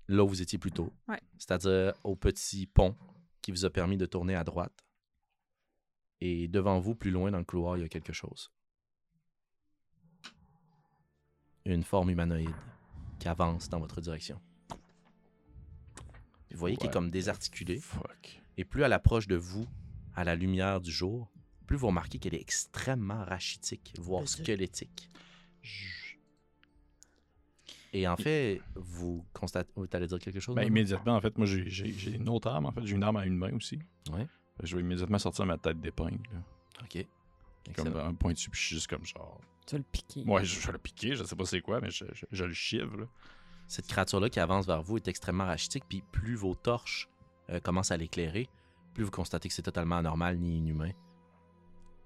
là 0.07 0.23
où 0.23 0.29
vous 0.29 0.41
étiez 0.41 0.57
plus 0.57 0.71
tôt. 0.71 0.93
Ouais. 1.09 1.19
C'est-à-dire 1.37 1.93
au 2.05 2.15
petit 2.15 2.65
pont 2.65 2.95
qui 3.41 3.51
vous 3.51 3.65
a 3.65 3.69
permis 3.69 3.97
de 3.97 4.05
tourner 4.05 4.33
à 4.35 4.43
droite. 4.45 4.71
Et 6.21 6.47
devant 6.47 6.79
vous, 6.79 6.95
plus 6.95 7.11
loin 7.11 7.29
dans 7.31 7.37
le 7.37 7.43
couloir, 7.43 7.77
il 7.77 7.81
y 7.81 7.85
a 7.85 7.89
quelque 7.89 8.13
chose. 8.13 8.51
Une 11.65 11.83
forme 11.83 12.09
humanoïde 12.09 12.55
qui 13.19 13.27
avance 13.27 13.69
dans 13.69 13.79
votre 13.79 14.01
direction. 14.01 14.39
Vous 16.51 16.57
voyez 16.57 16.77
qu'elle 16.77 16.89
est 16.89 16.93
comme 16.93 17.11
désarticulée. 17.11 17.77
Fuck. 17.79 18.41
Et 18.57 18.63
plus 18.65 18.81
elle 18.83 18.93
approche 18.93 19.27
de 19.27 19.35
vous, 19.35 19.67
à 20.15 20.23
la 20.23 20.35
lumière 20.35 20.81
du 20.81 20.91
jour, 20.91 21.29
plus 21.67 21.75
vous 21.75 21.87
remarquez 21.87 22.17
qu'elle 22.19 22.33
est 22.33 22.41
extrêmement 22.41 23.23
rachitique, 23.25 23.93
voire 23.99 24.27
squelettique. 24.27 25.09
Et 27.93 28.07
en 28.07 28.15
fait, 28.17 28.61
vous 28.75 29.25
constatez. 29.33 29.71
Vous 29.75 29.87
allez 29.91 30.07
dire 30.07 30.19
quelque 30.19 30.39
chose? 30.39 30.55
Ben, 30.55 30.63
immédiatement, 30.63 31.15
en 31.15 31.21
fait, 31.21 31.37
moi, 31.37 31.45
j'ai- 31.47 31.69
j'ai 31.69 31.91
j'ai 31.91 32.11
une 32.15 32.29
autre 32.29 32.47
arme. 32.49 32.65
En 32.65 32.71
fait, 32.71 32.85
j'ai 32.85 32.95
une 32.95 33.03
arme 33.03 33.17
à 33.17 33.25
une 33.25 33.35
main 33.35 33.53
aussi. 33.53 33.79
Ouais. 34.11 34.27
Je 34.63 34.75
vais 34.75 34.81
immédiatement 34.81 35.19
sortir 35.19 35.45
ma 35.45 35.57
tête 35.57 35.79
d'épingle. 35.79 36.21
là. 36.33 36.39
Ok. 36.83 37.05
Comme 37.75 37.87
Excellent. 37.87 38.05
un 38.07 38.13
point 38.13 38.33
dessus, 38.33 38.49
puis 38.49 38.59
je 38.61 38.65
suis 38.67 38.75
juste 38.75 38.87
comme 38.89 39.05
genre. 39.05 39.39
Tu 39.65 39.75
vas 39.75 39.79
le 39.79 39.83
piquer. 39.91 40.23
Ouais, 40.25 40.45
je, 40.45 40.59
je 40.59 40.65
vais 40.65 40.71
le 40.73 40.77
piquer, 40.79 41.15
je 41.15 41.23
sais 41.23 41.35
pas 41.35 41.45
c'est 41.45 41.59
quoi, 41.61 41.81
mais 41.81 41.89
je, 41.91 42.05
je- 42.13 42.25
je 42.31 42.45
le 42.45 42.53
chive, 42.53 42.95
là. 42.97 43.05
Cette 43.67 43.87
créature-là 43.87 44.29
qui 44.29 44.39
avance 44.39 44.65
vers 44.65 44.81
vous 44.81 44.95
est 44.95 45.07
extrêmement 45.09 45.45
rachitique, 45.45 45.83
puis 45.89 46.01
plus 46.11 46.35
vos 46.35 46.55
torches 46.55 47.09
euh, 47.49 47.59
commencent 47.59 47.91
à 47.91 47.97
l'éclairer, 47.97 48.47
plus 48.93 49.03
vous 49.03 49.11
constatez 49.11 49.49
que 49.49 49.53
c'est 49.53 49.61
totalement 49.61 49.97
anormal 49.97 50.37
ni 50.37 50.57
inhumain. 50.59 50.91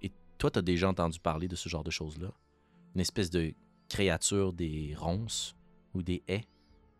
Et 0.02 0.12
toi, 0.40 0.50
tu 0.50 0.58
as 0.58 0.64
déjà 0.64 0.90
entendu 0.90 1.20
parler 1.20 1.48
de 1.48 1.56
ce 1.56 1.70
genre 1.70 1.84
de 1.84 1.92
choses-là? 1.92 2.32
Une 2.96 3.02
espèce 3.02 3.30
de 3.30 3.54
créature 3.90 4.54
des 4.54 4.96
ronces 4.98 5.56
ou 5.94 6.02
des 6.02 6.24
haies? 6.28 6.48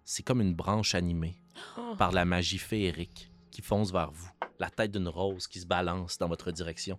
C'est 0.04 0.22
comme 0.24 0.42
une 0.42 0.54
branche 0.54 0.94
animée 0.96 1.38
Oh. 1.78 1.96
par 1.98 2.12
la 2.12 2.24
magie 2.26 2.58
féerique 2.60 3.31
qui 3.52 3.62
fonce 3.62 3.92
vers 3.92 4.10
vous. 4.12 4.30
La 4.60 4.70
tête 4.70 4.92
d'une 4.92 5.08
rose 5.08 5.48
qui 5.48 5.60
se 5.60 5.66
balance 5.66 6.18
dans 6.18 6.28
votre 6.28 6.52
direction. 6.52 6.98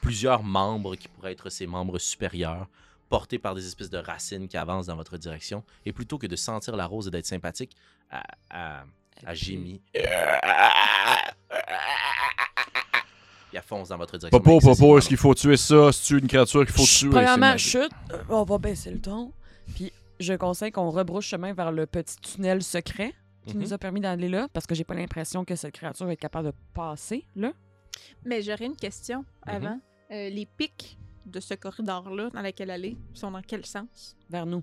Plusieurs 0.00 0.42
membres 0.42 0.96
qui 0.96 1.08
pourraient 1.08 1.32
être 1.32 1.48
ses 1.50 1.66
membres 1.66 1.98
supérieurs, 1.98 2.66
portés 3.08 3.38
par 3.38 3.54
des 3.54 3.66
espèces 3.66 3.90
de 3.90 3.98
racines 3.98 4.48
qui 4.48 4.56
avancent 4.56 4.86
dans 4.86 4.96
votre 4.96 5.16
direction. 5.16 5.64
Et 5.86 5.92
plutôt 5.92 6.18
que 6.18 6.26
de 6.26 6.36
sentir 6.36 6.76
la 6.76 6.86
rose 6.86 7.08
et 7.08 7.10
d'être 7.10 7.26
sympathique, 7.26 7.76
à, 8.10 8.22
à, 8.50 8.84
à 9.24 9.34
gémir. 9.34 9.78
Et 9.94 10.04
elle 13.56 13.62
fonce 13.62 13.88
dans 13.90 13.98
votre 13.98 14.18
direction. 14.18 14.38
Papa, 14.38 14.56
excessivement 14.56 14.98
est-ce 14.98 15.08
qu'il 15.08 15.16
faut 15.16 15.34
tuer 15.34 15.56
ça? 15.56 15.92
C'est 15.92 16.14
une 16.14 16.26
créature 16.26 16.66
qu'il 16.66 16.74
faut 16.74 16.84
tuer? 16.84 17.10
Premièrement, 17.10 17.56
chute. 17.56 17.92
On 18.28 18.42
va 18.42 18.58
baisser 18.58 18.90
le 18.90 19.00
ton. 19.00 19.32
Puis 19.74 19.92
je 20.20 20.34
conseille 20.34 20.72
qu'on 20.72 20.90
rebrouche 20.90 21.28
chemin 21.28 21.52
vers 21.52 21.70
le 21.70 21.86
petit 21.86 22.16
tunnel 22.16 22.62
secret 22.62 23.14
qui 23.46 23.56
Mhm. 23.56 23.62
nous 23.62 23.72
a 23.72 23.78
permis 23.78 24.00
d'aller 24.00 24.28
là 24.28 24.48
parce 24.52 24.66
que 24.66 24.74
j'ai 24.74 24.84
pas 24.84 24.94
l'impression 24.94 25.44
que 25.44 25.54
cette 25.56 25.74
créature 25.74 26.06
va 26.06 26.12
être 26.12 26.20
capable 26.20 26.48
de 26.48 26.54
passer 26.72 27.26
là. 27.36 27.52
Mais 28.24 28.42
j'aurais 28.42 28.66
une 28.66 28.76
question 28.76 29.24
avant. 29.42 29.80
Euh, 30.10 30.28
les 30.28 30.46
pics 30.46 30.98
de 31.26 31.40
ce 31.40 31.54
corridor-là 31.54 32.30
dans 32.30 32.42
lequel 32.42 32.70
elle 32.70 32.84
est 32.84 32.96
sont 33.14 33.30
dans 33.30 33.40
quel 33.42 33.64
sens? 33.64 34.16
Vers 34.28 34.44
nous. 34.46 34.62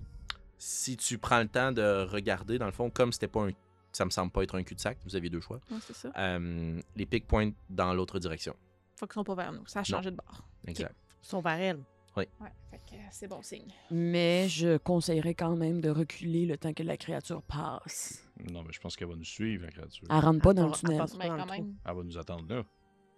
Si 0.58 0.96
tu 0.96 1.18
prends 1.18 1.40
le 1.40 1.48
temps 1.48 1.72
de 1.72 2.06
regarder, 2.08 2.58
dans 2.58 2.66
le 2.66 2.72
fond, 2.72 2.88
comme 2.90 3.12
c'était 3.12 3.26
pas 3.28 3.46
un. 3.48 3.50
Ça 3.90 4.04
me 4.04 4.10
semble 4.10 4.30
pas 4.32 4.42
être 4.42 4.54
un 4.56 4.62
cul-de-sac, 4.62 4.96
vous 5.04 5.16
aviez 5.16 5.28
deux 5.28 5.40
choix. 5.40 5.60
Ouais, 5.70 5.76
c'est 5.80 5.94
ça. 5.94 6.10
Euh, 6.16 6.80
les 6.96 7.04
pics 7.04 7.26
pointent 7.26 7.54
dans 7.68 7.92
l'autre 7.92 8.18
direction. 8.18 8.54
Faut 8.96 9.06
qu'ils 9.06 9.14
sont 9.14 9.24
pas 9.24 9.34
vers 9.34 9.52
nous. 9.52 9.66
Ça 9.66 9.80
a 9.80 9.84
changé 9.84 10.10
de 10.10 10.16
bord. 10.16 10.46
Exact. 10.66 10.94
Ils 11.22 11.26
sont 11.28 11.40
vers 11.40 11.58
elle. 11.60 11.80
Ouais, 12.16 12.28
fait 12.70 12.78
que 12.78 12.94
euh, 12.94 13.08
c'est 13.10 13.28
bon 13.28 13.42
signe. 13.42 13.72
Mais 13.90 14.48
je 14.48 14.76
conseillerais 14.76 15.34
quand 15.34 15.56
même 15.56 15.80
de 15.80 15.88
reculer 15.88 16.44
le 16.46 16.58
temps 16.58 16.72
que 16.74 16.82
la 16.82 16.96
créature 16.96 17.42
passe. 17.42 18.22
Non, 18.50 18.62
mais 18.62 18.72
je 18.72 18.80
pense 18.80 18.96
qu'elle 18.96 19.08
va 19.08 19.16
nous 19.16 19.24
suivre, 19.24 19.64
la 19.64 19.70
créature. 19.70 20.06
Elle 20.10 20.16
rentre 20.16 20.40
pas 20.42 20.50
Elle 20.50 20.56
dans 20.56 20.66
le 20.66 20.72
tunnel. 20.72 21.00
elle 21.20 21.28
dans 21.28 21.36
le 21.36 21.94
va 21.94 22.04
nous 22.04 22.18
attendre 22.18 22.54
là. 22.54 22.62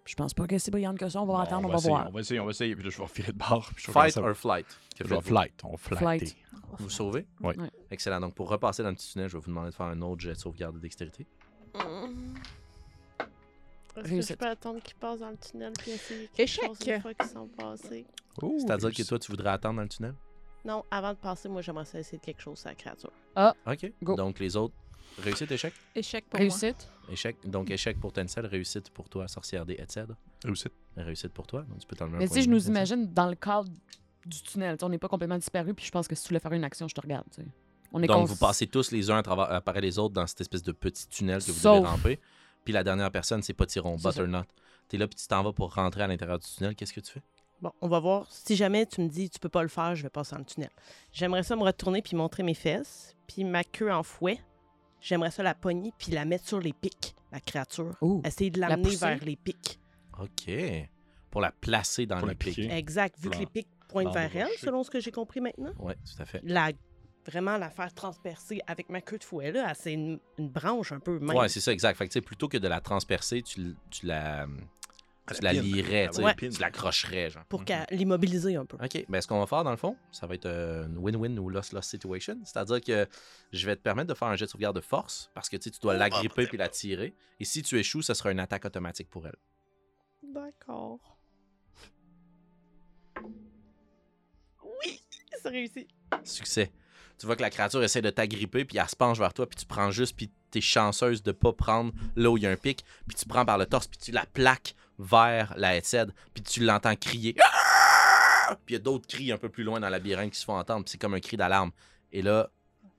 Je 0.05 0.13
pense 0.13 0.35
pas 0.35 0.45
que 0.45 0.57
c'est 0.59 0.69
brillante 0.69 0.99
que 0.99 1.09
ça. 1.09 1.19
On 1.19 1.25
va 1.25 1.33
Bon, 1.33 1.39
attendre, 1.39 1.67
on 1.67 1.71
va 1.71 1.77
essayer, 1.77 1.89
voir. 1.89 2.07
On 2.07 2.11
va 2.11 2.19
essayer, 2.19 2.39
on 2.39 2.45
va 2.45 2.51
essayer. 2.51 2.75
Puis 2.75 2.83
là, 2.83 2.89
je 2.91 2.97
vais 2.97 3.03
refiler 3.03 3.31
de 3.31 3.37
vais 3.87 3.91
Fight 3.91 4.17
or 4.17 4.35
flight? 4.35 4.65
Je 4.97 5.03
vais 5.03 5.21
flight. 5.21 5.61
On 5.63 5.77
flight. 5.77 5.99
Flight. 5.99 6.37
Vous 6.77 6.83
vous 6.85 6.89
sauvez? 6.91 7.25
Oui. 7.41 7.55
Ouais. 7.57 7.71
Excellent. 7.89 8.19
Donc, 8.19 8.35
pour 8.35 8.49
repasser 8.49 8.83
dans 8.83 8.89
le 8.89 8.95
petit 8.95 9.11
tunnel, 9.11 9.29
je 9.29 9.33
vais 9.35 9.41
vous 9.41 9.49
demander 9.49 9.71
de 9.71 9.75
faire 9.75 9.87
un 9.87 10.01
autre 10.03 10.21
jet 10.21 10.33
de 10.33 10.37
sauvegarde 10.37 10.75
de 10.75 10.79
dextérité. 10.79 11.25
Est-ce 13.95 14.03
que 14.03 14.07
je 14.09 14.13
Réussite. 14.13 14.37
peux 14.37 14.47
attendre 14.47 14.81
qu'ils 14.81 14.95
passent 14.95 15.19
dans 15.19 15.29
le 15.29 15.37
tunnel 15.37 15.73
puis 15.77 15.91
essayer 15.91 16.27
quelque 16.27 16.41
Échec. 16.41 16.65
chose 16.65 16.77
une 16.87 17.01
fois 17.01 17.13
qu'ils 17.13 17.29
sont 17.29 17.47
passés? 17.47 18.05
C'est-à-dire 18.59 18.91
que 18.93 19.03
toi, 19.03 19.19
tu 19.19 19.31
voudrais 19.31 19.49
attendre 19.51 19.75
dans 19.77 19.83
le 19.83 19.89
tunnel? 19.89 20.13
Non, 20.65 20.83
avant 20.91 21.11
de 21.13 21.17
passer, 21.17 21.47
moi, 21.47 21.61
j'aimerais 21.61 21.83
essayer 21.93 22.17
de 22.17 22.23
quelque 22.23 22.41
chose 22.41 22.57
sur 22.59 22.69
la 22.69 22.75
créature. 22.75 23.11
OK. 23.37 23.93
Go. 24.03 24.15
Donc, 24.15 24.39
les 24.39 24.55
autres, 24.57 24.73
réussite, 25.19 25.51
échec? 25.51 25.73
Échec 25.93 26.25
pour 26.29 26.39
Réussite. 26.39 26.89
Échec. 27.09 27.37
Donc, 27.45 27.69
échec 27.69 27.99
pour 27.99 28.11
Tencel, 28.11 28.45
réussite 28.47 28.89
pour 28.89 29.07
toi, 29.07 29.27
sorcière 29.27 29.65
des 29.65 29.75
Headset. 29.75 30.05
Réussite. 30.43 30.73
Réussite 30.97 31.31
pour 31.33 31.45
toi. 31.47 31.61
Donc, 31.61 31.79
tu 31.79 31.87
peux 31.87 31.95
t'enlever 31.95 32.15
un 32.15 32.19
Mais 32.19 32.27
point 32.27 32.37
de 32.37 32.41
je 32.41 32.49
nous 32.49 32.57
Tencel. 32.57 32.71
imagine 32.71 33.13
dans 33.13 33.27
le 33.29 33.35
cadre 33.35 33.69
du 34.25 34.41
tunnel. 34.41 34.75
Tu 34.75 34.79
sais, 34.79 34.85
on 34.85 34.89
n'est 34.89 34.97
pas 34.97 35.07
complètement 35.07 35.37
disparu, 35.37 35.73
puis 35.75 35.85
je 35.85 35.91
pense 35.91 36.07
que 36.07 36.15
si 36.15 36.23
tu 36.23 36.29
voulais 36.29 36.39
faire 36.39 36.53
une 36.53 36.63
action, 36.63 36.87
je 36.87 36.95
te 36.95 37.01
regarde. 37.01 37.25
tu 37.33 37.41
sais. 37.43 37.47
On 37.93 38.01
est 38.01 38.07
Donc, 38.07 38.17
cons- 38.17 38.25
vous 38.25 38.35
passez 38.35 38.65
tous 38.65 38.91
les 38.91 39.09
uns 39.11 39.17
à 39.17 39.23
travers, 39.23 39.51
après 39.51 39.79
les 39.79 39.99
autres 39.99 40.15
dans 40.15 40.25
cette 40.25 40.41
espèce 40.41 40.63
de 40.63 40.71
petit 40.71 41.07
tunnel 41.07 41.39
que 41.41 41.51
vous 41.51 41.59
Sauf- 41.59 41.77
devez 41.81 41.87
ramper. 41.87 42.19
Puis 42.65 42.73
la 42.73 42.83
dernière 42.83 43.11
personne, 43.11 43.41
c'est 43.41 43.53
Potiron, 43.53 43.97
C'est 43.97 44.03
ça. 44.03 44.09
Butternut. 44.09 44.47
T'es 44.89 44.97
là, 44.97 45.07
puis 45.07 45.15
tu 45.15 45.27
t'en 45.27 45.41
vas 45.43 45.53
pour 45.53 45.73
rentrer 45.73 46.01
à 46.01 46.07
l'intérieur 46.07 46.39
du 46.39 46.45
tunnel. 46.45 46.75
Qu'est-ce 46.75 46.93
que 46.93 46.99
tu 46.99 47.13
fais? 47.13 47.21
Bon, 47.61 47.71
on 47.81 47.87
va 47.87 47.99
voir. 47.99 48.27
Si 48.29 48.55
jamais 48.55 48.85
tu 48.85 49.01
me 49.01 49.07
dis 49.07 49.29
tu 49.29 49.39
peux 49.39 49.49
pas 49.49 49.63
le 49.63 49.69
faire, 49.69 49.95
je 49.95 50.03
vais 50.03 50.09
passer 50.09 50.33
dans 50.33 50.39
le 50.39 50.45
tunnel. 50.45 50.69
J'aimerais 51.11 51.43
ça 51.43 51.55
me 51.55 51.63
retourner 51.63 52.01
puis 52.01 52.17
montrer 52.17 52.43
mes 52.43 52.53
fesses, 52.53 53.15
puis 53.27 53.43
ma 53.43 53.63
queue 53.63 53.91
en 53.91 54.03
fouet. 54.03 54.39
J'aimerais 54.99 55.31
ça 55.31 55.43
la 55.43 55.53
pogner 55.55 55.93
puis 55.97 56.11
la 56.11 56.25
mettre 56.25 56.47
sur 56.47 56.59
les 56.59 56.73
pics, 56.73 57.15
la 57.31 57.39
créature. 57.39 57.95
Ouh. 58.01 58.21
Essayer 58.25 58.49
de 58.49 58.59
La 58.59 58.69
l'amener 58.69 58.95
vers 58.95 59.23
les 59.23 59.35
pics. 59.35 59.79
OK. 60.19 60.51
Pour 61.29 61.41
la 61.41 61.51
placer 61.51 62.05
dans 62.05 62.19
Pour 62.19 62.27
les 62.27 62.35
pics. 62.35 62.59
Exact, 62.59 63.17
vu 63.19 63.29
que 63.29 63.37
les 63.37 63.45
pics 63.45 63.67
pointent 63.87 64.13
vers 64.13 64.35
elle, 64.35 64.57
selon 64.59 64.83
ce 64.83 64.89
que 64.89 64.99
j'ai 64.99 65.11
compris 65.11 65.41
maintenant. 65.41 65.73
Oui, 65.79 65.93
tout 65.95 66.21
à 66.21 66.25
fait. 66.25 66.41
La, 66.43 66.71
vraiment 67.25 67.57
la 67.57 67.69
faire 67.69 67.93
transpercer 67.93 68.61
avec 68.67 68.89
ma 68.89 69.01
queue 69.01 69.17
de 69.17 69.23
fouet, 69.23 69.51
là, 69.51 69.73
c'est 69.73 69.93
une, 69.93 70.19
une 70.37 70.49
branche 70.49 70.91
un 70.91 70.99
peu 70.99 71.19
mince. 71.19 71.37
Ouais, 71.37 71.49
c'est 71.49 71.59
ça, 71.61 71.71
exact. 71.71 71.97
Fait 71.97 72.05
que, 72.07 72.11
tu 72.13 72.19
sais, 72.19 72.21
plutôt 72.21 72.47
que 72.47 72.57
de 72.57 72.67
la 72.67 72.81
transpercer, 72.81 73.41
tu, 73.41 73.75
tu 73.89 74.05
la. 74.05 74.47
Tu 75.35 75.41
la 75.41 75.53
lierais, 75.53 76.07
tu 76.09 76.17
sais, 76.17 76.23
Ouais. 76.23 76.35
puis 76.35 76.49
tu 76.49 76.61
l'accrocherais, 76.61 77.31
genre. 77.31 77.45
Pour 77.45 77.65
qu'à 77.65 77.87
l'immobiliser 77.89 78.57
un 78.57 78.65
peu. 78.67 78.77
OK. 78.83 79.05
Ben, 79.09 79.19
ce 79.21 79.27
qu'on 79.27 79.39
va 79.39 79.47
faire, 79.47 79.63
dans 79.63 79.71
le 79.71 79.77
fond, 79.77 79.97
ça 80.11 80.27
va 80.27 80.35
être 80.35 80.45
euh, 80.45 80.85
une 80.85 80.97
win-win 80.99 81.39
ou 81.39 81.49
loss-loss 81.49 81.83
situation. 81.87 82.37
C'est-à-dire 82.43 82.79
que 82.79 83.07
je 83.51 83.65
vais 83.65 83.75
te 83.75 83.81
permettre 83.81 84.07
de 84.09 84.13
faire 84.13 84.27
un 84.27 84.35
jet 84.35 84.45
de 84.45 84.51
sauvegarde 84.51 84.75
de 84.75 84.81
force 84.81 85.31
parce 85.33 85.49
que 85.49 85.57
tu 85.57 85.71
dois 85.81 85.95
l'agripper 85.95 86.45
puis 86.45 86.57
la 86.59 86.69
tirer. 86.69 87.15
Et 87.39 87.45
si 87.45 87.63
tu 87.63 87.79
échoues, 87.79 88.03
ça 88.03 88.13
sera 88.13 88.31
une 88.31 88.39
attaque 88.39 88.65
automatique 88.65 89.09
pour 89.09 89.25
elle. 89.25 89.35
D'accord. 90.31 90.99
Oui, 94.63 95.01
c'est 95.41 95.49
réussi. 95.49 95.87
Succès. 96.23 96.71
Tu 97.19 97.25
vois 97.25 97.35
que 97.35 97.41
la 97.41 97.49
créature 97.49 97.81
essaie 97.83 98.01
de 98.01 98.09
t'agripper, 98.09 98.65
puis 98.65 98.77
elle 98.77 98.89
se 98.89 98.95
penche 98.95 99.17
vers 99.19 99.33
toi, 99.33 99.47
puis 99.47 99.55
tu 99.57 99.65
prends 99.65 99.89
juste, 99.91 100.15
puis 100.17 100.29
t'es 100.51 100.61
chanceuse 100.61 101.23
de 101.23 101.31
pas 101.31 101.53
prendre 101.53 101.93
là 102.15 102.29
où 102.29 102.37
il 102.37 102.43
y 102.43 102.47
a 102.47 102.51
un 102.51 102.57
pic, 102.57 102.83
puis 103.07 103.15
tu 103.15 103.25
prends 103.25 103.45
par 103.45 103.57
le 103.57 103.65
torse, 103.65 103.87
puis 103.87 103.97
tu 103.97 104.11
la 104.11 104.25
plaques 104.25 104.75
vers 104.99 105.53
la 105.57 105.75
headset, 105.75 106.07
puis 106.33 106.43
tu 106.43 106.63
l'entends 106.63 106.95
crier. 106.95 107.35
Ah! 107.41 108.57
Puis 108.65 108.73
il 108.75 108.77
y 108.77 108.81
a 108.81 108.83
d'autres 108.83 109.07
cris 109.07 109.31
un 109.31 109.37
peu 109.37 109.49
plus 109.49 109.63
loin 109.63 109.79
dans 109.79 109.87
le 109.87 109.91
labyrinthe 109.93 110.31
qui 110.31 110.39
se 110.39 110.45
font 110.45 110.57
entendre, 110.57 110.83
puis 110.85 110.91
c'est 110.91 110.97
comme 110.97 111.13
un 111.13 111.19
cri 111.19 111.35
d'alarme. 111.37 111.71
Et 112.11 112.21
là, 112.21 112.49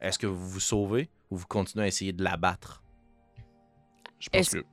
est-ce 0.00 0.18
que 0.18 0.26
vous 0.26 0.48
vous 0.48 0.60
sauvez 0.60 1.08
ou 1.30 1.36
vous 1.36 1.46
continuez 1.46 1.84
à 1.84 1.88
essayer 1.88 2.12
de 2.12 2.24
la 2.24 2.36
battre? 2.36 2.82
Je 4.18 4.28
pense 4.30 4.40
Est-ce- 4.40 4.56
que. 4.58 4.64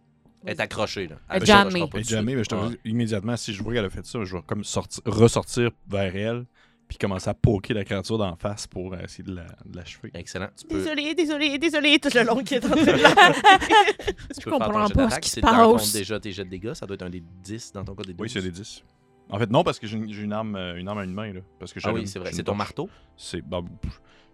Elle 0.45 0.53
est 0.57 0.59
accrochée, 0.59 1.07
là. 1.07 1.15
Elle 1.29 1.35
est 1.35 1.37
Et 1.37 1.39
tout 1.39 1.45
de 1.45 2.03
jamais, 2.03 2.35
mais 2.35 2.43
je 2.43 2.49
te 2.49 2.55
Ouais. 2.55 2.69
dis, 2.69 2.77
immédiatement, 2.83 3.37
si 3.37 3.53
je 3.53 3.63
vois 3.63 3.73
qu'elle 3.73 3.85
a 3.85 3.89
fait 3.89 4.05
ça, 4.05 4.25
je 4.25 4.35
vais 4.35 4.41
comme 4.45 4.65
sortir, 4.65 5.01
ressortir 5.05 5.71
vers 5.87 6.13
elle, 6.17 6.45
puis 6.87 6.97
commencer 6.97 7.29
à 7.29 7.33
poker 7.33 7.75
la 7.75 7.83
créature 7.83 8.17
d'en 8.17 8.35
face 8.35 8.67
pour 8.67 8.93
euh, 8.93 8.97
essayer 9.03 9.23
de 9.23 9.33
la- 9.35 9.47
l'achever. 9.73 10.11
Excellent. 10.13 10.49
Tu 10.57 10.67
peux, 10.67 10.77
Désolé, 10.77 11.15
désolé, 11.15 11.57
désolé, 11.57 11.99
tout 11.99 12.09
le 12.13 12.23
long 12.23 12.43
qui 12.43 12.55
est 12.55 12.65
en 12.65 12.69
train 12.69 12.83
de 12.83 12.91
la 12.91 13.09
tu 13.11 14.13
Je 14.39 14.43
peux 14.43 14.49
faire 14.51 14.59
ton 14.59 14.59
comprends 14.59 14.87
jet 14.87 14.93
pas 14.93 15.09
ce 15.09 15.19
qui 15.19 15.29
se 15.29 15.39
passe. 15.39 15.93
déjà 15.93 16.19
tes 16.19 16.31
jets 16.31 16.45
de 16.45 16.49
dégâts. 16.49 16.73
Ça 16.73 16.85
doit 16.85 16.95
être 16.95 17.01
un 17.03 17.09
des 17.09 17.23
10 17.43 17.71
dans 17.73 17.83
ton 17.83 17.95
cas 17.95 18.03
des 18.03 18.13
12. 18.13 18.21
Oui, 18.21 18.29
c'est 18.29 18.41
des 18.41 18.51
10. 18.51 18.83
En 19.29 19.39
fait, 19.39 19.49
non, 19.49 19.63
parce 19.63 19.79
que 19.79 19.87
j'ai 19.87 19.97
une, 19.97 20.09
une 20.11 20.33
arme, 20.33 20.55
euh, 20.55 20.75
une 20.77 20.87
arme 20.87 20.97
à 20.99 21.03
une 21.05 21.13
main, 21.13 21.31
là. 21.33 21.39
Parce 21.57 21.71
que 21.73 21.79
Ah 21.83 21.93
oui, 21.93 22.05
c'est 22.07 22.19
vrai. 22.19 22.31
C'est 22.33 22.43
ton 22.43 22.55
marteau? 22.55 22.89
C'est. 23.17 23.41
bah, 23.41 23.61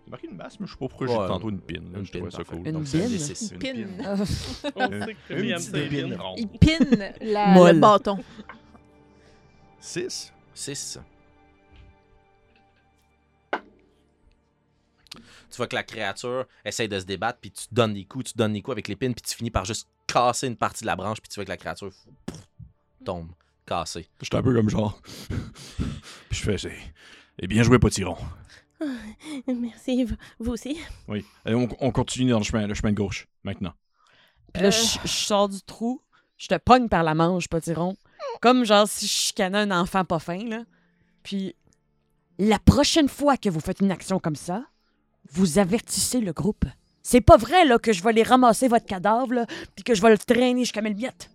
j'ai 0.05 0.09
marqué 0.11 0.27
une 0.27 0.35
masse, 0.35 0.59
mais 0.59 0.65
je 0.65 0.71
sais 0.71 0.77
pas 0.79 0.87
pourquoi 0.87 1.07
Ouais, 1.07 1.13
j'ai 1.13 1.27
tantôt 1.27 1.49
une 1.51 1.59
pin. 1.61 1.75
là. 1.93 1.99
une 1.99 2.05
je 2.05 2.11
pin, 2.11 2.29
ça 2.31 2.43
cool. 2.43 2.65
Une 2.67 2.71
Donc, 2.73 2.85
pin? 2.91 2.97
D6, 2.97 3.53
Une 3.53 3.59
pin. 3.59 3.69
Une 5.29 5.53
petite 5.55 5.71
pin. 5.71 6.33
Il 6.37 6.47
pine 6.47 7.13
la, 7.21 7.47
Molle. 7.49 7.75
le 7.75 7.79
bâton. 7.79 8.17
6. 9.79 10.33
6. 10.53 10.99
Tu 15.49 15.57
vois 15.57 15.67
que 15.67 15.75
la 15.75 15.83
créature 15.83 16.45
essaye 16.63 16.87
de 16.87 16.99
se 16.99 17.05
débattre, 17.05 17.39
puis 17.39 17.51
tu 17.51 17.65
donnes 17.71 17.93
des 17.93 18.05
coups, 18.05 18.31
tu 18.31 18.37
donnes 18.37 18.53
des 18.53 18.61
coups 18.61 18.73
avec 18.73 18.87
l'épine, 18.87 19.13
puis 19.13 19.21
tu 19.21 19.35
finis 19.35 19.51
par 19.51 19.65
juste 19.65 19.87
casser 20.07 20.47
une 20.47 20.55
partie 20.55 20.83
de 20.83 20.87
la 20.87 20.95
branche, 20.95 21.21
puis 21.21 21.29
tu 21.29 21.35
vois 21.35 21.45
que 21.45 21.49
la 21.49 21.57
créature 21.57 21.91
pff, 22.25 22.37
tombe, 23.05 23.29
cassée. 23.65 24.07
J'étais 24.21 24.37
un 24.37 24.43
peu 24.43 24.53
comme 24.53 24.69
genre. 24.69 24.99
Puis 26.29 26.39
je 26.39 26.43
fais, 26.43 26.57
c'est. 26.57 26.77
Et 27.39 27.47
bien 27.47 27.63
joué, 27.63 27.79
potiron. 27.79 28.17
Merci, 29.47 30.05
vous, 30.39 30.51
aussi. 30.51 30.77
Oui. 31.07 31.25
Allez, 31.45 31.55
on, 31.55 31.67
on 31.79 31.91
continue 31.91 32.31
dans 32.31 32.37
le 32.37 32.43
chemin, 32.43 32.67
le 32.67 32.73
chemin 32.73 32.91
de 32.91 32.97
gauche, 32.97 33.27
maintenant. 33.43 33.73
Puis 34.53 34.63
là, 34.63 34.71
je, 34.71 34.99
je 35.03 35.07
sors 35.07 35.49
du 35.49 35.61
trou, 35.61 36.01
je 36.37 36.47
te 36.47 36.57
pogne 36.57 36.87
par 36.87 37.03
la 37.03 37.13
manche, 37.15 37.47
potiron. 37.47 37.95
Comme 38.41 38.63
genre 38.63 38.87
si 38.87 39.05
je 39.05 39.11
chicanais 39.11 39.59
un 39.59 39.71
enfant 39.71 40.05
pas 40.05 40.19
fin, 40.19 40.43
là. 40.45 40.63
Puis, 41.23 41.55
la 42.37 42.59
prochaine 42.59 43.09
fois 43.09 43.37
que 43.37 43.49
vous 43.49 43.59
faites 43.59 43.81
une 43.81 43.91
action 43.91 44.19
comme 44.19 44.35
ça, 44.35 44.65
vous 45.31 45.59
avertissez 45.59 46.19
le 46.21 46.33
groupe. 46.33 46.65
C'est 47.01 47.21
pas 47.21 47.37
vrai, 47.37 47.65
là, 47.65 47.79
que 47.79 47.91
je 47.93 48.03
vais 48.03 48.13
les 48.13 48.23
ramasser 48.23 48.67
votre 48.67 48.85
cadavre, 48.85 49.33
là, 49.33 49.45
puis 49.75 49.83
que 49.83 49.93
je 49.95 50.01
vais 50.01 50.09
le 50.11 50.17
traîner 50.17 50.59
jusqu'à 50.61 50.81
Melbiette. 50.81 51.29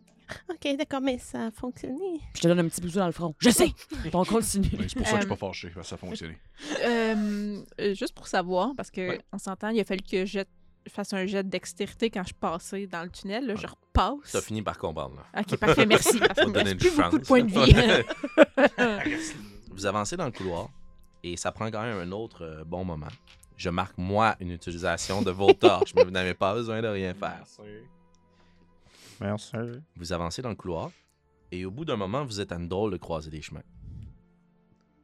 Ok, 0.51 0.77
d'accord, 0.79 1.01
mais 1.03 1.19
ça 1.19 1.47
a 1.47 1.51
fonctionné. 1.51 2.21
Je 2.35 2.41
te 2.41 2.49
donne 2.49 2.61
un 2.61 2.69
petit 2.69 2.81
bisou 2.81 2.99
dans 2.99 3.07
le 3.07 3.13
front. 3.13 3.35
Je 3.39 3.51
sais! 3.51 3.73
On 4.13 4.25
continue. 4.25 4.69
Oui, 4.79 4.87
c'est 4.89 4.97
pour 4.97 5.07
ça 5.07 5.13
que 5.13 5.21
je 5.21 5.23
suis 5.23 5.27
Euh, 5.27 5.29
pas 5.29 5.37
fâché. 5.37 5.69
parce 5.75 5.87
que 5.87 5.89
Ça 5.91 5.95
a 5.97 5.99
fonctionné. 5.99 6.39
Euh, 6.83 7.63
euh, 7.81 7.95
juste 7.95 8.15
pour 8.15 8.27
savoir, 8.27 8.71
parce 8.77 8.91
que 8.91 9.09
Ouais. 9.11 9.21
on 9.33 9.39
s'entend, 9.39 9.69
il 9.69 9.81
a 9.81 9.85
fallu 9.85 10.01
que 10.03 10.25
je 10.25 10.41
fasse 10.89 11.13
un 11.13 11.27
jet 11.27 11.43
de 11.43 11.49
dextérité 11.51 12.09
quand 12.11 12.25
je 12.27 12.35
passais 12.35 12.87
dans 12.87 13.03
le 13.03 13.11
tunnel. 13.11 13.47
Là, 13.47 13.55
je 13.57 13.67
repasse. 13.67 14.35
as 14.35 14.41
fini 14.43 14.63
par 14.63 14.79
comprendre. 14.79 15.17
Là. 15.35 15.41
Ok, 15.43 15.57
parfait, 15.59 15.87
merci. 15.87 16.19
Parce 16.19 16.47
me 16.47 16.75
plus 16.75 16.91
beaucoup 16.97 17.19
de 17.19 17.25
points 17.27 17.43
de 17.45 17.51
vie. 17.51 19.15
Vous 19.71 19.87
avancez 19.87 20.17
dans 20.17 20.27
le 20.27 20.33
couloir, 20.33 20.69
et 21.23 21.37
ça 21.37 21.53
prend 21.53 21.71
quand 21.71 21.83
même 21.83 21.99
un 21.99 22.13
autre 22.13 22.43
euh, 22.45 22.65
bon 22.65 22.85
moment. 22.85 23.09
Je 23.57 23.71
marque, 23.71 23.97
moi, 23.99 24.37
une 24.41 24.51
utilisation 24.51 25.23
de 25.23 25.31
vos 25.31 25.53
torches, 25.53 25.95
mais 25.95 26.05
vous 26.05 26.11
n'avez 26.11 26.35
pas 26.35 26.55
besoin 26.55 26.83
de 26.83 26.89
rien 26.89 27.15
faire. 27.15 27.45
Merci. 29.21 29.53
Vous 29.97 30.13
avancez 30.13 30.43
dans 30.43 30.49
le 30.49 30.57
couloir 30.57 30.91
et 31.53 31.65
au 31.65 31.71
bout 31.71 31.85
d'un 31.85 31.97
moment, 31.97 32.25
vous 32.25 32.41
êtes 32.41 32.51
à 32.53 32.57
une 32.57 32.69
drôle 32.69 32.91
de 32.93 32.97
croisée 32.97 33.31
des 33.31 33.43
chemins. 33.43 33.63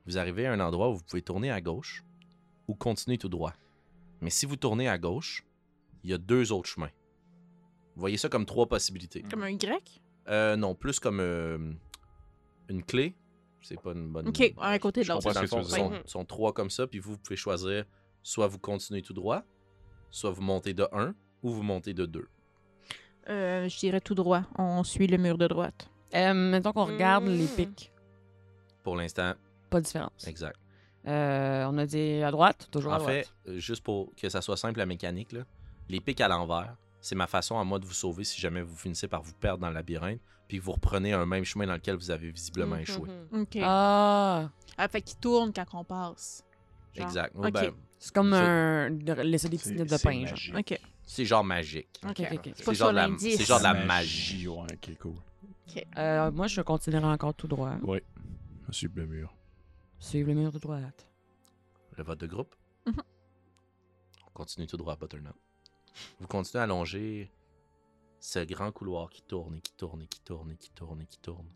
Vous 0.07 0.19
arrivez 0.19 0.47
à 0.47 0.53
un 0.53 0.61
endroit 0.61 0.91
où 0.91 0.95
vous 0.97 1.05
pouvez 1.05 1.23
tourner 1.23 1.51
à 1.51 1.61
gauche 1.61 2.03
ou 2.67 2.75
continuer 2.75 3.19
tout 3.19 3.29
droit. 3.29 3.55
Mais 4.21 4.31
si 4.31 4.47
vous 4.47 4.57
tournez 4.57 4.89
à 4.89 4.99
gauche, 4.99 5.45
il 6.03 6.11
y 6.11 6.13
a 6.13 6.19
deux 6.19 6.51
autres 6.51 6.69
chemins. 6.69 6.91
Vous 7.95 8.01
voyez 8.01 8.17
ça 8.17 8.29
comme 8.29 8.47
trois 8.47 8.67
possibilités. 8.67 9.23
Comme 9.23 9.43
un 9.43 9.55
grec. 9.55 10.03
Euh, 10.29 10.57
non, 10.57 10.75
plus 10.75 10.99
comme 10.99 11.21
euh, 11.21 11.73
une 12.69 12.83
clé. 12.83 13.15
C'est 13.63 13.81
pas 13.81 13.93
une 13.93 14.09
bonne. 14.11 14.29
Ok, 14.29 14.55
un 14.59 14.79
côté 14.79 15.01
de 15.01 15.07
Je 15.07 15.13
l'autre. 15.13 15.33
ce 15.33 15.47
sont, 15.47 15.93
sont 16.07 16.25
trois 16.25 16.53
comme 16.53 16.71
ça, 16.71 16.87
puis 16.87 16.99
vous, 16.99 17.13
vous 17.13 17.19
pouvez 17.19 17.37
choisir 17.37 17.85
soit 18.23 18.47
vous 18.47 18.59
continuez 18.59 19.03
tout 19.03 19.15
droit, 19.15 19.43
soit 20.11 20.31
vous 20.31 20.43
montez 20.43 20.75
de 20.75 20.87
1 20.93 21.15
ou 21.43 21.51
vous 21.51 21.63
montez 21.63 21.95
de 21.95 22.07
2. 22.07 22.29
Euh, 23.29 23.69
je 23.69 23.79
dirais 23.79 24.01
tout 24.01 24.15
droit. 24.15 24.43
On 24.59 24.83
suit 24.85 25.07
le 25.07 25.17
mur 25.19 25.39
de 25.39 25.47
droite. 25.47 25.89
Euh, 26.15 26.35
mettons 26.35 26.73
qu'on 26.73 26.87
regarde 26.87 27.27
les 27.27 27.45
Mm. 27.45 27.49
pics. 27.57 27.93
Pour 28.83 28.97
l'instant, 28.97 29.35
Pas 29.69 29.81
de 29.81 29.85
différence. 29.85 30.27
exact. 30.27 30.59
Euh, 31.07 31.65
on 31.71 31.79
a 31.79 31.87
dit 31.87 32.23
à 32.23 32.31
droite, 32.31 32.69
toujours 32.71 32.93
à 32.93 32.97
En 32.97 32.99
droite. 32.99 33.15
fait, 33.47 33.51
euh, 33.51 33.59
juste 33.59 33.83
pour 33.83 34.15
que 34.17 34.29
ça 34.29 34.43
soit 34.43 34.57
simple 34.57 34.79
la 34.79 34.87
mécanique, 34.87 35.33
là, 35.33 35.43
les 35.89 36.01
pics 36.01 36.21
à 36.21 36.29
l'envers, 36.29 36.77
c'est 37.01 37.15
ma 37.15 37.27
façon 37.27 37.59
à 37.59 37.65
moi 37.65 37.79
de 37.79 37.87
vous 37.87 37.95
sauver 37.95 38.25
si 38.25 38.41
jamais 38.41 38.61
vous 38.63 38.77
finissez 38.77 39.09
par 39.09 39.23
vous 39.23 39.33
perdre 39.35 39.61
dans 39.61 39.69
le 39.69 39.75
labyrinthe, 39.75 40.21
puis 40.49 40.59
que 40.59 40.63
vous 40.65 40.73
reprenez 40.73 41.13
un 41.13 41.25
même 41.25 41.45
chemin 41.45 41.67
dans 41.67 41.75
lequel 41.75 41.97
vous 41.97 42.11
avez 42.11 42.31
visiblement 42.31 42.77
Mhm. 42.77 42.83
échoué. 42.83 43.09
Ok. 43.33 43.59
Ah! 43.63 44.51
Ah, 44.77 44.89
fait 44.89 45.01
qu'il 45.03 45.19
tourne 45.19 45.53
quand 45.53 45.65
on 45.75 45.85
passe. 45.85 46.45
Genre. 46.95 47.07
Exact. 47.07 47.37
Ben, 47.37 47.73
C'est 47.99 48.13
comme 48.15 48.33
un... 48.33 48.91
de 48.91 49.13
laisser 49.23 49.49
des 49.49 49.57
nippes 49.57 49.87
de 49.89 49.97
pain, 50.03 50.27
genre. 50.27 50.33
magique. 50.33 50.55
Ok. 50.57 50.81
c'est 51.05 51.25
genre 51.25 51.45
magique. 51.45 52.01
C'est 52.03 52.75
genre, 52.75 52.91
de 52.91 52.95
la- 52.97 53.07
l'indice. 53.09 53.37
c'est 53.37 53.45
genre 53.45 53.59
de 53.59 53.65
la 53.65 53.73
La 53.75 53.85
magie. 53.85 54.49
Ouais, 54.49 54.67
ok, 54.73 54.99
cool. 54.99 55.15
Euh, 55.99 56.31
moi, 56.33 56.47
je 56.49 56.61
continuerai 56.63 57.07
encore 57.07 57.35
tout 57.35 57.47
droit. 57.47 57.77
Oui. 57.83 57.99
Suivre 58.71 58.95
le 58.97 59.07
mur. 59.07 59.35
Suivre 59.99 60.29
le 60.29 60.35
mur 60.35 60.51
de 60.53 60.59
droite. 60.59 61.07
Le 61.97 62.03
vote 62.05 62.21
de 62.21 62.27
groupe? 62.27 62.55
Mhm. 62.87 63.03
On 64.27 64.31
continue 64.33 64.67
tout 64.67 64.77
droit, 64.77 64.97
Butternut. 64.97 65.35
Vous 66.19 66.27
continuez 66.27 66.63
à 66.63 66.67
longer 66.67 67.31
ce 68.21 68.41
grand 68.41 68.73
couloir 68.73 69.11
qui 69.11 69.23
tourne 69.23 69.57
et 69.57 69.61
qui 69.61 69.73
tourne 69.73 70.03
et 70.03 70.07
qui 70.07 70.21
tourne 70.21 70.51
et 70.53 70.57
qui 70.57 70.71
tourne 70.71 71.03
et 71.03 71.07
qui 71.07 71.19
tourne. 71.19 71.49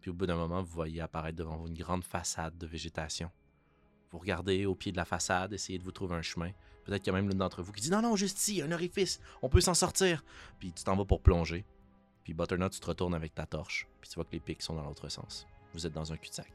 Puis 0.00 0.10
au 0.10 0.14
bout 0.14 0.26
d'un 0.26 0.36
moment, 0.36 0.62
vous 0.62 0.72
voyez 0.72 1.00
apparaître 1.00 1.36
devant 1.38 1.56
vous 1.56 1.68
une 1.68 1.78
grande 1.78 2.04
façade 2.04 2.56
de 2.58 2.66
végétation. 2.66 3.30
Vous 4.14 4.20
regardez 4.20 4.64
au 4.64 4.76
pied 4.76 4.92
de 4.92 4.96
la 4.96 5.04
façade, 5.04 5.52
essayez 5.52 5.76
de 5.76 5.82
vous 5.82 5.90
trouver 5.90 6.14
un 6.14 6.22
chemin. 6.22 6.52
Peut-être 6.84 7.02
qu'il 7.02 7.12
y 7.12 7.16
a 7.16 7.18
même 7.18 7.28
l'une 7.28 7.36
d'entre 7.38 7.62
vous 7.62 7.72
qui 7.72 7.80
dit 7.80 7.90
Non, 7.90 8.00
non, 8.00 8.14
juste 8.14 8.38
ici, 8.38 8.62
un 8.62 8.70
orifice, 8.70 9.18
on 9.42 9.48
peut 9.48 9.60
s'en 9.60 9.74
sortir. 9.74 10.22
Puis 10.60 10.70
tu 10.72 10.84
t'en 10.84 10.94
vas 10.94 11.04
pour 11.04 11.20
plonger. 11.20 11.64
Puis 12.22 12.32
Butternut, 12.32 12.70
tu 12.70 12.78
te 12.78 12.86
retournes 12.86 13.14
avec 13.16 13.34
ta 13.34 13.44
torche. 13.44 13.88
Puis 14.00 14.08
tu 14.08 14.14
vois 14.14 14.24
que 14.24 14.30
les 14.30 14.38
pics 14.38 14.62
sont 14.62 14.76
dans 14.76 14.84
l'autre 14.84 15.08
sens. 15.08 15.48
Vous 15.72 15.84
êtes 15.84 15.92
dans 15.92 16.12
un 16.12 16.16
cul-de-sac. 16.16 16.48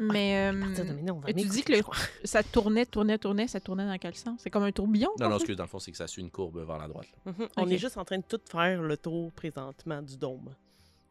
Mais 0.00 0.52
de 0.52 0.56
euh, 0.56 1.32
tu 1.36 1.48
dis 1.48 1.64
que 1.64 1.72
le- 1.72 1.82
ça 2.24 2.44
tournait, 2.44 2.86
tournait, 2.86 3.18
tournait, 3.18 3.48
ça 3.48 3.58
tournait 3.58 3.86
dans 3.86 3.98
quel 3.98 4.14
sens? 4.14 4.38
C'est 4.40 4.50
comme 4.50 4.62
un 4.62 4.70
tourbillon? 4.70 5.10
Non, 5.18 5.24
non, 5.26 5.30
fait? 5.32 5.36
excuse, 5.38 5.56
dans 5.56 5.64
le 5.64 5.68
fond, 5.68 5.80
c'est 5.80 5.90
que 5.90 5.96
ça 5.96 6.06
suit 6.06 6.22
une 6.22 6.30
courbe 6.30 6.64
vers 6.64 6.78
la 6.78 6.86
droite. 6.86 7.08
Mhm. 7.26 7.48
On 7.56 7.68
est 7.68 7.78
juste 7.78 7.98
en 7.98 8.04
train 8.04 8.18
de 8.18 8.22
tout 8.22 8.40
faire 8.48 8.80
le 8.82 8.96
tour 8.96 9.32
présentement 9.32 10.00
du 10.00 10.16
dôme. 10.16 10.54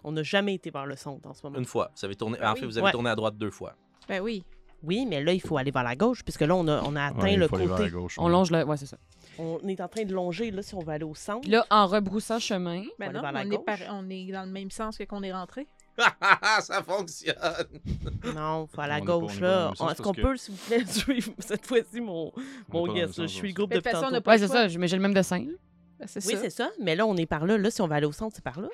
On 0.05 0.13
n'a 0.13 0.24
jamais 0.24 0.53
été 0.53 0.70
vers 0.72 0.86
le 0.86 0.95
centre 0.95 1.28
en 1.28 1.34
ce 1.34 1.41
moment. 1.45 1.57
Une 1.59 1.65
fois. 1.65 1.91
Vous 1.99 2.05
avez 2.05 2.15
tourné. 2.15 2.38
Ah 2.41 2.53
en 2.53 2.55
fait, 2.55 2.61
oui. 2.61 2.68
vous 2.68 2.78
avez 2.78 2.86
Ouais. 2.86 2.91
tourné 2.93 3.09
à 3.09 3.15
droite 3.15 3.38
deux 3.38 3.51
fois. 3.51 3.76
Ben 4.07 4.22
oui. 4.22 4.45
Oui, 4.84 5.05
mais 5.07 5.23
là, 5.23 5.34
il 5.34 5.41
faut 5.41 5.57
aller 5.57 5.71
vers 5.71 5.84
la 5.84 5.95
gauche, 5.95 6.23
puisque 6.23 6.41
là, 6.41 6.55
on 6.55 6.67
a, 6.67 6.82
on 6.84 6.95
a 6.95 7.05
atteint 7.05 7.21
Ouais, 7.23 7.34
il 7.34 7.39
le 7.39 7.47
faut 7.47 7.55
aller 7.55 7.65
vers 7.65 7.78
la 7.78 7.84
côté. 7.86 7.91
gauche, 7.95 8.15
On 8.19 8.25
ouais. 8.25 8.32
longe 8.32 8.51
le... 8.51 8.63
Ouais, 8.63 8.78
c'est 8.78 8.86
ça. 8.86 8.97
On 9.39 9.59
est 9.67 9.80
en 9.82 9.88
train 9.88 10.03
de 10.03 10.13
longer, 10.13 10.51
là, 10.51 10.61
si 10.61 10.73
on 10.75 10.80
veut 10.80 10.91
aller 10.93 11.03
au 11.03 11.13
centre. 11.15 11.41
Puis 11.41 11.51
là, 11.51 11.65
en 11.69 11.86
rebroussant 11.88 12.39
chemin, 12.39 12.84
Ben 12.99 13.11
non, 13.11 13.21
on 13.23 13.36
est, 13.36 13.45
gauche. 13.49 13.65
par- 13.65 13.78
on 13.91 14.09
est 14.09 14.32
dans 14.32 14.43
le 14.45 14.51
même 14.51 14.71
sens 14.71 14.97
que 14.97 15.03
qu'on 15.03 15.21
est 15.23 15.34
rentré. 15.34 15.67
ça 16.61 16.84
fonctionne! 16.84 17.36
Non, 18.36 18.67
faut 18.67 18.82
aller 18.82 18.93
à 18.93 18.99
on 19.01 19.05
gauche, 19.19 19.39
là. 19.39 19.71
Est-ce 19.91 20.01
qu'on 20.01 20.13
peut, 20.13 20.36
s'il 20.38 20.53
vous 20.53 20.65
plaît, 20.67 20.86
suivre 20.88 21.32
cette 21.39 21.65
fois-ci 21.65 22.01
mon, 22.01 22.32
On 22.36 22.39
est 22.39 22.43
pas 22.71 22.78
mon 22.78 22.88
dans 22.88 22.93
le 22.93 22.99
guess? 22.99 23.07
sens, 23.09 23.17
là? 23.17 23.23
Je 23.28 23.32
suis 23.34 23.47
le 23.47 23.53
groupe 23.53 23.71
de 23.71 23.75
n'a 24.11 24.21
pas 24.21 24.32
Ouais, 24.32 24.38
c'est 24.38 24.47
ça, 24.47 24.67
mais 24.78 24.88
j'ai 24.88 24.95
le 24.95 25.01
même 25.01 25.13
dessin. 25.13 25.39
là. 25.39 25.51
Ben, 25.99 26.05
c'est 26.07 26.23
Oui, 26.28 26.34
ça. 26.34 26.41
c'est 26.41 26.49
ça. 26.51 26.69
Mais 26.82 26.95
là, 26.95 27.05
on 27.07 27.15
est 27.17 27.25
par 27.25 27.45
là. 27.45 27.57
Là, 27.57 27.71
si 27.71 27.82
on 27.82 27.88
va 27.88 27.95
aller 27.95 28.05
au 28.05 28.11
centre, 28.11 28.36
c'est 28.36 28.43
par 28.43 28.59
là. 28.59 28.67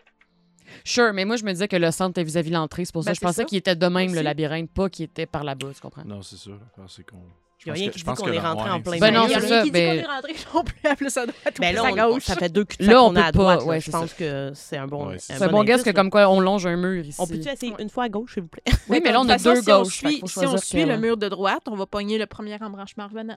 Sure, 0.84 1.14
mais 1.14 1.26
moi, 1.26 1.36
je 1.38 1.44
me 1.44 1.52
disais 1.52 1.68
que 1.68 1.76
le 1.76 1.92
centre 1.92 2.12
était 2.12 2.24
vis-à-vis 2.24 2.52
l'entrée. 2.52 2.86
C'est 2.86 2.94
pour 2.94 3.04
ça 3.04 3.10
Ben, 3.10 3.14
que 3.14 3.16
je 3.16 3.20
c'est 3.20 3.26
pensais 3.26 3.42
ça. 3.42 3.46
qu'il 3.46 3.58
était 3.58 3.76
de 3.76 3.88
même, 3.88 4.14
le 4.14 4.22
labyrinthe, 4.22 4.70
pas 4.72 4.90
qu'il 4.90 5.06
était 5.06 5.26
par 5.26 5.44
là-bas, 5.44 5.68
tu 5.74 5.82
comprends? 5.82 6.04
Non, 6.06 6.22
c'est 6.22 6.38
ça. 6.38 6.52
l'affaire, 6.52 6.86
c'est 6.88 7.04
qu'on. 7.06 7.18
Il 7.66 7.72
n'y 7.72 7.80
a 7.80 7.82
rien 7.82 7.90
qui 7.92 8.00
dit 8.00 8.04
qu'on 8.04 8.28
est 8.30 8.40
rentré 8.40 8.70
en 8.70 8.82
plein 8.82 8.92
c'est 8.96 9.00
Ben 9.00 9.14
Ben 9.14 9.20
non, 9.22 9.26
il 9.26 9.32
y 9.32 9.36
a 9.36 9.40
c'est 9.40 9.46
rien 9.48 9.56
ça, 9.60 9.64
qui 9.64 9.72
dit 9.72 9.72
ben- 9.72 10.02
qu'on 10.02 10.04
est 10.04 10.14
rentré 10.14 10.34
non 10.54 10.64
plus 10.66 10.90
à 10.90 10.96
plus 10.98 11.18
à 11.18 11.26
droite 11.26 11.38
ou 11.58 11.62
Ben 11.62 11.74
plus 11.74 11.76
là, 11.82 11.88
à 12.04 12.10
gauche. 12.10 12.24
ça 12.24 12.36
fait 12.36 12.50
deux 12.50 12.66
cul 12.66 12.84
Là, 12.84 13.02
on 13.02 13.08
à 13.12 13.14
peut 13.14 13.22
pas, 13.24 13.32
droite. 13.32 13.64
ouais, 13.64 13.80
je 13.80 13.86
c'est 13.86 13.92
pense 13.92 14.14
que 14.14 14.52
c'est 14.54 14.76
un 14.76 14.86
bon. 14.88 15.08
Ouais, 15.08 15.16
c'est 15.18 15.38
C'est 15.38 15.44
un 15.46 15.48
bon 15.48 15.64
guess 15.64 15.82
que 15.82 15.92
comme 15.92 16.10
quoi 16.10 16.28
on 16.28 16.42
longe 16.42 16.66
un 16.66 16.76
mur 16.76 17.06
ici. 17.06 17.22
On 17.22 17.26
peut-tu 17.26 17.48
essayer 17.48 17.74
une 17.80 17.90
fois 17.90 18.04
à 18.04 18.10
gauche, 18.10 18.34
s'il 18.34 18.44
vous 18.44 18.50
plaît? 18.50 18.64
Oui, 18.90 19.00
mais 19.02 19.14
là, 19.14 19.22
on 19.22 19.24
de 19.26 19.32
a 19.32 19.38
deux 19.38 19.62
si 19.62 19.72
on 19.72 19.78
gauches. 19.84 20.04
si 20.26 20.46
on 20.46 20.58
suit 20.58 20.84
le 20.86 20.98
mur 20.98 21.16
de 21.16 21.30
droite, 21.30 21.62
on 21.68 21.76
va 21.78 21.86
pogner 21.86 22.18
le 22.18 22.26
premier 22.26 22.58
embranchement 22.62 23.08
revenant. 23.08 23.36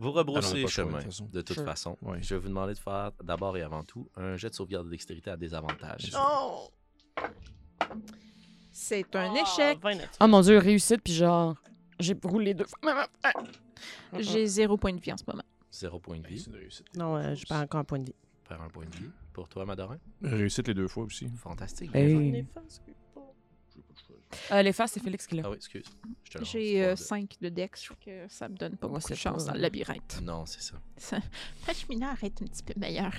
Vous 0.00 0.08
Ah 0.08 0.12
non, 0.12 0.18
rebroussez 0.18 0.66
chemin, 0.66 0.98
de 0.98 1.02
toute 1.02 1.04
façon. 1.10 1.28
de 1.30 1.40
toute 1.42 1.56
Sure. 1.56 1.64
façon. 1.64 1.96
Ouais. 2.02 2.22
Je 2.22 2.34
vais 2.34 2.40
vous 2.40 2.48
demander 2.48 2.72
de 2.74 2.78
faire 2.78 3.12
d'abord 3.22 3.56
et 3.56 3.62
avant 3.62 3.84
tout 3.84 4.08
un 4.16 4.36
jet 4.36 4.48
de 4.50 4.54
sauvegarde 4.54 4.86
de 4.86 4.90
dextérité 4.90 5.30
à 5.30 5.36
désavantage. 5.36 6.12
Oh! 6.18 6.68
C'est 8.72 9.14
un 9.14 9.34
échec. 9.34 9.78
Oh 10.20 10.26
mon 10.26 10.40
dieu, 10.40 10.58
réussite, 10.58 11.02
puis 11.02 11.12
genre, 11.12 11.54
j'ai 11.98 12.16
roulé 12.24 12.54
deux 12.54 12.64
fois. 12.66 13.06
J'ai 14.18 14.46
zéro 14.46 14.76
point 14.76 14.92
de 14.94 15.00
vie 15.00 15.12
en 15.12 15.16
ce 15.16 15.24
moment. 15.26 15.42
Zéro 15.70 15.98
point 16.00 16.18
de 16.18 16.26
vie. 16.26 16.40
C'est 16.40 16.50
une 16.50 16.56
réussite. 16.56 16.86
Non, 16.96 17.16
euh, 17.16 17.34
je 17.34 17.44
perds 17.46 17.58
encore 17.60 17.80
un 17.80 17.84
point 17.84 17.98
de 17.98 18.04
vie. 18.06 18.14
Faire 18.44 18.60
un 18.62 18.68
point 18.68 18.86
de 18.86 18.96
vie. 18.96 19.10
Pour 19.32 19.48
toi, 19.48 19.64
Madorin? 19.64 19.98
Réussite 20.22 20.66
les 20.68 20.74
deux 20.74 20.88
fois 20.88 21.04
aussi. 21.04 21.28
Fantastique. 21.36 21.94
Hey. 21.94 22.46
Euh, 24.52 24.62
les 24.62 24.72
faces, 24.72 24.92
c'est 24.92 25.00
Félix 25.02 25.26
qui 25.26 25.36
l'a. 25.36 25.42
Ah 25.46 25.50
oui, 25.50 25.56
excuse. 25.56 25.84
Je 26.30 26.44
J'ai 26.44 26.86
lance, 26.90 27.00
5 27.00 27.36
de 27.40 27.48
dex, 27.48 27.82
fait 27.84 27.94
que 28.04 28.28
ça 28.32 28.48
me 28.48 28.56
donne 28.56 28.76
pas 28.76 28.86
beaucoup 28.88 29.08
de 29.08 29.14
chance 29.14 29.44
dans 29.46 29.54
le 29.54 29.60
labyrinthe. 29.60 30.20
Non, 30.22 30.46
c'est 30.46 30.62
ça. 30.62 31.20
Ta 31.66 31.72
cheminée 31.74 32.06
est 32.22 32.42
un 32.42 32.46
petit 32.46 32.62
peu 32.62 32.74
meilleure. 32.78 33.12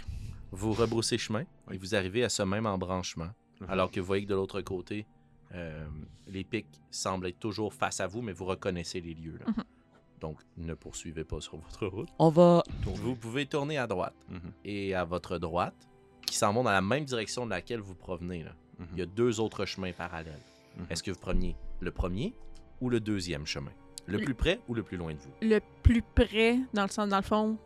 Vous 0.51 0.73
rebroussez 0.73 1.17
chemin 1.17 1.43
et 1.71 1.77
vous 1.77 1.95
arrivez 1.95 2.23
à 2.23 2.29
ce 2.29 2.43
même 2.43 2.65
embranchement, 2.65 3.29
Mhm. 3.61 3.69
alors 3.69 3.91
que 3.91 3.99
vous 3.99 4.05
voyez 4.05 4.23
que 4.25 4.29
de 4.29 4.35
l'autre 4.35 4.61
côté, 4.61 5.05
euh, 5.53 5.85
les 6.27 6.43
pics 6.43 6.65
semblent 6.89 7.27
être 7.27 7.39
toujours 7.39 7.73
face 7.73 7.99
à 7.99 8.07
vous, 8.07 8.21
mais 8.21 8.31
vous 8.33 8.45
reconnaissez 8.45 9.01
les 9.01 9.13
lieux. 9.13 9.37
là. 9.39 9.45
Mhm. 9.47 9.63
Donc, 10.19 10.37
ne 10.57 10.73
poursuivez 10.75 11.23
pas 11.23 11.41
sur 11.41 11.57
votre 11.57 11.87
route. 11.87 12.09
On 12.19 12.29
va. 12.29 12.63
Vous 12.83 13.15
pouvez 13.15 13.45
tourner 13.47 13.77
à 13.77 13.87
droite 13.87 14.15
Mhm. 14.29 14.39
et 14.65 14.93
à 14.93 15.03
votre 15.03 15.37
droite, 15.39 15.73
qui 16.27 16.35
s'en 16.35 16.53
vont 16.53 16.63
dans 16.63 16.71
la 16.71 16.81
même 16.81 17.05
direction 17.05 17.45
de 17.45 17.49
laquelle 17.51 17.79
vous 17.79 17.95
provenez. 17.95 18.43
Là. 18.43 18.51
Il 18.93 18.99
y 18.99 19.01
a 19.01 19.05
deux 19.05 19.39
autres 19.39 19.65
chemins 19.65 19.91
parallèles. 19.93 20.39
Mhm. 20.77 20.85
Est-ce 20.89 21.03
que 21.03 21.11
vous 21.11 21.19
preniez 21.19 21.55
le 21.79 21.91
premier 21.91 22.33
ou 22.79 22.89
le 22.89 22.99
deuxième 22.99 23.45
chemin? 23.45 23.71
Le 24.07 24.17
Le- 24.17 24.25
plus 24.25 24.33
près 24.33 24.59
ou 24.67 24.73
le 24.73 24.83
plus 24.83 24.97
loin 24.97 25.13
de 25.13 25.19
vous? 25.19 25.31
Le 25.41 25.59
plus 25.83 26.01
près, 26.01 26.57
dans 26.73 26.83
le 26.83 26.89
sens, 26.89 27.07
dans 27.09 27.17
le 27.17 27.23
fond, 27.23 27.57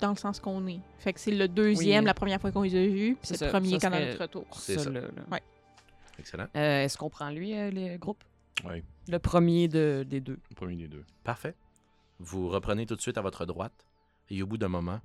dans 0.00 0.10
le 0.10 0.16
sens 0.16 0.38
qu'on 0.40 0.66
est. 0.68 0.80
Fait 0.98 1.12
que 1.12 1.20
c'est 1.20 1.30
le 1.32 1.48
deuxième, 1.48 2.04
Oui. 2.04 2.06
la 2.06 2.14
première 2.14 2.40
fois 2.40 2.52
qu'on 2.52 2.62
les 2.62 2.74
a 2.76 2.86
vus, 2.86 3.16
puis 3.16 3.18
C'est 3.22 3.36
c'est 3.36 3.46
le 3.46 3.50
premier 3.50 3.78
ça 3.80 3.90
quand 3.90 3.96
on 3.96 4.00
notre 4.00 4.20
retour. 4.20 4.46
C'est 4.52 4.78
ça. 4.78 4.88
là, 4.90 5.00
là. 5.00 5.08
Ouais. 5.30 5.42
Excellent. 6.18 6.46
Euh, 6.56 6.84
Est-ce 6.84 6.96
qu'on 6.96 7.10
prend 7.10 7.30
lui, 7.30 7.54
euh, 7.56 7.70
les 7.70 7.98
groupes? 7.98 8.22
Ouais, 8.64 8.84
Le 9.08 9.18
premier 9.18 9.68
de, 9.68 10.04
des 10.08 10.20
deux. 10.20 10.38
le 10.50 10.54
premier 10.54 10.76
des 10.76 10.88
deux. 10.88 11.04
Parfait. 11.24 11.54
Vous 12.18 12.48
reprenez 12.48 12.84
tout 12.86 12.94
de 12.96 13.00
suite 13.00 13.16
à 13.18 13.22
votre 13.22 13.46
droite 13.46 13.86
et 14.28 14.42
au 14.42 14.46
bout 14.46 14.58
d'un 14.58 14.68
moment, 14.68 15.00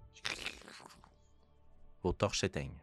vos 2.03 2.13
torches 2.13 2.39
s'éteignent. 2.41 2.77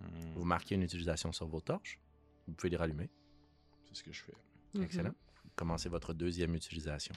Mhm. 0.00 0.32
Vous 0.36 0.44
marquez 0.44 0.74
une 0.76 0.82
utilisation 0.82 1.32
sur 1.32 1.46
vos 1.46 1.60
torches. 1.60 1.98
Vous 2.46 2.54
pouvez 2.54 2.70
les 2.70 2.76
rallumer. 2.76 3.08
C'est 3.90 3.98
ce 3.98 4.02
que 4.04 4.12
je 4.12 4.22
fais. 4.22 4.34
Mhm. 4.74 4.82
Excellent. 4.84 5.14
Commencez 5.56 5.88
votre 5.88 6.14
deuxième 6.14 6.54
utilisation. 6.54 7.14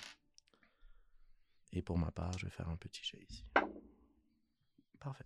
Et 1.71 1.81
pour 1.81 1.97
ma 1.97 2.11
part, 2.11 2.37
je 2.37 2.45
vais 2.45 2.51
faire 2.51 2.69
un 2.69 2.75
petit 2.77 3.03
jet 3.03 3.23
ici. 3.29 3.45
Parfait. 4.99 5.25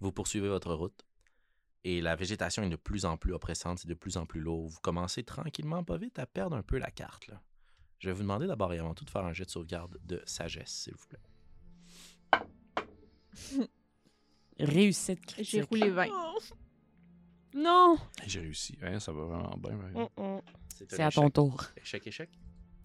Vous 0.00 0.12
poursuivez 0.12 0.48
votre 0.48 0.74
route 0.74 1.04
et 1.84 2.00
la 2.00 2.16
végétation 2.16 2.62
est 2.64 2.68
de 2.68 2.76
plus 2.76 3.04
en 3.04 3.16
plus 3.16 3.32
oppressante, 3.32 3.78
c'est 3.78 3.88
de 3.88 3.94
plus 3.94 4.16
en 4.16 4.26
plus 4.26 4.40
lourd. 4.40 4.66
Vous 4.66 4.80
commencez 4.80 5.22
tranquillement, 5.22 5.84
pas 5.84 5.96
vite, 5.96 6.18
à 6.18 6.26
perdre 6.26 6.56
un 6.56 6.62
peu 6.62 6.78
la 6.78 6.90
carte. 6.90 7.28
là. 7.28 7.40
Je 7.98 8.08
vais 8.08 8.12
vous 8.12 8.22
demander 8.22 8.46
d'abord 8.46 8.72
et 8.72 8.78
avant 8.78 8.94
tout 8.94 9.04
de 9.04 9.10
faire 9.10 9.24
un 9.24 9.32
jet 9.32 9.44
de 9.44 9.50
sauvegarde 9.50 9.98
de 10.04 10.20
sagesse, 10.26 10.70
s'il 10.70 10.94
vous 10.94 11.06
plaît. 11.06 11.20
Réussite 14.58 15.24
critique. 15.24 15.50
J'ai 15.50 15.62
roulé 15.62 15.90
20. 15.90 16.08
Non 17.56 17.96
Et 18.24 18.28
J'ai 18.28 18.40
réussi. 18.40 18.76
Ouais, 18.82 19.00
ça 19.00 19.12
va 19.12 19.24
vraiment 19.24 19.56
bien. 19.56 19.76
ouais. 19.76 20.10
Mm-mm. 20.16 20.42
C'est 20.68 21.00
à 21.00 21.10
ton 21.10 21.30
tour. 21.30 21.64
Échec, 21.80 22.06
échec? 22.06 22.28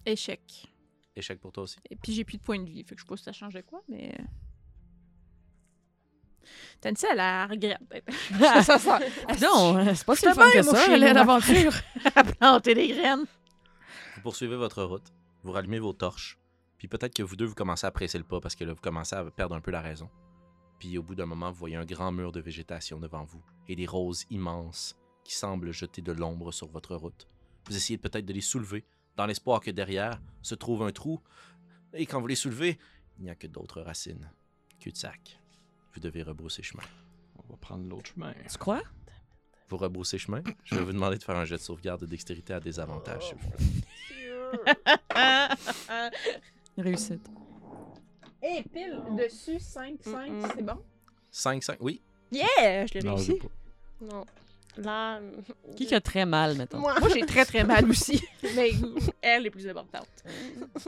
Échec. 0.06 0.66
Échec 1.14 1.38
pour 1.40 1.52
toi 1.52 1.64
aussi. 1.64 1.76
Et 1.90 1.96
puis 1.96 2.14
j'ai 2.14 2.24
plus 2.24 2.38
de 2.38 2.42
points 2.42 2.58
de 2.58 2.68
vie, 2.68 2.82
fait 2.82 2.94
que 2.94 3.00
je 3.00 3.04
sais 3.04 3.08
pas 3.08 3.16
si 3.18 3.24
ça 3.24 3.32
changeait 3.32 3.62
quoi, 3.62 3.82
mais. 3.88 4.16
Tancy, 6.80 7.06
elle 7.12 7.20
a 7.20 7.46
regrette. 7.46 7.78
ça, 8.64 8.78
ça, 8.78 8.98
Non, 9.42 9.76
euh, 9.76 9.94
c'est 9.94 10.04
pas 10.06 10.16
si 10.16 10.24
fun 10.24 10.50
que 10.50 10.62
ça, 10.62 10.96
l'aventure. 10.96 11.74
à 12.16 12.24
planter 12.24 12.74
des 12.74 12.88
graines. 12.88 13.26
Vous 14.16 14.22
poursuivez 14.22 14.56
votre 14.56 14.82
route, 14.82 15.12
vous 15.42 15.52
rallumez 15.52 15.78
vos 15.78 15.92
torches, 15.92 16.38
puis 16.78 16.88
peut-être 16.88 17.14
que 17.14 17.22
vous 17.22 17.36
deux, 17.36 17.44
vous 17.44 17.54
commencez 17.54 17.86
à 17.86 17.90
presser 17.90 18.18
le 18.18 18.24
pas 18.24 18.40
parce 18.40 18.56
que 18.56 18.64
là, 18.64 18.72
vous 18.72 18.80
commencez 18.80 19.14
à 19.14 19.24
perdre 19.30 19.54
un 19.54 19.60
peu 19.60 19.70
la 19.70 19.82
raison. 19.82 20.08
Puis 20.82 20.98
au 20.98 21.02
bout 21.04 21.14
d'un 21.14 21.26
moment, 21.26 21.52
vous 21.52 21.58
voyez 21.58 21.76
un 21.76 21.84
grand 21.84 22.10
mur 22.10 22.32
de 22.32 22.40
végétation 22.40 22.98
devant 22.98 23.22
vous 23.22 23.40
et 23.68 23.76
des 23.76 23.86
roses 23.86 24.26
immenses 24.30 24.96
qui 25.22 25.32
semblent 25.32 25.70
jeter 25.70 26.02
de 26.02 26.10
l'ombre 26.10 26.50
sur 26.50 26.66
votre 26.66 26.96
route. 26.96 27.28
Vous 27.68 27.76
essayez 27.76 27.98
peut-être 27.98 28.26
de 28.26 28.32
les 28.32 28.40
soulever 28.40 28.84
dans 29.14 29.26
l'espoir 29.26 29.60
que 29.60 29.70
derrière 29.70 30.20
se 30.42 30.56
trouve 30.56 30.82
un 30.82 30.90
trou. 30.90 31.20
Et 31.92 32.04
quand 32.04 32.20
vous 32.20 32.26
les 32.26 32.34
soulevez, 32.34 32.80
il 33.16 33.22
n'y 33.22 33.30
a 33.30 33.36
que 33.36 33.46
d'autres 33.46 33.80
racines. 33.80 34.28
Cul-de-sac. 34.80 35.38
Vous 35.94 36.00
devez 36.00 36.24
rebrousser 36.24 36.64
chemin. 36.64 36.82
On 37.36 37.48
va 37.48 37.56
prendre 37.58 37.88
l'autre 37.88 38.10
chemin. 38.10 38.34
Tu 38.50 38.58
crois? 38.58 38.82
Vous 39.68 39.76
rebroussez 39.76 40.18
chemin? 40.18 40.42
Je 40.64 40.74
vais 40.74 40.82
vous 40.82 40.92
demander 40.92 41.16
de 41.16 41.22
faire 41.22 41.36
un 41.36 41.44
jet 41.44 41.58
de 41.58 41.60
sauvegarde 41.60 42.00
de 42.00 42.06
dextérité 42.06 42.54
à 42.54 42.58
désavantage. 42.58 43.28
s'il 43.28 43.36
vous 43.36 43.50
plaît. 44.58 45.48
Réussite. 46.76 47.30
Et 48.42 48.62
pile 48.72 49.00
dessus, 49.16 49.60
5, 49.60 49.98
5, 50.02 50.30
Mm-mm. 50.30 50.52
c'est 50.56 50.62
bon? 50.64 50.78
5, 51.30 51.62
5, 51.62 51.76
oui. 51.80 52.00
Yeah! 52.30 52.86
Je 52.86 52.94
l'ai 52.94 53.00
Non, 53.02 53.16
j'ai 53.16 53.32
réussi. 53.32 53.46
pas. 53.46 54.06
Non. 54.14 54.24
Là. 54.78 55.20
Qui 55.76 55.84
qui 55.86 55.94
a 55.94 56.00
très 56.00 56.24
mal, 56.24 56.56
mettons? 56.56 56.78
Moi. 56.78 56.98
Moi, 56.98 57.10
j'ai 57.12 57.26
très 57.26 57.44
très 57.44 57.62
mal 57.62 57.88
aussi. 57.90 58.24
Mais 58.56 58.70
elle 59.20 59.44
est 59.46 59.50
plus 59.50 59.68
importante. 59.68 60.06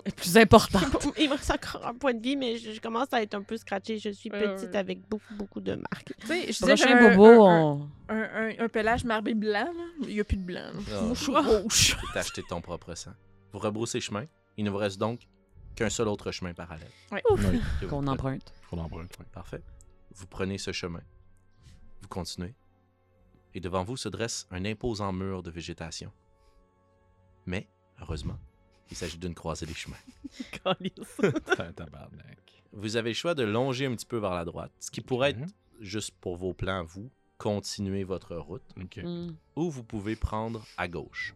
C'est 0.06 0.14
plus 0.16 0.36
important. 0.38 0.80
Il 1.18 1.28
me 1.28 1.34
reste 1.34 1.50
encore 1.50 1.86
un 1.86 1.92
point 1.94 2.14
de 2.14 2.22
vie, 2.22 2.34
mais 2.34 2.56
je, 2.56 2.72
je 2.72 2.80
commence 2.80 3.08
à 3.12 3.20
être 3.20 3.34
un 3.34 3.42
peu 3.42 3.58
scratchée. 3.58 3.98
Je 3.98 4.08
suis 4.08 4.30
Ouais, 4.30 4.40
petite 4.40 4.70
ouais. 4.70 4.76
avec 4.78 5.06
beaucoup, 5.06 5.34
beaucoup 5.34 5.60
de 5.60 5.74
marques. 5.74 6.14
Tu 6.18 6.26
sais, 6.26 6.40
je 6.44 6.46
disais, 6.52 6.74
Prochain 6.76 6.96
un, 6.96 7.10
bobo, 7.14 7.44
un, 7.44 7.60
on... 7.60 7.88
un, 8.08 8.22
un- 8.22 8.64
un 8.64 8.68
pelage 8.70 9.04
marbré 9.04 9.34
blanc, 9.34 9.66
là. 9.66 9.84
il 10.08 10.14
n'y 10.14 10.20
a 10.20 10.24
plus 10.24 10.38
de 10.38 10.42
blanc. 10.44 10.62
là. 10.74 10.80
Ah. 10.94 11.00
Moi, 11.02 11.14
je 11.14 11.22
suis 11.22 11.32
rouge. 11.36 11.96
Tu 12.12 12.18
acheté 12.18 12.42
ton 12.48 12.62
propre 12.62 12.94
sang. 12.94 13.12
Vous 13.52 13.58
rebroussez 13.58 14.00
chemin. 14.00 14.24
Il 14.56 14.64
ne 14.64 14.70
vous 14.70 14.78
reste 14.78 14.98
donc 14.98 15.20
qu'un 15.74 15.90
seul 15.90 16.08
autre 16.08 16.30
chemin 16.30 16.54
parallèle. 16.54 16.90
Oui, 17.12 17.20
que 17.22 17.34
vous 17.34 17.88
qu'on 17.88 18.06
emprunte. 18.06 18.52
faut 18.62 18.76
l'emprunter. 18.76 19.16
ouais. 19.18 19.26
Parfait. 19.32 19.62
Vous 20.14 20.26
prenez 20.26 20.58
ce 20.58 20.72
chemin. 20.72 21.02
Vous 22.02 22.08
continuez. 22.08 22.54
Et 23.54 23.60
devant 23.60 23.84
vous 23.84 23.96
se 23.96 24.08
dresse 24.08 24.46
un 24.50 24.64
imposant 24.64 25.12
mur 25.12 25.42
de 25.42 25.50
végétation. 25.50 26.12
Mais, 27.46 27.68
heureusement, 28.00 28.38
il 28.90 28.96
s'agit 28.96 29.18
d'une 29.18 29.34
croisée 29.34 29.66
des 29.66 29.74
chemins. 29.74 29.96
Vous 32.72 32.96
avez 32.96 33.10
le 33.10 33.14
choix 33.14 33.34
de 33.34 33.44
longer 33.44 33.86
un 33.86 33.94
petit 33.94 34.06
peu 34.06 34.18
vers 34.18 34.34
la 34.34 34.44
droite, 34.44 34.72
ce 34.80 34.90
qui 34.90 35.00
pourrait 35.00 35.30
être, 35.30 35.48
juste 35.80 36.10
pour 36.20 36.36
vos 36.36 36.52
plans, 36.52 36.84
vous, 36.84 37.10
continuer 37.38 38.04
votre 38.04 38.36
route. 38.36 38.62
Hmm. 38.76 39.30
ou 39.56 39.70
vous 39.70 39.84
pouvez 39.84 40.16
prendre 40.16 40.64
à 40.76 40.88
gauche. 40.88 41.34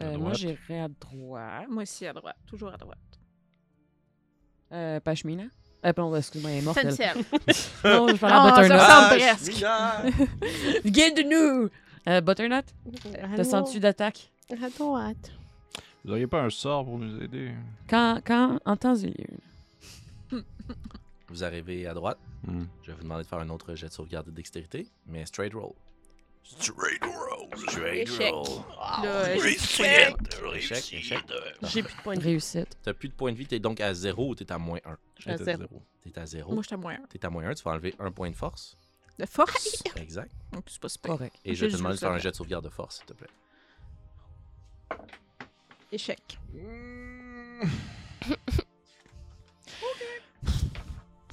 Euh, 0.00 0.18
moi, 0.18 0.32
j'irais 0.32 0.80
à 0.80 0.88
droite. 0.88 1.66
Moi 1.68 1.82
aussi, 1.82 2.06
à 2.06 2.12
droite. 2.12 2.36
Toujours 2.46 2.72
à 2.72 2.76
droite. 2.76 2.98
Euh, 4.72 4.98
Pashmina. 5.00 5.44
Euh, 5.86 5.92
pardon, 5.92 6.16
excuse-moi, 6.16 6.50
elle 6.50 6.58
est 6.58 6.62
morte. 6.62 6.78
elle. 6.82 6.88
Tencel. 6.88 7.16
Non, 7.84 8.08
je 8.08 8.16
Ah, 8.22 8.42
à 8.42 8.54
ça 8.54 8.62
Butternut. 8.62 8.80
ressemble 8.80 10.22
presque. 10.22 10.86
Guide-nous! 10.86 11.68
Euh, 12.06 12.20
Butternut, 12.20 12.66
te 13.34 13.42
sens-tu 13.42 13.80
d'attaque? 13.80 14.30
À 14.62 14.68
droite. 14.68 15.32
Vous 16.04 16.10
auriez 16.10 16.26
pas 16.26 16.42
un 16.42 16.50
sort 16.50 16.84
pour 16.84 16.98
nous 16.98 17.22
aider? 17.22 17.50
Quand, 17.88 18.20
quand, 18.22 18.58
en 18.66 18.76
temps 18.76 18.94
et 18.94 19.06
lieu. 19.06 20.42
Vous 21.28 21.42
arrivez 21.44 21.86
à 21.86 21.94
droite. 21.94 22.18
Hmm. 22.46 22.64
Je 22.82 22.90
vais 22.90 22.96
vous 22.98 23.04
demander 23.04 23.22
de 23.22 23.26
faire 23.28 23.38
un 23.38 23.48
autre 23.48 23.74
jet 23.74 23.86
de 23.86 23.92
sauvegarde 23.92 24.26
de 24.26 24.32
dextérité, 24.32 24.86
mais 25.06 25.24
straight 25.24 25.54
roll. 25.54 25.72
Straight 26.44 27.02
roll. 27.02 27.48
Straight 27.68 28.08
Échec. 28.08 28.32
roll. 28.32 28.62
Là, 29.02 29.34
j'ai 29.38 29.54
Échec, 30.56 30.92
échec. 30.92 31.18
J'ai 31.62 31.82
plus 31.82 31.94
de 31.96 32.02
point 32.02 32.14
de 32.14 32.20
vie. 32.20 32.28
Réussite. 32.30 32.78
T'as 32.82 32.92
plus 32.94 33.08
de 33.08 33.14
points 33.14 33.32
de 33.32 33.36
vie, 33.38 33.46
t'es 33.46 33.58
donc 33.58 33.80
à 33.80 33.92
0 33.94 34.28
ou 34.28 34.34
t'es 34.34 34.50
à 34.52 34.58
moins 34.58 34.78
1? 34.84 34.96
Je 35.16 35.22
suis 35.22 35.30
à 35.30 35.36
J'étais 35.36 35.50
à 35.50 35.56
zéro. 35.56 35.68
zéro. 35.68 35.82
T'es 36.02 36.18
à 36.18 36.26
0. 36.26 36.52
Moi, 36.52 36.62
j'étais 36.62 36.74
à 36.74 36.76
moins 36.76 36.94
un. 36.94 37.06
T'es 37.08 37.24
à 37.24 37.30
moins 37.30 37.44
1, 37.48 37.54
tu 37.54 37.62
vas 37.64 37.70
enlever 37.72 37.94
un 37.98 38.10
point 38.12 38.30
de 38.30 38.36
force. 38.36 38.76
De 39.18 39.26
force? 39.26 39.82
Exact. 39.96 40.30
Donc, 40.52 40.64
c'est 40.68 40.80
pas 40.80 40.88
super. 40.88 41.12
Correct. 41.12 41.34
Et 41.44 41.54
je 41.54 41.60
te 41.64 41.70
Juste 41.70 41.78
demander 41.78 41.94
de 41.96 42.00
faire 42.00 42.12
un 42.12 42.18
jet 42.18 42.30
de 42.30 42.36
sauvegarde 42.36 42.64
de 42.64 42.70
force, 42.70 42.96
s'il 42.98 43.06
te 43.06 43.12
plaît. 43.14 43.28
Échec. 45.90 46.38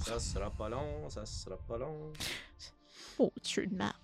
Ça 0.04 0.18
sera 0.18 0.50
pas 0.50 0.68
long, 0.68 1.08
ça 1.08 1.24
sera 1.24 1.56
pas 1.56 1.78
long. 1.78 2.12
Oh, 3.18 3.32
tu 3.42 3.66
de 3.66 3.74
merde. 3.74 3.94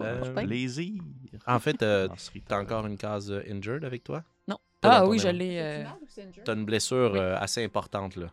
Euh, 0.00 0.34
Plaisir. 0.34 1.02
En 1.46 1.58
fait, 1.58 1.82
euh, 1.82 2.08
t'as 2.48 2.60
encore 2.60 2.86
une 2.86 2.96
case 2.96 3.30
euh, 3.30 3.42
injured 3.50 3.84
avec 3.84 4.02
toi? 4.04 4.22
Non. 4.48 4.58
pas 4.80 4.98
Ah 4.98 5.06
oui, 5.06 5.18
je 5.18 5.28
l'ai. 5.28 5.58
euh, 5.60 5.84
T'as 6.44 6.54
une 6.54 6.64
blessure 6.64 7.12
Oui. 7.12 7.18
euh, 7.18 7.36
assez 7.38 7.64
importante, 7.64 8.16
là. 8.16 8.26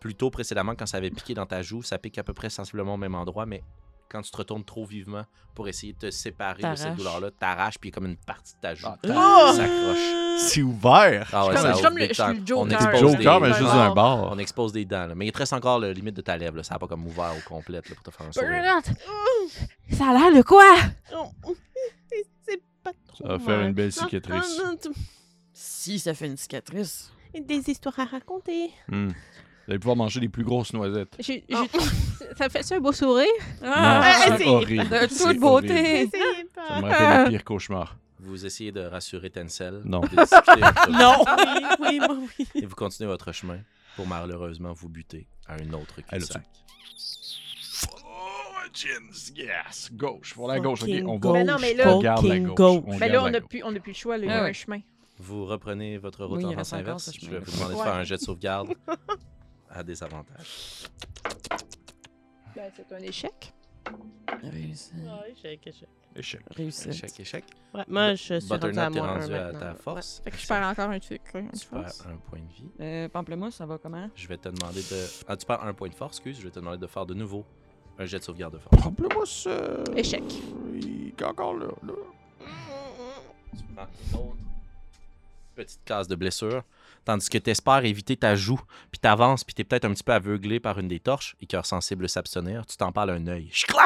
Plus 0.00 0.14
tôt 0.14 0.30
précédemment, 0.30 0.74
quand 0.76 0.86
ça 0.86 0.98
avait 0.98 1.10
piqué 1.10 1.34
dans 1.34 1.46
ta 1.46 1.62
joue, 1.62 1.82
ça 1.82 1.98
pique 1.98 2.18
à 2.18 2.22
peu 2.22 2.32
près 2.34 2.50
sensiblement 2.50 2.94
au 2.94 2.98
même 2.98 3.14
endroit, 3.14 3.46
mais 3.46 3.62
quand 4.08 4.22
tu 4.22 4.30
te 4.30 4.36
retournes 4.36 4.64
trop 4.64 4.84
vivement 4.84 5.24
pour 5.54 5.68
essayer 5.68 5.92
de 5.92 5.98
te 5.98 6.10
séparer 6.10 6.62
de 6.62 6.74
cette 6.76 6.94
douleur-là, 6.96 7.30
t'arraches, 7.32 7.78
puis 7.78 7.88
il 7.88 7.92
y 7.92 7.94
a 7.94 7.96
comme 7.96 8.06
une 8.06 8.16
partie 8.16 8.54
de 8.54 8.60
ta 8.60 8.74
joue. 8.74 8.86
Ah, 8.86 8.98
qui 9.50 9.56
s'accroche. 9.56 10.38
C'est 10.38 10.62
ouvert! 10.62 11.28
Ah 11.32 11.46
ouais, 11.48 11.54
comme- 11.54 11.62
ça 11.62 11.72
je 11.72 11.76
suis 11.76 11.84
ouvre 11.86 11.88
comme 11.88 11.98
le- 11.98 12.44
je 12.46 12.54
On 12.54 12.70
expose 12.70 13.00
Joker, 13.00 13.40
des- 13.40 13.48
mais 13.48 13.54
juste 13.54 13.62
Ouais. 13.68 13.74
d'un 13.76 13.92
bar. 13.94 14.30
On 14.32 14.38
expose 14.38 14.72
des 14.72 14.84
dents, 14.84 15.06
là. 15.08 15.14
mais 15.16 15.26
il 15.26 15.32
te 15.32 15.38
reste 15.38 15.52
encore 15.52 15.80
le 15.80 15.90
limite 15.92 16.14
de 16.14 16.20
ta 16.20 16.36
lèvre. 16.36 16.56
Là. 16.58 16.62
Ça 16.62 16.74
n'a 16.74 16.78
pas 16.78 16.86
comme 16.86 17.04
ouvert 17.06 17.32
au 17.36 17.48
complet 17.48 17.78
là, 17.78 17.82
pour 17.82 18.00
te 18.02 18.10
faire 18.16 18.26
un 18.28 18.32
sourire. 18.32 18.80
Ça 19.90 20.10
a 20.10 20.12
l'air 20.12 20.32
de 20.36 20.42
quoi? 20.42 20.64
Oh, 21.16 21.32
c'est- 22.46 22.62
pas 22.84 22.92
trop 23.08 23.26
Ça 23.26 23.28
va 23.28 23.38
faire 23.40 23.60
une 23.62 23.72
belle 23.72 23.92
cicatrice. 23.92 24.60
Si 25.52 25.98
ça 25.98 26.14
fait 26.14 26.26
une 26.26 26.36
cicatrice. 26.36 27.12
Des 27.34 27.68
histoires 27.70 27.98
à 28.00 28.04
raconter. 28.04 28.70
Hmm. 28.88 29.08
Vous 29.68 29.72
allez 29.72 29.80
pouvoir 29.80 29.96
manger 29.96 30.20
les 30.20 30.30
plus 30.30 30.44
grosses 30.44 30.72
noisettes. 30.72 31.14
J'ai- 31.18 31.44
j'ai- 31.46 31.56
Ça 32.38 32.48
fait 32.48 32.62
ça 32.62 32.76
un 32.76 32.80
beau 32.80 32.90
sourire? 32.92 33.26
non, 33.62 33.68
ah, 33.74 34.14
c'est 34.24 34.38
c'est- 34.38 34.48
horrible. 34.48 34.88
De 34.88 35.06
C'est 35.10 35.24
toute 35.32 35.38
beauté. 35.40 35.68
horrible. 35.70 35.84
Essayez 36.16 36.48
Ça 36.54 36.80
me 36.80 36.88
rappelle 36.88 37.24
le 37.24 37.28
pire 37.30 37.44
cauchemar. 37.44 37.96
Vous 38.18 38.46
essayez 38.46 38.72
de 38.72 38.80
rassurer 38.80 39.28
Tencel. 39.28 39.82
Non. 39.84 40.00
de 40.00 40.06
discuter 40.08 40.64
entre 40.64 40.86
vous, 40.90 40.98
Non! 40.98 41.24
Oui, 41.80 41.86
oui, 41.90 41.98
moi, 41.98 42.16
oui. 42.38 42.46
Et 42.54 42.64
vous 42.64 42.74
continuez 42.74 43.08
votre 43.10 43.30
chemin 43.32 43.58
pour 43.94 44.06
malheureusement 44.06 44.72
vous 44.72 44.88
buter 44.88 45.28
à 45.46 45.56
un 45.56 45.72
autre 45.74 45.96
Elle 46.10 46.22
cul-de-sac. 46.22 46.44
Fortunes, 47.70 49.12
yes! 49.36 49.90
Gauche, 49.92 50.32
pour 50.32 50.48
la 50.48 50.60
gauche, 50.60 50.80
ok. 50.82 50.88
Fucking 50.88 51.06
On 51.06 51.16
gauche. 51.18 51.32
va. 51.32 51.38
Mais 51.40 51.44
non, 51.44 51.56
mais 51.60 51.74
là- 51.74 51.94
on 51.94 52.00
garde 52.00 52.24
la 52.24 52.30
Fucking 52.30 52.46
gauche. 52.46 52.56
gauche. 52.56 52.84
on 52.86 52.92
Mais 52.92 52.98
garde 53.00 53.12
là, 53.12 53.20
on 53.20 53.24
la 53.26 53.30
n'a 53.32 53.40
gauche. 53.40 53.48
plus, 53.50 53.62
on 53.64 53.76
a 53.76 53.80
plus 53.80 53.92
le 53.92 53.96
choix, 53.98 54.16
là, 54.16 54.24
il 54.24 54.28
y 54.28 54.32
Ah 54.32 54.38
a 54.38 54.42
ouais. 54.44 54.50
un 54.50 54.52
chemin. 54.54 54.80
Vous 55.18 55.44
reprenez 55.44 55.98
votre 55.98 56.24
route 56.24 56.38
Oui, 56.38 56.44
il 56.44 56.46
en 56.46 56.56
reste 56.56 56.70
sens 56.70 56.80
encore 56.80 56.88
inverse. 56.92 57.10
ce 57.10 57.20
Je 57.20 57.30
vais 57.30 57.38
vous 57.40 57.50
demander 57.52 57.74
de 57.74 57.78
Ouais. 57.78 57.84
faire 57.84 57.94
un 57.94 58.04
jet 58.04 58.16
de 58.16 58.20
sauvegarde 58.22 58.68
à 59.70 59.82
désavantage. 59.82 60.88
Ben, 62.54 62.70
c'est 62.74 62.92
un 62.92 62.98
échec. 62.98 63.52
Réussi. 64.42 64.92
Échec. 66.16 66.42
Réussi. 66.50 66.88
Échec, 66.88 67.20
échec. 67.20 67.44
Ouais, 67.74 67.84
moi, 67.88 68.14
je 68.14 68.38
suis 68.40 68.48
rendu 68.52 68.78
à 68.78 68.90
moins 68.90 69.08
un 69.08 69.20
rendu 69.20 69.34
à 69.34 69.52
ta 69.52 69.72
Ouais. 69.72 69.78
force. 69.78 70.20
Fait 70.24 70.30
que 70.30 70.36
je 70.38 70.46
perds 70.46 70.66
encore 70.66 70.90
un 70.90 70.98
truc. 70.98 71.22
une 71.34 71.50
Tu 71.52 71.66
perds 71.66 72.06
un 72.06 72.16
point 72.16 72.40
de 72.40 72.52
vie. 72.52 72.70
Euh, 72.80 73.08
Pamplemousse, 73.08 73.54
ça 73.56 73.66
va 73.66 73.78
comment? 73.78 74.10
Je 74.14 74.26
vais 74.26 74.36
te 74.36 74.48
demander 74.48 74.80
de. 74.80 75.06
Ah, 75.28 75.36
tu 75.36 75.46
perds 75.46 75.64
un 75.64 75.74
point 75.74 75.88
de 75.88 75.94
force, 75.94 76.16
excuse. 76.16 76.38
Je 76.38 76.44
vais 76.44 76.50
te 76.50 76.58
demander 76.58 76.78
de 76.78 76.86
faire 76.86 77.06
de 77.06 77.14
nouveau 77.14 77.44
un 77.98 78.04
jet 78.04 78.18
de 78.18 78.24
sauvegarde 78.24 78.54
de 78.54 78.58
force. 78.58 78.82
Pamplemousse. 78.82 79.44
euh, 79.48 79.84
Échec. 79.96 80.22
Il 80.74 81.08
est 81.08 81.22
encore 81.22 81.54
là. 81.54 81.68
là. 81.82 81.92
Tu 83.56 83.64
prends 83.74 83.86
une 84.12 84.18
autre 84.28 84.36
petite 85.54 85.80
case 85.84 86.08
de 86.08 86.14
blessure. 86.16 86.62
Tandis 87.04 87.28
que 87.28 87.38
tu 87.38 87.50
espères 87.50 87.84
éviter 87.84 88.16
ta 88.16 88.34
joue, 88.36 88.60
puis 88.90 88.98
t'avances, 89.00 89.44
puis 89.44 89.54
t'es 89.54 89.64
peut-être 89.64 89.84
un 89.86 89.92
petit 89.94 90.02
peu 90.04 90.12
aveuglé 90.12 90.60
par 90.60 90.78
une 90.78 90.88
des 90.88 91.00
torches, 91.00 91.36
et 91.40 91.46
cœur 91.46 91.64
sensible 91.66 92.08
s'abstenir, 92.08 92.66
tu 92.66 92.76
t'en 92.76 92.92
parles 92.92 93.10
un 93.10 93.26
œil. 93.28 93.48
Je 93.52 93.66
claque! 93.66 93.84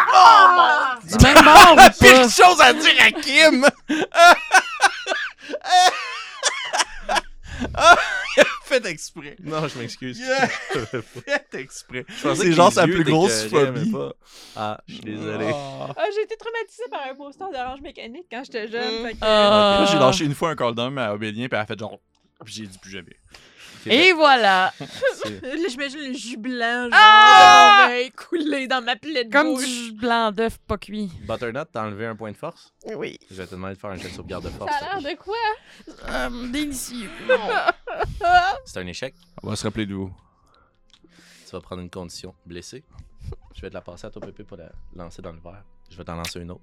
Du 1.06 1.24
même 1.24 1.44
bord 1.44 1.72
ou 1.72 1.76
pas? 1.76 1.90
Pire 1.90 2.28
chose 2.30 2.60
à 2.60 2.72
dire 2.72 2.94
à 3.00 3.10
Kim! 3.12 3.66
Faites 8.64 8.86
exprès. 8.86 9.36
Non, 9.42 9.68
je 9.68 9.78
m'excuse. 9.78 10.18
Yeah. 10.18 10.48
Je 10.74 11.00
Faites 11.00 11.54
exprès. 11.54 12.04
pensais 12.22 12.42
C'est 12.42 12.48
que 12.48 12.52
genre 12.52 12.68
les 12.70 12.74
sa 12.74 12.84
plus 12.84 13.04
grosse 13.04 13.44
phobie. 13.48 13.90
pas. 13.92 14.12
Ah, 14.56 14.80
je 14.88 14.94
suis 14.94 15.02
désolé. 15.02 15.50
Ah. 15.52 15.88
Ah, 15.96 16.04
j'ai 16.14 16.22
été 16.22 16.36
traumatisée 16.36 16.84
par 16.90 17.00
un 17.10 17.14
poster 17.14 17.44
d'orange 17.52 17.80
mécanique 17.82 18.26
quand 18.30 18.42
j'étais 18.44 18.68
jeune. 18.68 19.02
Mm. 19.02 19.06
fait 19.06 19.12
que- 19.12 19.18
Ah. 19.20 19.76
Moi, 19.82 19.88
j'ai 19.92 19.98
lâché 19.98 20.24
une 20.24 20.34
fois 20.34 20.50
un 20.50 20.56
call 20.56 20.74
down 20.74 20.98
à 20.98 21.12
Obélien, 21.14 21.46
puis 21.48 21.56
elle 21.56 21.58
a 21.62 21.66
fait 21.66 21.78
genre. 21.78 21.98
Puis 22.44 22.54
j'ai 22.54 22.66
dit 22.66 22.78
plus 22.78 22.90
jamais. 22.90 23.16
Et 23.86 24.12
voilà! 24.12 24.72
Là, 25.42 25.66
j'imagine 25.68 25.98
le 26.08 26.12
jus 26.12 26.36
blanc, 26.36 26.84
genre, 26.84 26.90
Ah! 26.92 27.86
œil 27.90 28.12
coulé 28.12 28.68
dans 28.68 28.80
ma 28.80 28.94
plaie 28.94 29.24
de 29.24 29.32
Comme 29.32 29.54
bouche. 29.54 29.64
du 29.66 29.92
blanc 29.92 30.30
d'œuf 30.30 30.58
pas 30.58 30.78
cuit. 30.78 31.10
Butternut, 31.26 31.66
t'as 31.72 31.84
enlevé 31.86 32.06
un 32.06 32.14
point 32.14 32.30
de 32.30 32.36
force? 32.36 32.72
Oui. 32.94 33.18
Je 33.28 33.34
vais 33.34 33.46
te 33.46 33.52
demander 33.56 33.74
de 33.74 33.80
faire 33.80 33.90
un 33.90 33.96
jet 33.96 34.08
de 34.08 34.14
sauvegarde 34.14 34.44
de 34.44 34.50
force. 34.50 34.70
Ça 34.78 34.86
a 34.86 35.00
l'air 35.00 35.12
de 35.12 35.16
quoi? 35.18 35.34
Euh, 36.08 36.48
délicieux. 36.52 37.10
C'est 38.64 38.78
un 38.78 38.86
échec. 38.86 39.14
On 39.42 39.48
va 39.50 39.56
se 39.56 39.64
rappeler 39.64 39.86
de 39.86 39.94
vous. 39.94 40.14
Tu 41.46 41.50
vas 41.50 41.60
prendre 41.60 41.82
une 41.82 41.90
condition 41.90 42.34
blessée. 42.46 42.84
Je 43.54 43.60
vais 43.62 43.68
te 43.68 43.74
la 43.74 43.80
passer 43.80 44.06
à 44.06 44.10
toi, 44.10 44.22
Pépé, 44.22 44.44
pour 44.44 44.58
la 44.58 44.70
lancer 44.94 45.22
dans 45.22 45.32
le 45.32 45.40
verre. 45.40 45.64
Je 45.90 45.96
vais 45.96 46.04
t'en 46.04 46.14
lancer 46.14 46.38
une 46.40 46.52
autre. 46.52 46.62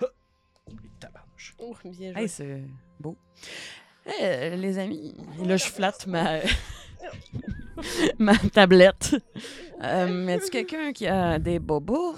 Ah! 0.00 0.06
Et. 1.38 1.54
Oh, 1.58 1.74
bien 1.84 2.12
joué. 2.12 2.22
Hey, 2.22 2.28
c'est 2.28 2.62
beau. 3.00 3.16
Eh, 4.20 4.56
les 4.56 4.78
amis, 4.78 5.14
et 5.40 5.44
là, 5.44 5.56
je 5.56 5.64
flatte 5.64 6.06
ma, 6.06 6.38
ma 8.18 8.36
tablette. 8.36 9.16
Euh, 9.82 10.28
Est-ce 10.28 10.50
quelqu'un 10.50 10.92
qui 10.92 11.06
a 11.06 11.38
des 11.38 11.58
bobos? 11.58 12.16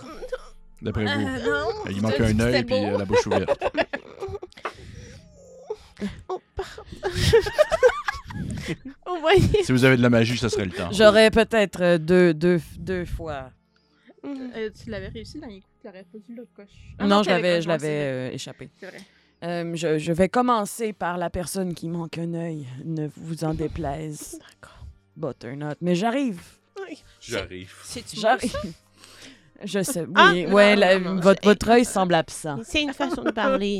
D'après 0.80 1.04
vous. 1.04 1.10
Euh, 1.10 1.44
non. 1.44 1.70
Il 1.90 2.00
manque 2.00 2.20
un 2.20 2.40
œil 2.40 2.64
beau. 2.64 2.74
euh, 2.76 2.98
la 2.98 3.04
bouche 3.04 3.26
ouverte. 3.26 3.60
Oh, 9.06 9.16
voyez. 9.20 9.40
si 9.64 9.72
vous 9.72 9.84
avez 9.84 9.96
de 9.96 10.02
la 10.02 10.10
magie, 10.10 10.38
ça 10.38 10.48
serait 10.48 10.64
le 10.64 10.70
temps. 10.70 10.90
J'aurais 10.92 11.30
peut-être 11.30 11.82
euh, 11.82 11.98
deux, 11.98 12.32
deux, 12.32 12.60
deux 12.78 13.04
fois. 13.04 13.50
Euh, 14.24 14.70
tu 14.82 14.90
l'avais 14.90 15.08
réussi 15.08 15.38
dans 15.40 15.46
les 15.46 15.60
coups, 15.60 15.72
tu 15.80 15.86
l'aurais 15.86 16.04
pas 16.04 16.18
dû 16.18 16.34
le 16.34 16.46
coche. 16.54 16.66
Ah 16.98 17.06
non, 17.06 17.22
je 17.22 17.30
l'avais 17.30 17.62
je 17.62 17.68
l'avais 17.68 17.88
euh, 17.88 18.30
échappé. 18.32 18.68
C'est 18.78 18.86
vrai. 18.86 18.98
Euh, 19.42 19.72
je, 19.74 19.98
je 19.98 20.12
vais 20.12 20.28
commencer 20.28 20.92
par 20.92 21.16
la 21.16 21.30
personne 21.30 21.72
qui 21.74 21.88
manque 21.88 22.18
un 22.18 22.34
œil. 22.34 22.66
Ne 22.84 23.08
vous 23.16 23.44
en 23.44 23.54
déplaise. 23.54 24.38
D'accord. 24.60 24.86
Butternut. 25.16 25.76
Mais 25.80 25.94
j'arrive. 25.94 26.40
J'arrive. 27.20 27.72
C'est-tu 27.84 28.16
beau, 28.16 28.22
J'arrive. 28.22 28.54
Je 29.62 29.82
sais. 29.82 30.00
Oui, 30.02 30.12
Ah, 30.14 30.32
ouais, 30.32 30.74
non, 30.74 30.80
la- 30.80 30.98
non, 30.98 31.14
non, 31.16 31.20
votre, 31.20 31.42
votre 31.44 31.68
œil 31.68 31.84
semble 31.84 32.14
absent. 32.14 32.58
C'est 32.64 32.82
une 32.82 32.94
façon 32.94 33.22
de 33.22 33.30
parler. 33.30 33.78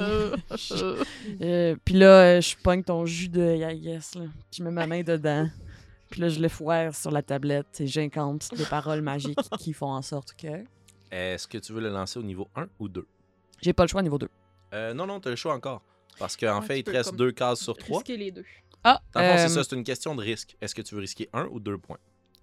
Euh, 1.41 1.75
puis 1.85 1.95
là, 1.95 2.41
je 2.41 2.55
pogne 2.63 2.83
ton 2.83 3.07
jus 3.07 3.29
de 3.31 3.57
yes, 3.57 4.15
là. 4.15 4.23
Je 4.55 4.63
mets 4.63 4.71
ma 4.71 4.87
main 4.87 5.03
dedans. 5.03 5.49
Puis 6.11 6.21
là, 6.21 6.29
je 6.29 6.41
le 6.41 6.49
foire 6.49 6.95
sur 6.95 7.11
la 7.11 7.23
tablette 7.23 7.81
et 7.81 7.87
j'incante 7.87 8.49
des 8.57 8.65
paroles 8.65 9.01
magiques 9.03 9.39
qui 9.59 9.73
font 9.73 9.91
en 9.93 10.03
sorte 10.03 10.35
que. 10.35 10.65
Est-ce 11.11 11.47
que 11.49 11.59
tu 11.59 11.73
veux 11.73 11.81
le 11.81 11.89
lancer 11.91 12.19
au 12.19 12.23
niveau 12.23 12.49
1 12.57 12.69
ou 12.79 12.89
2? 12.89 13.07
J'ai 13.63 13.73
pas 13.73 13.85
le 13.85 13.89
choix 13.89 14.03
niveau 14.03 14.19
2. 14.19 14.29
Euh, 14.75 14.95
non, 14.95 15.07
non, 15.07 15.21
t'as 15.21 15.31
le 15.31 15.37
choix 15.37 15.55
encore. 15.55 15.83
Parce 16.19 16.37
qu'en 16.37 16.61
Ouais, 16.61 16.67
fait, 16.67 16.79
il 16.81 16.85
te 16.85 16.91
reste 16.91 17.15
deux 17.15 17.33
cases 17.33 17.61
sur 17.61 17.77
trois. 17.77 17.99
Risquer 17.99 18.17
les 18.17 18.31
deux. 18.31 18.45
Ah, 18.85 19.01
Dans 19.13 19.21
le 19.21 19.27
fond, 19.27 19.33
euh, 19.35 19.37
c'est 19.39 19.49
ça, 19.49 19.65
c'est 19.65 19.77
une 19.77 19.85
question 19.85 20.15
de 20.15 20.23
risque. 20.23 20.57
Est-ce 20.61 20.75
que 20.75 20.83
tu 20.83 20.95
veux 20.95 21.01
risquer 21.01 21.29
un 21.33 21.47
ou 21.47 21.61
deux 21.61 21.79
points? 21.79 21.99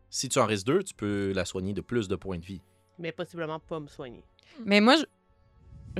Si 0.09 0.29
tu 0.29 0.39
en 0.39 0.45
risques 0.45 0.65
deux, 0.67 0.83
tu 0.83 0.93
peux 0.93 1.31
la 1.33 1.45
soigner 1.45 1.73
de 1.73 1.81
plus 1.81 2.07
de 2.07 2.15
points 2.15 2.37
de 2.37 2.45
vie. 2.45 2.61
Mais 2.99 3.11
possiblement 3.11 3.59
pas 3.59 3.79
me 3.79 3.87
soigner. 3.87 4.23
Mais 4.65 4.79
moi, 4.81 4.95
je, 4.97 5.03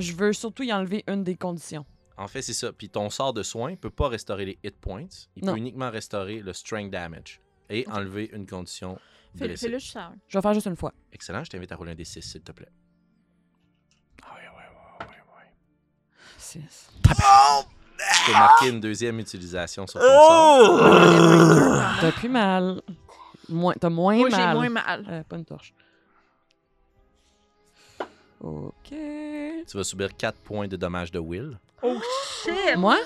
je 0.02 0.12
veux 0.14 0.32
surtout 0.32 0.62
y 0.62 0.72
enlever 0.72 1.04
une 1.08 1.24
des 1.24 1.36
conditions. 1.36 1.84
En 2.16 2.26
fait, 2.28 2.42
c'est 2.42 2.52
ça. 2.54 2.72
Puis 2.72 2.88
ton 2.88 3.10
sort 3.10 3.32
de 3.32 3.42
soin 3.42 3.76
peut 3.76 3.90
pas 3.90 4.08
restaurer 4.08 4.44
les 4.44 4.58
hit 4.64 4.76
points. 4.76 5.06
Il 5.36 5.44
Non. 5.44 5.52
peut 5.52 5.58
uniquement 5.58 5.90
restaurer 5.90 6.40
le 6.40 6.52
strength 6.52 6.90
damage 6.90 7.40
et 7.70 7.86
enlever 7.88 8.30
une 8.32 8.46
condition 8.46 8.98
Fais- 9.36 9.46
blessée. 9.46 9.66
Fais-le 9.66 9.78
juste 9.78 9.92
ça. 9.92 10.12
Je 10.28 10.38
vais 10.38 10.42
faire 10.42 10.54
juste 10.54 10.66
une 10.66 10.76
fois. 10.76 10.92
Excellent, 11.12 11.44
je 11.44 11.50
t'invite 11.50 11.70
à 11.72 11.76
rouler 11.76 11.92
un 11.92 11.94
D6, 11.94 12.20
s'il 12.22 12.42
te 12.42 12.52
plaît. 12.52 12.68
Ah 14.22 14.34
ouais, 14.34 14.40
ouais, 14.40 14.46
ouais, 14.46 15.06
ouais, 15.06 15.14
ouais. 15.36 15.52
Six. 16.38 16.90
Tu 17.04 18.26
peux 18.26 18.32
marquer 18.32 18.68
une 18.70 18.80
deuxième 18.80 19.18
utilisation 19.18 19.86
sur 19.86 20.00
ton 20.00 20.06
sort. 20.06 20.80
T'as 22.00 22.12
plus 22.12 22.28
mal. 22.28 22.80
Moins, 23.48 23.74
t'as 23.80 23.88
moins 23.90 24.14
Moi, 24.16 24.30
j'ai 24.30 24.36
mal. 24.36 24.56
moins 24.56 24.68
mal. 24.68 25.04
Euh, 25.08 25.22
pas 25.24 25.36
une 25.36 25.44
torche. 25.44 25.74
Ok. 28.40 28.88
Tu 28.90 29.76
vas 29.76 29.84
subir 29.84 30.16
4 30.16 30.38
points 30.40 30.68
de 30.68 30.76
dommages 30.76 31.10
de 31.10 31.18
will. 31.18 31.58
Oh 31.82 31.98
shit! 32.44 32.76
Moi? 32.76 32.96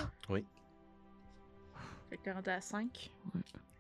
Fait 2.13 2.19
que 2.19 2.25
t'es 2.25 2.33
rendu 2.33 2.51
à 2.51 2.61
5. 2.61 3.11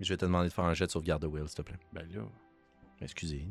Je 0.00 0.08
vais 0.08 0.16
te 0.16 0.24
demander 0.24 0.48
de 0.48 0.54
faire 0.54 0.64
un 0.64 0.72
jet 0.72 0.86
de 0.86 0.90
sauvegarde 0.90 1.20
de 1.20 1.26
will, 1.26 1.46
s'il 1.48 1.56
te 1.56 1.60
plaît. 1.60 1.78
Ben 1.92 2.10
là. 2.10 2.22
Excusez. 3.02 3.46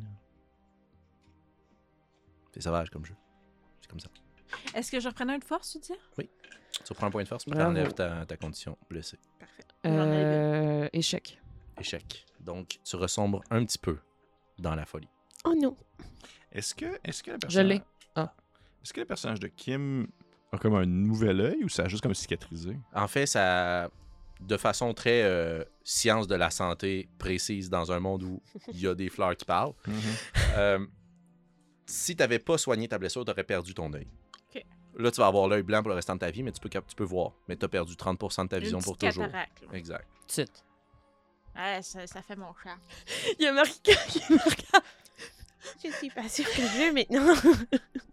C'est 2.50 2.62
sauvage 2.62 2.90
comme 2.90 3.04
jeu. 3.04 3.14
C'est 3.80 3.88
comme 3.88 4.00
ça. 4.00 4.08
Est-ce 4.74 4.90
que 4.90 4.98
je 4.98 5.06
reprenais 5.06 5.34
un 5.34 5.38
de 5.38 5.44
force, 5.44 5.70
tu 5.70 5.78
dis? 5.78 5.92
Tu 6.18 6.92
reprends 6.92 7.06
un 7.06 7.10
point 7.12 7.22
de 7.22 7.28
force, 7.28 7.44
puis 7.44 7.56
t'enlèves 7.56 7.94
ta, 7.94 8.26
ta 8.26 8.36
condition 8.36 8.76
blessée. 8.90 9.20
Parfait. 9.38 9.64
Euh, 9.86 10.88
échec. 10.92 11.40
Échec. 11.78 12.26
Donc, 12.40 12.80
tu 12.82 12.96
ressombres 12.96 13.40
un 13.50 13.64
petit 13.64 13.78
peu 13.78 14.00
dans 14.58 14.74
la 14.74 14.84
folie. 14.84 15.08
Oh 15.44 15.54
non. 15.54 15.76
Est-ce 16.50 16.74
que, 16.74 16.98
est-ce 17.04 17.22
que 17.22 17.30
le 17.30 17.36
Je 17.36 17.38
personnage... 17.38 17.66
l'ai. 17.68 17.82
Ah. 18.16 18.34
Est-ce 18.82 18.92
que 18.92 18.98
le 18.98 19.06
personnage 19.06 19.38
de 19.38 19.46
Kim 19.46 20.08
a 20.50 20.58
comme 20.58 20.74
un 20.74 20.86
nouvel 20.86 21.40
œil 21.40 21.62
ou 21.62 21.68
ça 21.68 21.84
a 21.84 21.88
juste 21.88 22.02
comme 22.02 22.14
cicatrisé? 22.14 22.76
En 22.92 23.06
fait, 23.06 23.26
ça, 23.26 23.88
de 24.46 24.56
façon 24.56 24.92
très 24.94 25.22
euh, 25.22 25.64
science 25.84 26.26
de 26.26 26.34
la 26.34 26.50
santé 26.50 27.08
précise 27.18 27.70
dans 27.70 27.90
un 27.92 28.00
monde 28.00 28.22
où 28.22 28.42
il 28.68 28.80
y 28.80 28.86
a 28.86 28.94
des 28.94 29.08
fleurs 29.08 29.36
qui 29.36 29.44
parlent, 29.44 29.72
euh, 30.56 30.84
si 31.86 32.14
tu 32.16 32.20
n'avais 32.22 32.38
pas 32.38 32.58
soigné 32.58 32.88
ta 32.88 32.98
blessure, 32.98 33.24
tu 33.24 33.30
aurais 33.30 33.44
perdu 33.44 33.74
ton 33.74 33.92
œil. 33.92 34.06
Là, 34.98 35.10
tu 35.10 35.20
vas 35.20 35.26
avoir 35.26 35.48
l'œil 35.48 35.62
blanc 35.62 35.80
pour 35.82 35.88
le 35.88 35.94
restant 35.94 36.14
de 36.14 36.20
ta 36.20 36.30
vie, 36.30 36.42
mais 36.42 36.52
tu 36.52 36.60
peux, 36.60 36.68
tu 36.68 36.94
peux 36.94 37.04
voir. 37.04 37.32
Mais 37.48 37.56
tu 37.56 37.64
as 37.64 37.68
perdu 37.68 37.94
30% 37.94 38.42
de 38.44 38.48
ta 38.48 38.58
Une 38.58 38.62
vision 38.62 38.78
pour 38.78 38.98
toujours. 38.98 39.24
cataracte, 39.24 39.62
là. 39.62 39.68
Exact. 39.72 40.06
Ouais, 41.56 41.80
ça, 41.82 42.06
ça 42.06 42.20
fait 42.20 42.36
mon 42.36 42.52
chat. 42.62 42.76
Il 43.38 43.44
y 43.44 43.46
a 43.48 43.52
marqué. 43.54 43.92
il 44.14 44.20
y 44.20 44.24
a 44.24 44.36
marqué- 44.36 44.64
Je 45.82 45.90
suis 45.92 46.10
pas 46.10 46.28
sûre 46.28 46.44
que 46.44 46.60
je 46.60 46.86
veux 46.86 46.92
maintenant. 46.92 47.34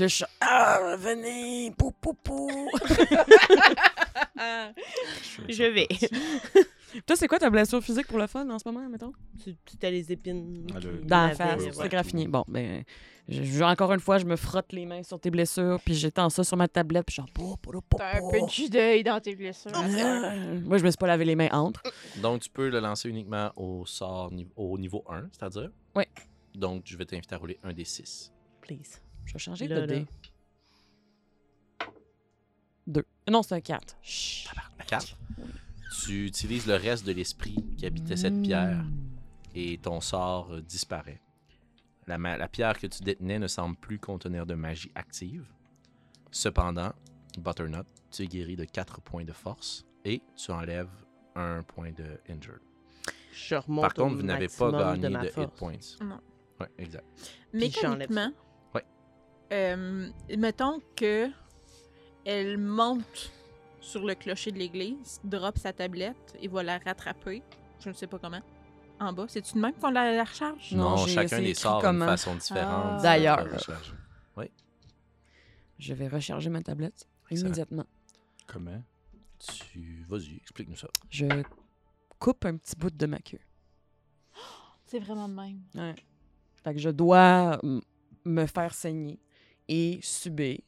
Puis 0.00 0.04
là, 0.04 0.08
je 0.08 0.14
suis. 0.14 0.24
Ah, 0.40 0.96
venez! 0.98 1.70
Pou, 1.76 1.90
pou, 2.00 2.14
pou! 2.14 2.48
je 5.48 5.64
vais. 5.64 5.88
Toi, 7.06 7.16
c'est 7.16 7.28
quoi 7.28 7.38
ta 7.38 7.50
blessure 7.50 7.82
physique 7.84 8.06
pour 8.08 8.18
le 8.18 8.26
fun 8.26 8.48
en 8.50 8.58
ce 8.58 8.66
moment, 8.66 8.88
mettons? 8.88 9.12
Tu 9.44 9.54
as 9.82 9.90
les 9.90 10.10
épines. 10.10 10.66
Ah, 10.74 10.78
le- 10.80 10.98
Dans 11.02 11.16
la 11.18 11.22
m'avaient- 11.28 11.34
face, 11.36 11.62
ouais. 11.64 11.70
c'est 11.82 11.88
graffini. 11.90 12.26
Bon, 12.26 12.44
ben, 12.48 12.82
je, 13.28 13.42
je- 13.44 13.62
encore 13.62 13.92
une 13.92 14.00
fois, 14.00 14.18
je 14.18 14.24
me 14.24 14.34
frotte 14.36 14.72
les 14.72 14.86
mains 14.86 15.02
sur 15.04 15.20
tes 15.20 15.30
blessures, 15.30 15.78
puis 15.84 15.94
j'étends 15.94 16.30
ça 16.30 16.42
sur 16.44 16.56
ma 16.56 16.66
tablette, 16.66 17.04
puis 17.06 17.14
je 17.16 17.22
suis 17.22 17.26
genre, 17.26 17.32
pou, 17.32 17.56
pou, 17.70 17.80
pou, 17.80 17.96
T'as 17.98 18.16
un 18.16 18.30
peu 18.30 18.40
de 18.40 18.48
jus 18.50 18.68
d'œil 18.70 19.04
dans 19.04 19.20
tes 19.20 19.36
blessures. 19.36 19.70
Ah, 19.74 20.34
Moi, 20.64 20.78
je 20.78 20.84
me 20.84 20.90
suis 20.90 20.96
pas 20.98 21.06
lavé 21.08 21.24
les 21.26 21.36
mains 21.36 21.50
entre. 21.52 21.82
Donc, 22.22 22.40
tu 22.40 22.48
peux 22.50 22.70
le 22.70 22.80
lancer 22.80 23.08
uniquement 23.08 23.52
au 23.54 23.84
sort 23.86 24.32
ni- 24.32 24.48
au 24.56 24.76
niveau 24.78 25.04
1, 25.08 25.28
c'est-à-dire? 25.32 25.70
Oui. 25.94 26.04
Donc, 26.54 26.82
je 26.86 26.96
vais 26.96 27.04
t'inviter 27.04 27.34
à 27.34 27.38
rouler 27.38 27.58
un 27.62 27.72
des 27.72 27.84
6. 27.84 28.32
Please. 28.62 29.00
Je 29.24 29.32
vais 29.34 29.38
changer 29.38 29.68
Là, 29.68 29.76
de 29.76 29.80
là. 29.80 29.86
dé. 29.86 30.06
Deux. 32.86 33.04
Non, 33.30 33.42
c'est 33.42 33.54
un 33.54 33.60
4. 33.60 33.96
4. 34.86 35.16
Tu 36.04 36.26
utilises 36.26 36.66
le 36.66 36.74
reste 36.74 37.04
de 37.06 37.12
l'esprit 37.12 37.56
qui 37.76 37.86
habitait 37.86 38.16
cette 38.16 38.40
pierre 38.42 38.84
et 39.54 39.78
ton 39.78 40.00
sort 40.00 40.52
euh, 40.52 40.62
disparaît. 40.62 41.20
La, 42.06 42.18
ma- 42.18 42.36
la 42.36 42.48
pierre 42.48 42.78
que 42.78 42.86
tu 42.86 43.02
détenais 43.02 43.38
ne 43.38 43.46
semble 43.46 43.76
plus 43.76 43.98
contenir 43.98 44.46
de 44.46 44.54
magie 44.54 44.90
active. 44.94 45.44
Cependant, 46.30 46.92
Butternut, 47.38 47.84
tu 48.10 48.22
es 48.22 48.26
guéri 48.26 48.56
de 48.56 48.64
4 48.64 49.00
points 49.00 49.24
de 49.24 49.32
force 49.32 49.84
et 50.04 50.22
tu 50.36 50.50
enlèves 50.50 50.90
un 51.36 51.62
point 51.62 51.92
de 51.92 52.18
injured. 52.28 52.60
Je 53.32 53.54
remonte 53.56 53.82
Par 53.82 53.94
contre, 53.94 54.14
au 54.14 54.16
vous 54.16 54.22
n'avez 54.22 54.48
pas 54.48 54.96
gagné 54.96 55.08
de, 55.18 55.24
hit 55.26 55.30
force. 55.32 55.56
points. 55.58 56.06
Non. 56.06 56.20
Ouais, 56.60 56.68
exact. 56.78 57.04
Mécaniquement. 57.52 58.30
Euh, 59.52 60.08
mettons 60.36 60.80
que 60.96 61.28
elle 62.24 62.58
monte 62.58 63.32
sur 63.80 64.04
le 64.04 64.14
clocher 64.14 64.52
de 64.52 64.58
l'église, 64.58 65.20
drop 65.24 65.58
sa 65.58 65.72
tablette 65.72 66.36
et 66.40 66.48
va 66.48 66.62
la 66.62 66.78
rattraper. 66.78 67.42
Je 67.82 67.88
ne 67.88 67.94
sais 67.94 68.06
pas 68.06 68.18
comment. 68.18 68.42
En 69.00 69.12
bas. 69.14 69.24
C'est-tu 69.28 69.54
de 69.54 69.60
même 69.60 69.72
qu'on 69.74 69.90
la, 69.90 70.12
la 70.12 70.24
recharge? 70.24 70.72
Non, 70.72 71.06
chacun 71.06 71.54
sorts 71.54 71.80
comment. 71.80 72.04
d'une 72.04 72.08
façon 72.08 72.34
différente. 72.34 72.98
Ah. 72.98 73.00
D'ailleurs. 73.02 73.38
Euh, 73.38 73.56
recharge. 73.56 73.94
Je 75.80 75.94
vais 75.94 76.08
recharger 76.08 76.50
ma 76.50 76.60
tablette 76.60 77.08
Excellent. 77.30 77.46
immédiatement. 77.46 77.86
Comment? 78.46 78.82
Tu... 79.38 80.04
Vas-y, 80.06 80.36
explique-nous 80.36 80.76
ça. 80.76 80.88
Je 81.08 81.24
coupe 82.18 82.44
un 82.44 82.58
petit 82.58 82.76
bout 82.76 82.90
de 82.90 83.06
ma 83.06 83.18
queue. 83.18 83.40
C'est 84.84 84.98
vraiment 84.98 85.26
de 85.26 85.32
même. 85.32 85.62
Ouais. 85.74 85.94
Fait 86.62 86.74
que 86.74 86.80
je 86.80 86.90
dois 86.90 87.58
me 88.26 88.44
faire 88.44 88.74
saigner 88.74 89.18
et 89.72 90.00
subir 90.02 90.58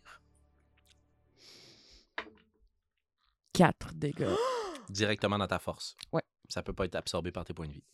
4 3.53 3.95
dégâts. 3.95 4.29
Directement 4.89 5.39
dans 5.39 5.47
ta 5.49 5.59
force. 5.59 5.97
Ouais. 6.13 6.23
Ça 6.49 6.63
peut 6.63 6.73
pas 6.73 6.85
être 6.85 6.95
absorbé 6.95 7.33
par 7.33 7.45
tes 7.45 7.53
points 7.53 7.67
de 7.67 7.73
vie. 7.73 7.85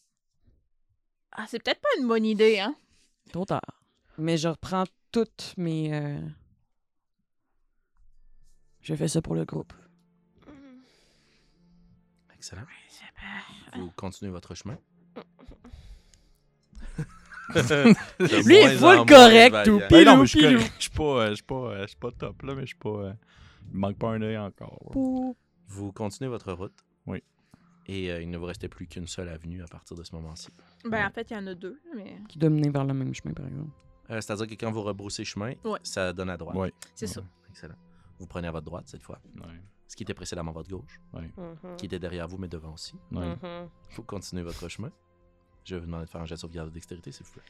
Ah, 1.33 1.47
c'est 1.49 1.63
peut-être 1.63 1.81
pas 1.81 1.89
une 1.99 2.07
bonne 2.09 2.25
idée, 2.25 2.59
hein? 2.59 2.77
Trop 3.33 3.45
tard. 3.45 3.83
Mais 4.19 4.37
je 4.37 4.49
reprends 4.49 4.85
toutes 5.13 5.55
mes. 5.57 5.95
euh, 5.95 6.21
Je 8.81 8.95
fais 8.95 9.09
ça 9.09 9.23
pour 9.23 9.35
le 9.35 9.45
groupe. 9.45 9.73
Excellent. 12.35 12.67
Vous 13.77 13.91
continuez 13.97 14.31
votre 14.31 14.55
chemin. 14.55 14.79
Lui, 17.55 18.39
il 18.47 18.53
est 18.53 18.77
full 18.77 19.07
correct, 19.07 19.57
tout. 19.65 19.81
Ben 19.91 20.05
non, 20.05 20.13
Pilou, 20.13 20.25
je 20.25 20.29
suis 20.31 20.39
pilou. 20.41 20.53
correct. 20.59 20.73
Je 20.77 20.83
suis 20.83 20.91
pas, 20.91 21.03
euh, 21.05 21.31
je 21.31 21.35
suis 21.35 21.45
pas, 21.45 21.55
euh, 21.55 21.87
pas 22.01 22.11
top, 22.13 22.43
là, 22.43 22.55
mais 22.55 22.63
je 22.63 22.67
suis 22.67 22.77
pas... 22.77 22.89
euh, 22.91 23.13
Il 23.73 23.79
manque 23.79 23.99
pas 23.99 24.09
un 24.11 24.23
œil 24.23 24.39
encore. 24.39 24.79
ouais. 24.97 25.33
Vous 25.69 25.93
continuez 25.93 26.31
votre 26.31 26.53
route. 26.53 26.73
Oui. 27.07 27.23
Et 27.87 28.11
euh, 28.11 28.21
il 28.23 28.31
ne 28.31 28.37
vous 28.39 28.47
restait 28.47 28.69
plus 28.69 28.87
qu'une 28.87 29.07
seule 29.07 29.29
avenue 29.29 29.63
à 29.63 29.67
partir 29.67 29.97
de 29.97 30.03
ce 30.03 30.15
moment-ci. 30.15 30.49
Ben, 30.85 31.07
en 31.07 31.11
fait, 31.11 31.31
il 31.31 31.35
y 31.35 31.37
en 31.37 31.47
a 31.47 31.55
deux, 31.55 31.81
mais 31.97 32.17
Qui 32.29 32.39
doit 32.39 32.51
mener 32.51 32.71
vers 32.71 32.85
le 32.85 32.95
même 32.95 33.15
chemin, 33.15 33.33
par 33.35 33.47
exemple. 33.47 33.71
Euh, 34.11 34.21
C'est-à-dire 34.21 34.47
que 34.47 34.55
quand 34.55 34.71
vous 34.71 34.83
rebroussez 34.83 35.25
chemin, 35.25 35.53
Ouais. 35.65 35.79
ça 35.83 36.13
donne 36.13 36.31
à 36.31 36.37
droite. 36.37 36.57
Ouais. 36.57 36.73
c'est 36.95 37.07
ça. 37.07 37.23
Excellent. 37.51 37.75
Vous 38.19 38.27
prenez 38.27 38.49
à 38.49 38.51
votre 38.51 38.65
droite 38.67 38.85
cette 38.89 39.03
fois. 39.03 39.19
Ouais. 39.37 39.61
Ce 39.87 39.97
qui 39.97 40.03
était 40.03 40.15
précédemment 40.15 40.53
votre 40.53 40.69
gauche, 40.71 41.01
Mhm. 41.15 41.77
qui 41.79 41.87
était 41.87 41.99
derrière 41.99 42.29
vous, 42.29 42.37
mais 42.39 42.49
devant 42.49 42.75
aussi. 42.75 42.95
Mhm. 43.11 43.37
Vous 43.93 44.03
continuez 44.03 44.43
votre 44.43 44.69
chemin. 44.69 44.91
Je 45.69 45.75
vais 45.75 45.81
vous 45.81 45.87
demander 45.87 46.07
de 46.07 46.11
faire 46.11 46.23
un 46.23 46.25
jet 46.25 46.35
de 46.35 46.41
sauvegarde 46.41 46.71
de 46.71 46.75
dextérité, 46.75 47.13
s'il 47.13 47.27
vous 47.27 47.33
plaît. 47.33 47.43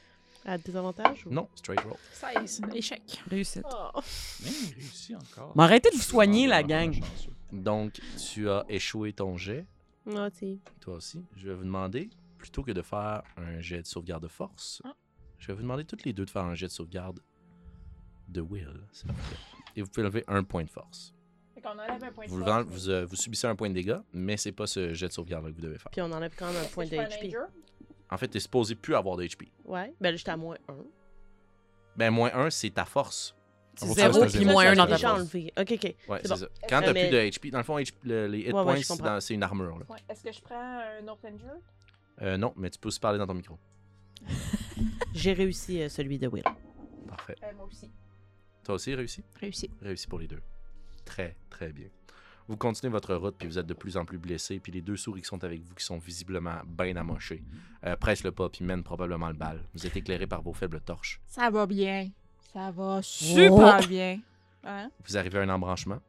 À 0.45 0.57
désavantage 0.57 1.25
ou... 1.25 1.29
Non, 1.29 1.47
straight 1.55 1.79
roll. 1.79 1.95
16. 2.11 2.61
Échec. 2.73 3.21
Réussite. 3.29 3.63
Oh. 3.71 4.01
Mais 4.43 4.49
il 4.49 4.73
réussit 4.73 5.15
encore. 5.15 5.53
Mais 5.55 5.63
arrêtez 5.63 5.89
de 5.89 5.95
vous 5.95 6.01
soigner, 6.01 6.45
la 6.45 6.61
gang. 6.61 6.99
Donc, 7.53 8.01
tu 8.17 8.49
as 8.49 8.65
échoué 8.67 9.13
ton 9.13 9.37
jet. 9.37 9.65
Ah, 10.13 10.27
si. 10.33 10.59
Toi 10.81 10.95
aussi. 10.95 11.23
Je 11.37 11.47
vais 11.47 11.55
vous 11.55 11.63
demander, 11.63 12.09
plutôt 12.37 12.61
que 12.61 12.71
de 12.71 12.81
faire 12.81 13.23
un 13.37 13.61
jet 13.61 13.81
de 13.83 13.87
sauvegarde 13.87 14.23
de 14.23 14.27
force, 14.27 14.81
Ah. 14.83 14.93
je 15.37 15.47
vais 15.47 15.53
vous 15.53 15.61
demander 15.61 15.85
toutes 15.85 16.03
les 16.03 16.11
deux 16.11 16.25
de 16.25 16.29
faire 16.29 16.43
un 16.43 16.55
jet 16.55 16.67
de 16.67 16.71
sauvegarde 16.73 17.21
de 18.27 18.41
will, 18.41 18.81
s'il 18.91 19.07
vous 19.11 19.13
plaît. 19.15 19.37
Et 19.77 19.81
vous 19.81 19.87
pouvez 19.89 20.03
lever 20.03 20.23
un 20.27 20.43
point 20.43 20.65
de 20.65 20.69
force. 20.69 21.13
Fait 21.55 21.61
qu'on 21.61 21.69
enlève 21.69 22.03
un 22.03 22.11
point 22.11 22.25
de 22.25 22.29
Vous, 22.31 22.43
force, 22.43 22.65
vous, 22.65 22.89
euh, 22.89 23.05
vous 23.05 23.15
subissez 23.15 23.47
un 23.47 23.55
point 23.55 23.69
de 23.69 23.75
dégâts, 23.75 23.99
mais 24.11 24.35
c'est 24.35 24.51
pas 24.51 24.67
ce 24.67 24.93
jet 24.93 25.07
de 25.07 25.13
sauvegarde 25.13 25.45
que 25.47 25.51
vous 25.55 25.61
devez 25.61 25.77
faire. 25.77 25.91
Puis 25.91 26.01
on 26.01 26.11
enlève 26.11 26.33
quand 26.37 26.47
même 26.51 26.61
un 26.61 26.67
point 26.67 26.85
je 26.85 26.91
En 28.11 28.17
fait, 28.17 28.27
t'es 28.27 28.39
supposé 28.39 28.75
plus 28.75 28.95
avoir 28.95 29.17
de 29.17 29.23
HP. 29.25 29.49
Ouais. 29.65 29.93
Ben 30.01 30.11
là, 30.11 30.17
j'étais 30.17 30.31
à 30.31 30.37
moins 30.37 30.55
1. 30.67 30.73
Ben, 31.95 32.09
moins 32.11 32.31
1, 32.33 32.49
c'est 32.49 32.69
ta 32.71 32.85
force. 32.85 33.35
C'est 33.75 33.87
zéro 33.87 34.25
puis 34.25 34.43
moins 34.45 34.67
un 34.71 34.73
dans 34.75 34.83
J'ai 34.85 34.89
ta 34.91 34.97
J'ai 34.97 35.07
force. 35.07 35.19
enlevé. 35.21 35.53
Ok, 35.57 35.71
ok. 35.71 35.95
Ouais, 36.09 36.19
C'est 36.21 36.29
bon. 36.29 36.35
ça. 36.35 36.47
Quand 36.67 36.81
t'as 36.81 36.89
Euh, 36.89 36.93
mais- 36.93 37.09
plus 37.09 37.17
de 37.17 37.29
HP, 37.29 37.51
dans 37.51 37.59
le 37.59 37.63
fond, 37.63 37.77
HP 37.77 37.93
le- 38.03 38.27
les 38.27 38.39
hit 38.39 38.47
Ouais, 38.47 38.53
ouais, 38.53 38.63
points, 38.63 38.75
je 38.75 38.81
c'est 38.81 38.87
comprends. 38.93 39.13
dans- 39.13 39.21
c'est 39.21 39.33
une 39.35 39.43
armure. 39.43 39.79
Là. 39.79 39.85
Ouais. 39.89 39.99
Est-ce 40.09 40.23
que 40.23 40.31
je 40.33 40.41
prends 40.41 40.55
un 41.01 41.07
autre 41.07 41.25
injure? 41.25 41.61
Euh, 42.21 42.35
non, 42.37 42.53
mais 42.57 42.69
tu 42.69 42.77
peux 42.79 42.87
aussi 42.89 42.99
parler 42.99 43.17
dans 43.19 43.27
ton 43.27 43.33
micro. 43.35 43.57
J'ai 45.13 45.33
réussi 45.33 45.81
euh, 45.81 45.87
celui 45.89 46.17
de 46.19 46.27
Will. 46.27 46.43
Parfait. 47.07 47.35
Euh, 47.43 47.53
moi 47.55 47.65
aussi. 47.65 47.89
Toi 48.63 48.75
aussi, 48.75 48.93
réussi? 48.95 49.23
Réussi. 49.39 49.69
Réussi 49.81 50.07
pour 50.07 50.19
les 50.19 50.27
deux. 50.27 50.41
Très, 51.05 51.37
très 51.49 51.71
bien. 51.71 51.87
Vous 52.49 52.57
continuez 52.57 52.91
votre 52.91 53.13
route, 53.13 53.35
puis 53.37 53.47
vous 53.47 53.59
êtes 53.59 53.67
de 53.67 53.75
plus 53.75 53.95
en 53.95 54.05
plus 54.05 54.17
blessé, 54.17 54.59
puis 54.59 54.71
les 54.71 54.81
deux 54.81 54.97
souris 54.97 55.21
qui 55.21 55.27
sont 55.27 55.43
avec 55.43 55.61
vous, 55.61 55.75
qui 55.75 55.85
sont 55.85 55.99
visiblement 55.99 56.55
bien 56.65 56.95
amochées, 56.95 57.43
euh, 57.85 57.95
pressent 57.95 58.23
le 58.23 58.31
pas, 58.31 58.49
puis 58.49 58.65
mènent 58.65 58.81
probablement 58.81 59.27
le 59.27 59.35
bal. 59.35 59.63
Vous 59.75 59.85
êtes 59.85 59.95
éclairés 59.95 60.25
par 60.25 60.41
vos 60.41 60.51
faibles 60.53 60.81
torches. 60.81 61.21
Ça 61.27 61.51
va 61.51 61.67
bien. 61.67 62.09
Ça 62.51 62.71
va 62.71 63.03
super 63.03 63.87
bien. 63.87 64.19
Hein? 64.63 64.89
Vous 65.05 65.15
arrivez 65.15 65.37
à 65.37 65.43
un 65.43 65.49
embranchement. 65.49 65.99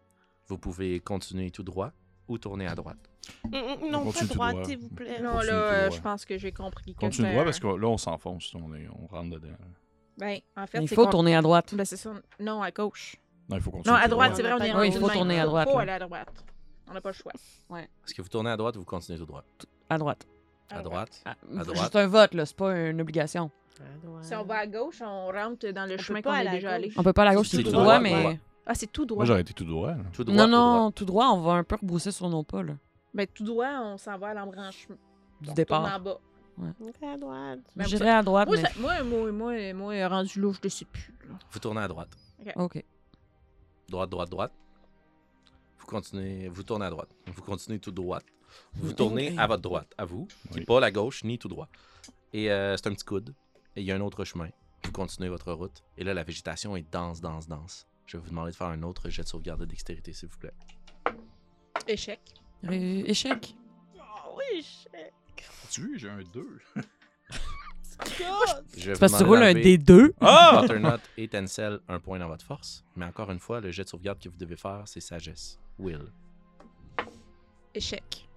Vous 0.48 0.56
pouvez 0.56 0.98
continuer 1.00 1.50
tout 1.50 1.62
droit 1.62 1.92
ou 2.26 2.38
tourner 2.38 2.66
à 2.66 2.74
droite. 2.74 2.96
Mm, 3.44 3.48
mm, 3.56 3.90
Non, 3.90 4.10
pas 4.10 4.24
droite, 4.24 4.52
droit. 4.54 4.64
s'il 4.64 4.78
vous 4.78 4.88
plaît. 4.88 5.20
Non, 5.20 5.32
Continue 5.34 5.50
là, 5.52 5.62
euh, 5.62 5.90
je 5.90 6.00
pense 6.00 6.24
que 6.24 6.38
j'ai 6.38 6.52
compris 6.52 6.94
que 6.94 7.00
Continue 7.00 7.32
droit 7.32 7.44
parce 7.44 7.60
que 7.60 7.66
là, 7.66 7.86
on 7.86 7.98
s'enfonce. 7.98 8.54
On, 8.54 8.74
est- 8.74 8.88
on 8.88 9.06
rentre 9.08 9.38
dedans. 9.38 9.54
Ben, 10.16 10.38
en 10.56 10.66
fait, 10.66 10.80
Il 10.80 10.88
faut 10.88 11.04
tourner 11.04 11.36
à 11.36 11.42
droite. 11.42 11.74
Ben, 11.74 11.84
c'est 11.84 11.98
ça. 11.98 12.14
Non, 12.40 12.62
à 12.62 12.70
gauche. 12.70 13.16
Non, 13.50 13.56
il 13.56 13.62
faut 13.62 13.70
continuer. 13.70 13.94
Non, 13.96 14.00
à 14.02 14.08
droite, 14.08 14.30
droit. 14.30 14.36
c'est 14.36 14.42
vrai, 14.42 14.52
on 14.52 14.58
est 14.64 14.80
Oui, 14.80 14.86
il 14.88 14.92
faut 14.92 15.00
de 15.00 15.04
même. 15.06 15.12
tourner 15.16 15.40
à 15.40 15.44
droite, 15.46 15.68
Faut 15.68 15.76
là. 15.76 15.82
aller 15.82 15.92
à 15.92 15.98
droite. 15.98 16.44
On 16.88 16.94
n'a 16.94 17.00
pas 17.00 17.10
le 17.10 17.14
choix. 17.14 17.32
Est-ce 17.76 18.14
que 18.14 18.22
vous 18.22 18.28
tournez 18.28 18.50
à 18.50 18.56
droite 18.56 18.76
ou 18.76 18.80
vous 18.80 18.84
continuez 18.86 19.18
tout 19.18 19.26
droit? 19.26 19.44
À 19.88 19.98
droite. 19.98 20.26
À 20.70 20.82
droite. 20.82 21.20
Ah, 21.24 21.30
À 21.30 21.34
c'est 21.50 21.56
droite. 21.64 21.76
juste 21.78 21.96
un 21.96 22.06
vote, 22.06 22.34
là. 22.34 22.46
C'est 22.46 22.56
pas 22.56 22.76
une 22.78 23.00
obligation. 23.00 23.50
À 23.80 24.06
droite. 24.06 24.24
Si 24.24 24.34
on 24.34 24.44
va 24.44 24.58
à 24.58 24.66
gauche, 24.66 25.00
on 25.04 25.26
rentre 25.32 25.68
dans 25.70 25.86
le 25.88 25.94
On 25.94 25.98
chemin 25.98 26.20
pas 26.22 26.30
qu'on 26.30 26.36
est 26.36 26.40
aller 26.40 26.48
à 26.48 26.52
déjà 26.52 26.70
allé. 26.72 26.88
gauche. 26.88 26.96
On 26.98 27.02
peut 27.02 27.12
pas 27.12 27.22
aller 27.22 27.30
à 27.32 27.34
gauche, 27.34 27.48
C'est 27.48 27.56
c'est 27.58 27.62
tout 27.64 27.70
tout 27.70 27.76
droit, 27.76 27.98
droit, 27.98 28.08
droit. 28.08 28.30
mais. 28.30 28.40
Ah, 28.66 28.74
c'est 28.74 28.86
tout 28.92 29.04
droit. 29.04 29.18
Moi, 29.18 29.24
j'aurais 29.26 29.40
été 29.40 29.52
tout 29.52 29.64
droit. 29.64 29.90
là. 29.90 29.96
Tout 30.12 30.22
droit, 30.24 30.36
Non, 30.36 30.44
tout 30.44 30.50
droit. 30.50 30.78
non, 30.78 30.90
tout 30.92 31.04
droit, 31.04 31.26
on 31.28 31.40
va 31.40 31.52
un 31.54 31.64
peu 31.64 31.76
rebrousser 31.76 32.12
sur 32.12 32.28
nos 32.28 32.42
pas, 32.44 32.62
là. 32.62 32.74
Ben, 33.14 33.26
tout 33.26 33.42
droit, 33.44 33.66
on 33.82 33.96
s'en 33.96 34.16
va 34.18 34.28
à 34.28 34.34
l'embranchement. 34.34 34.96
Du 35.40 35.50
On 35.50 35.54
départ. 35.54 35.80
tourne 35.82 35.92
en 35.92 36.00
bas. 36.00 36.18
Ok, 36.82 37.02
à 37.02 37.16
droite. 37.16 37.58
Ben, 37.74 37.86
J'irai 37.88 38.10
à 38.10 38.22
droite, 38.22 38.46
Moi, 38.48 38.56
mais. 38.58 38.62
ça- 38.62 38.78
moi, 38.78 39.02
moi, 39.02 39.32
moi, 39.32 39.72
moi, 39.72 40.08
rendu 40.08 40.40
là, 40.40 40.52
je 40.52 40.58
ne 40.62 40.68
sais 40.68 40.84
plus. 40.84 41.14
là. 41.28 41.34
Vous 41.50 41.58
tournez 41.58 41.80
à 41.80 41.88
droite. 41.88 42.10
Ok. 42.56 42.84
Droite, 43.90 44.08
droite, 44.10 44.30
droite. 44.30 44.52
Vous 45.78 45.86
continuez, 45.86 46.48
vous 46.48 46.62
tournez 46.62 46.86
à 46.86 46.90
droite. 46.90 47.10
Vous 47.26 47.42
continuez 47.42 47.78
tout 47.80 47.90
droit. 47.90 48.20
Vous 48.74 48.92
tournez 48.92 49.36
à 49.38 49.46
votre 49.46 49.62
droite, 49.62 49.92
à 49.98 50.04
vous, 50.04 50.26
qui 50.26 50.36
Oui. 50.54 50.60
n'est 50.60 50.64
pas 50.64 50.78
la 50.80 50.90
gauche 50.90 51.24
ni 51.24 51.38
tout 51.38 51.48
droit. 51.48 51.68
Et 52.32 52.50
euh, 52.50 52.76
c'est 52.76 52.86
un 52.86 52.94
petit 52.94 53.04
coude. 53.04 53.34
Et 53.76 53.80
il 53.80 53.86
y 53.86 53.92
a 53.92 53.96
un 53.96 54.00
autre 54.00 54.24
chemin. 54.24 54.48
Vous 54.84 54.92
continuez 54.92 55.28
votre 55.28 55.52
route. 55.52 55.82
Et 55.98 56.04
là, 56.04 56.14
la 56.14 56.22
végétation 56.22 56.76
est 56.76 56.88
dense, 56.92 57.20
dense, 57.20 57.48
dense. 57.48 57.86
Je 58.06 58.16
vais 58.16 58.22
vous 58.22 58.30
demander 58.30 58.52
de 58.52 58.56
faire 58.56 58.68
un 58.68 58.82
autre 58.82 59.08
jet 59.10 59.22
de 59.22 59.28
sauvegarde 59.28 59.60
de 59.60 59.66
dextérité, 59.66 60.12
s'il 60.12 60.28
vous 60.28 60.38
plaît. 60.38 60.54
Échec. 61.86 62.20
Ré- 62.62 63.04
Échec. 63.06 63.54
Oh 63.96 64.36
oui, 64.36 64.62
shit. 64.62 64.90
Tu 65.70 65.98
j'ai 65.98 66.08
un 66.10 66.22
2. 66.22 66.58
C'est 68.06 68.98
parce 68.98 69.12
que 69.12 69.18
tu 69.18 69.24
vous 69.24 69.30
roules 69.30 69.42
un 69.42 69.52
demander 69.52 69.78
D2. 69.78 70.12
Ah! 70.20 70.58
Butternut 70.62 71.00
et 71.16 71.28
Tencel, 71.28 71.80
un 71.88 71.98
point 72.00 72.18
dans 72.18 72.28
votre 72.28 72.44
force. 72.44 72.84
Mais 72.96 73.04
encore 73.04 73.30
une 73.30 73.38
fois, 73.38 73.60
le 73.60 73.70
jet 73.70 73.84
de 73.84 73.88
sauvegarde 73.88 74.18
que 74.18 74.28
vous 74.28 74.36
devez 74.36 74.56
faire, 74.56 74.82
c'est 74.86 75.00
sagesse. 75.00 75.58
Will. 75.78 76.12
Échec. 77.74 78.28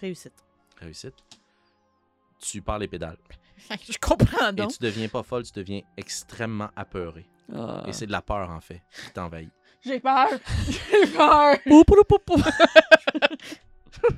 Réussite. 0.00 0.44
Réussite. 0.78 1.14
Tu 2.38 2.60
pars 2.60 2.78
les 2.78 2.88
pédales. 2.88 3.16
Je 3.90 3.98
comprends 3.98 4.50
Et 4.50 4.52
donc. 4.52 4.72
tu 4.72 4.78
deviens 4.80 5.08
pas 5.08 5.22
folle, 5.22 5.44
tu 5.44 5.52
deviens 5.54 5.80
extrêmement 5.96 6.68
apeuré. 6.76 7.26
Ah. 7.54 7.84
Et 7.86 7.92
c'est 7.92 8.06
de 8.06 8.12
la 8.12 8.20
peur, 8.22 8.50
en 8.50 8.60
fait, 8.60 8.82
qui 9.04 9.12
t'envahit. 9.12 9.50
J'ai 9.82 10.00
peur. 10.00 10.28
J'ai 10.68 11.06
peur. 11.12 11.56
Pou, 11.64 11.84
pou, 11.84 12.04
pou, 12.04 12.18
pou. 12.18 12.42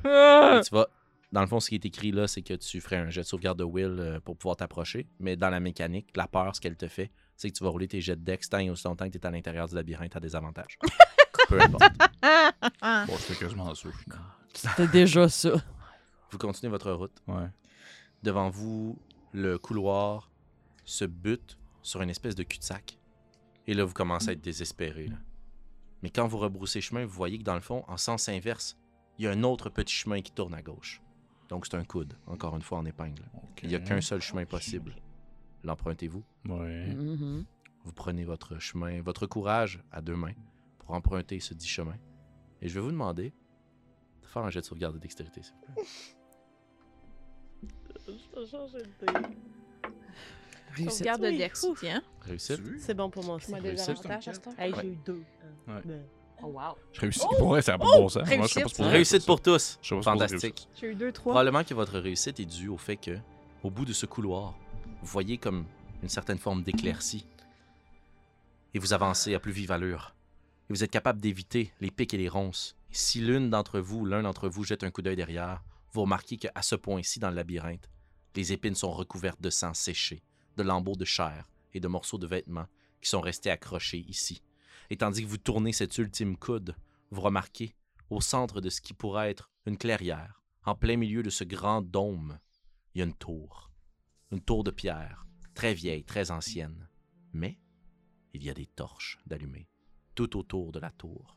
Et 0.05 0.61
tu 0.63 0.75
vas. 0.75 0.89
Dans 1.31 1.43
le 1.43 1.47
fond, 1.47 1.61
ce 1.61 1.69
qui 1.69 1.75
est 1.75 1.85
écrit 1.85 2.11
là, 2.11 2.27
c'est 2.27 2.43
que 2.43 2.55
tu 2.55 2.81
ferais 2.81 2.97
un 2.97 3.11
jet 3.11 3.21
de 3.21 3.27
sauvegarde 3.27 3.59
de 3.59 3.65
Will 3.65 3.97
euh, 3.99 4.21
pour 4.21 4.37
pouvoir 4.37 4.57
t'approcher. 4.57 5.07
Mais 5.21 5.37
dans 5.37 5.51
la 5.51 5.61
mécanique, 5.61 6.09
la 6.17 6.27
peur, 6.27 6.57
ce 6.57 6.61
qu'elle 6.61 6.77
te 6.77 6.89
fait, 6.89 7.11
c'est 7.37 7.51
que 7.51 7.57
tu 7.57 7.63
vas 7.65 7.71
rouler 7.71 7.87
tes 7.87 8.01
jets 8.01 8.17
de 8.17 8.23
dex 8.25 8.49
tant 8.49 8.59
et 8.59 8.71
aussi 8.71 8.85
longtemps 8.85 9.07
que 9.07 9.13
tu 9.13 9.19
es 9.19 9.27
à 9.27 9.31
l'intérieur 9.31 9.69
du 9.69 9.75
labyrinthe 9.75 10.17
à 10.17 10.21
des 10.21 10.35
avantages. 10.35 10.79
Peu 11.49 11.61
importe. 11.61 11.85
Bon, 12.83 13.17
je 13.17 13.23
fais 13.23 13.35
quasiment 13.37 13.75
ça. 13.75 13.89
C'était 14.55 14.89
déjà 14.89 15.29
ça. 15.29 15.51
Vous 16.31 16.39
continuez 16.39 16.71
votre 16.71 16.91
route. 16.93 17.17
Ouais. 17.27 17.49
Devant 18.23 18.51
vous, 18.51 18.99
le 19.33 19.59
couloir 19.59 20.31
se 20.85 21.05
bute 21.05 21.59
sur 21.83 22.03
une 22.03 22.11
espèce 22.11 22.35
de 22.35 22.43
cul-de-sac. 22.43 22.99
Et 23.67 23.75
là, 23.75 23.85
vous 23.85 23.93
commencez 23.95 24.31
à 24.31 24.33
être 24.33 24.41
désespéré. 24.41 25.09
là. 25.09 25.17
Mais 26.03 26.11
quand 26.11 26.27
vous 26.27 26.39
rebroussez 26.39 26.81
chemin, 26.81 27.05
vous 27.05 27.13
voyez 27.13 27.39
que 27.39 27.45
dans 27.45 27.55
le 27.55 27.61
fond, 27.61 27.85
en 27.89 27.97
sens 27.97 28.29
inverse, 28.29 28.77
il 29.19 29.25
y 29.25 29.29
a 29.29 29.31
un 29.31 29.43
autre 29.43 29.69
petit 29.71 29.95
chemin 29.95 30.21
qui 30.23 30.33
tourne 30.33 30.55
à 30.55 30.63
gauche. 30.63 31.01
Donc 31.49 31.67
c'est 31.67 31.77
un 31.77 31.85
coude, 31.85 32.15
encore 32.27 32.55
une 32.57 32.63
fois 32.63 32.79
en 32.79 32.85
épingle. 32.85 33.23
Il 33.63 33.69
n'y 33.71 33.75
a 33.75 33.81
qu'un 33.81 34.01
seul 34.01 34.21
chemin 34.21 34.45
possible. 34.45 34.95
L'empruntez-vous. 35.65 36.23
Ouais. 36.49 36.87
Mhm. 36.95 37.45
Vous 37.85 37.93
prenez 37.93 38.25
votre 38.25 38.59
chemin, 38.59 39.01
votre 39.01 39.27
courage 39.27 39.83
à 39.91 40.03
deux 40.03 40.15
mains 40.17 40.35
pour 40.79 40.91
emprunter 40.93 41.41
ce 41.41 41.55
dit 41.55 41.67
chemin. 41.69 41.97
Et 42.61 42.69
je 42.69 42.75
vais 42.75 42.81
vous 42.81 42.91
demander 42.91 43.33
de 44.23 44.27
faire 44.27 44.43
un 44.43 44.51
jet 44.51 44.61
de 44.61 44.67
sauvegarde 44.67 44.95
de 44.95 45.01
dextérité, 45.01 45.43
s'il 45.43 45.55
vous 45.55 45.61
plaît. 45.63 45.85
Réussite. 50.75 50.93
Sauvegarde 50.99 51.23
de. 51.23 51.31
Dex, 51.31 51.67
tiens. 51.81 52.03
Réussite. 52.21 52.61
C'est 52.79 52.95
bon 52.95 53.11
pour 53.11 53.25
moi 53.25 53.39
Réussite. 53.39 53.89
avantages 53.91 54.29
à 54.29 54.35
ce 54.35 54.41
temps? 54.41 54.55
Hey, 54.59 54.73
Ouais. 54.73 54.79
j'ai 54.83 54.89
eu 54.93 54.97
deux. 55.05 55.25
Ouais. 55.67 55.83
Ben, 55.85 56.05
Oh, 56.43 56.47
wow. 56.47 56.77
Je 56.93 57.01
réussis. 57.01 57.21
Pour 57.39 57.49
vrai, 57.49 57.63
ça 57.63 57.73
n'a 57.73 57.79
pas 57.79 57.87
de 57.87 57.91
bon 57.99 58.09
sens. 58.09 58.25
Moi, 58.25 58.25
je 58.25 58.31
serais 58.31 58.39
réussite. 58.39 58.63
pas 58.63 58.69
supposé 58.69 58.91
Réussite 58.91 59.21
ça. 59.21 59.27
pour 59.27 59.41
tous. 59.41 59.79
Je 59.83 59.89
sais 59.89 59.95
pas 59.95 60.01
si 60.01 60.05
c'est 60.05 60.11
Fantastique. 60.11 60.69
J'ai 60.81 60.87
eu 60.89 60.95
deux, 60.95 61.13
trois. 61.13 61.33
Probablement 61.33 61.65
que 61.65 61.75
votre 61.75 61.99
réussite 61.99 62.39
est 62.41 62.45
due 62.47 62.69
au 62.69 62.77
fait 62.77 62.97
que, 62.97 63.19
au 63.63 63.71
bout 63.71 63.85
de 63.85 63.93
ce 63.93 64.07
couloir, 64.07 64.55
vous 65.03 65.07
voyez 65.09 65.39
comme 65.39 65.65
une 66.03 66.09
certaine 66.09 66.39
forme 66.39 66.63
d'éclaircie. 66.63 67.27
Et 68.75 68.79
vous 68.79 68.93
avancez 68.93 69.35
à 69.35 69.41
plus 69.41 69.53
vive 69.53 69.73
allure. 69.73 70.15
Et 70.69 70.73
vous 70.73 70.85
êtes 70.85 70.91
capable 70.91 71.21
d'éviter 71.21 71.73
les 71.81 71.91
pics 71.91 72.15
et 72.15 72.19
les 72.19 72.29
ronces. 72.29 72.77
Et 72.91 72.95
si 72.95 73.21
l'une 73.21 73.51
d'entre 73.51 73.81
vous, 73.81 74.05
l'un 74.05 74.23
d'entre 74.23 74.49
vous 74.49 74.65
jette 74.65 74.85
un 74.85 74.91
coup 74.91 75.03
d'œil 75.03 75.17
derrière, 75.17 75.63
vous 75.93 76.03
remarquez 76.03 76.37
qu'à 76.37 76.53
ce 76.63 76.75
point-ci 76.75 77.19
dans 77.19 77.31
le 77.31 77.37
labyrinthe, 77.37 77.89
les 78.37 78.53
épines 78.53 78.75
sont 78.77 78.93
recouvertes 78.93 79.41
de 79.41 79.51
sang 79.51 79.75
séché, 79.75 80.23
de 80.57 80.63
lambeaux 80.63 80.95
de 80.95 81.05
chair 81.05 81.49
et 81.75 81.81
de 81.81 81.89
morceaux 81.89 82.19
de 82.19 82.27
vêtements 82.27 82.67
qui 83.01 83.09
sont 83.09 83.21
restés 83.21 83.51
accrochés 83.51 84.05
ici. 84.09 84.43
Et 84.91 84.97
tandis 84.97 85.23
que 85.23 85.29
vous 85.29 85.39
tournez 85.39 85.73
cet 85.73 85.97
ultime 85.99 86.37
coude, 86.37 86.75
vous 87.11 87.21
remarquez, 87.21 87.75
au 88.11 88.21
centre 88.21 88.61
de 88.61 88.71
ce 88.71 88.81
qui 88.81 88.95
pourrait 88.95 89.31
être 89.31 89.51
une 89.67 89.77
clairière, 89.77 90.43
en 90.65 90.75
plein 90.75 90.97
milieu 90.97 91.23
de 91.23 91.31
ce 91.31 91.45
grand 91.45 91.83
dôme, 91.83 92.39
il 92.95 92.99
y 92.99 93.03
a 93.03 93.05
une 93.05 93.15
tour. 93.15 93.71
Une 94.31 94.41
tour 94.41 94.65
de 94.65 94.71
pierre, 94.71 95.27
très 95.55 95.75
vieille, 95.75 96.05
très 96.05 96.31
ancienne. 96.31 96.89
Mais 97.33 97.59
il 98.33 98.43
y 98.45 98.51
a 98.51 98.55
des 98.55 98.67
torches 98.67 99.19
d'allumées 99.27 99.69
tout 100.19 100.37
autour 100.37 100.73
de 100.73 100.81
la 100.81 100.91
tour, 100.91 101.37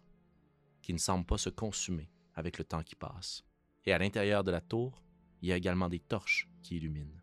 qui 0.82 0.92
ne 0.92 0.98
semblent 0.98 1.28
pas 1.28 1.38
se 1.38 1.52
consumer 1.52 2.10
avec 2.34 2.58
le 2.58 2.64
temps 2.64 2.82
qui 2.82 2.96
passe. 2.96 3.44
Et 3.86 3.94
à 3.94 4.00
l'intérieur 4.00 4.44
de 4.44 4.50
la 4.50 4.60
tour, 4.60 5.04
il 5.42 5.50
y 5.50 5.52
a 5.52 5.56
également 5.56 5.88
des 5.88 6.00
torches 6.00 6.50
qui 6.64 6.78
illuminent. 6.78 7.22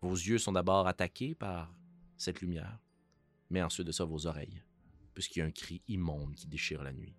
Vos 0.00 0.14
yeux 0.14 0.38
sont 0.38 0.52
d'abord 0.52 0.86
attaqués 0.86 1.34
par 1.34 1.74
cette 2.16 2.40
lumière, 2.40 2.78
mais 3.50 3.62
ensuite 3.62 3.88
de 3.88 3.90
ça 3.90 4.04
vos 4.04 4.28
oreilles, 4.28 4.62
puisqu'il 5.20 5.40
y 5.40 5.42
a 5.42 5.44
un 5.44 5.50
cri 5.50 5.82
immonde 5.86 6.34
qui 6.34 6.46
déchire 6.46 6.82
la 6.82 6.92
nuit. 6.92 7.14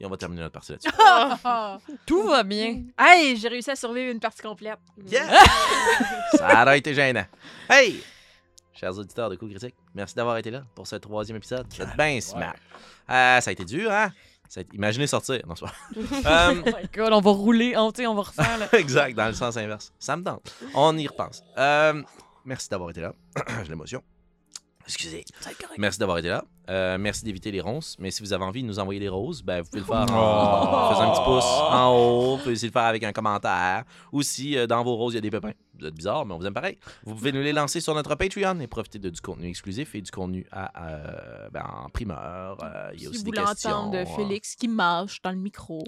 Et 0.00 0.04
on 0.06 0.10
va 0.10 0.16
terminer 0.18 0.42
notre 0.42 0.52
partie 0.52 0.72
là-dessus. 0.72 0.90
Tout 2.06 2.22
va 2.24 2.42
bien. 2.42 2.82
hey, 2.98 3.36
j'ai 3.38 3.48
réussi 3.48 3.70
à 3.70 3.74
survivre 3.76 4.12
une 4.12 4.20
partie 4.20 4.42
complète. 4.42 4.78
Ça 6.36 6.46
a 6.46 6.76
été 6.76 6.92
gênant. 6.92 7.24
Hey! 7.70 8.02
Chers 8.74 8.96
auditeurs 8.98 9.30
de 9.30 9.36
Coup 9.36 9.48
Critique, 9.48 9.74
merci 9.94 10.14
d'avoir 10.14 10.36
été 10.36 10.50
là 10.50 10.62
pour 10.74 10.86
ce 10.86 10.96
troisième 10.96 11.38
épisode. 11.38 11.66
Vous 11.74 11.82
êtes 11.82 11.96
bien 11.96 12.20
smart. 12.20 12.54
Euh, 13.10 13.40
ça 13.40 13.48
a 13.48 13.52
été 13.52 13.64
dur, 13.64 13.90
hein? 13.90 14.12
Ça 14.48 14.60
a 14.60 14.62
été- 14.62 14.76
Imaginez 14.76 15.06
sortir. 15.08 15.40
Non, 15.48 15.54
c'est 15.56 15.64
pas- 15.64 15.72
Euh, 16.50 16.62
Oh 16.64 16.70
my 16.80 16.88
god, 16.94 17.12
on 17.14 17.20
va 17.20 17.30
rouler, 17.30 17.76
on, 17.76 17.90
tu 17.90 18.02
sais, 18.02 18.06
on 18.06 18.14
va 18.14 18.22
refaire. 18.22 18.56
Là. 18.58 18.68
exact, 18.78 19.16
dans 19.16 19.26
le 19.26 19.32
sens 19.32 19.56
inverse. 19.56 19.92
Ça 19.98 20.16
me 20.16 20.22
tente. 20.22 20.54
On 20.74 20.96
y 20.96 21.08
repense. 21.08 21.42
Euh, 21.56 22.02
merci 22.44 22.68
d'avoir 22.68 22.90
été 22.90 23.00
là. 23.00 23.12
J'ai 23.62 23.68
l'émotion. 23.70 24.02
Excusez. 24.86 25.22
Merci 25.76 25.98
d'avoir 25.98 26.16
été 26.16 26.28
là. 26.28 26.44
Euh, 26.70 26.96
merci 26.96 27.22
d'éviter 27.22 27.50
les 27.50 27.60
ronces. 27.60 27.94
Mais 27.98 28.10
si 28.10 28.22
vous 28.22 28.32
avez 28.32 28.44
envie 28.44 28.62
de 28.62 28.66
nous 28.68 28.78
envoyer 28.78 28.98
des 28.98 29.10
roses, 29.10 29.42
ben, 29.42 29.60
vous 29.60 29.68
pouvez 29.68 29.80
le 29.80 29.86
faire 29.86 30.10
en 30.10 30.88
Oh. 30.90 30.94
faisant 30.94 31.02
un 31.02 31.10
petit 31.12 31.24
pouce 31.24 31.44
en 31.44 31.92
haut. 31.94 32.36
Vous 32.36 32.42
pouvez 32.42 32.52
aussi 32.54 32.66
le 32.66 32.72
faire 32.72 32.84
avec 32.84 33.02
un 33.04 33.12
commentaire. 33.12 33.84
Ou 34.12 34.22
si 34.22 34.56
euh, 34.56 34.66
dans 34.66 34.82
vos 34.82 34.96
roses, 34.96 35.12
il 35.12 35.16
y 35.16 35.18
a 35.18 35.20
des 35.20 35.30
pépins. 35.30 35.52
Vous 35.80 35.86
êtes 35.86 35.94
bizarre, 35.94 36.26
mais 36.26 36.34
on 36.34 36.38
vous 36.38 36.46
aime 36.46 36.54
pareil. 36.54 36.78
Vous 37.04 37.14
pouvez 37.14 37.32
nous 37.32 37.40
les 37.42 37.52
lancer 37.52 37.80
sur 37.80 37.94
notre 37.94 38.14
Patreon 38.14 38.60
et 38.60 38.66
profiter 38.66 38.98
de 38.98 39.10
du 39.10 39.20
contenu 39.20 39.48
exclusif 39.48 39.94
et 39.94 40.00
du 40.00 40.10
contenu 40.10 40.46
à, 40.52 40.70
ben, 41.52 41.62
en 41.84 41.88
primeur. 41.88 42.58
Euh, 42.62 42.90
il 42.94 43.02
y 43.02 43.06
a 43.06 43.08
Si 43.08 43.08
aussi 43.08 43.18
vous 43.18 43.24
des 43.30 43.30
voulez 43.40 43.44
questions. 43.50 43.70
entendre 43.70 43.92
de 43.92 43.96
euh, 43.98 44.16
Félix 44.16 44.54
qui 44.56 44.68
mâche 44.68 45.22
dans 45.22 45.30
le 45.30 45.36
micro. 45.38 45.84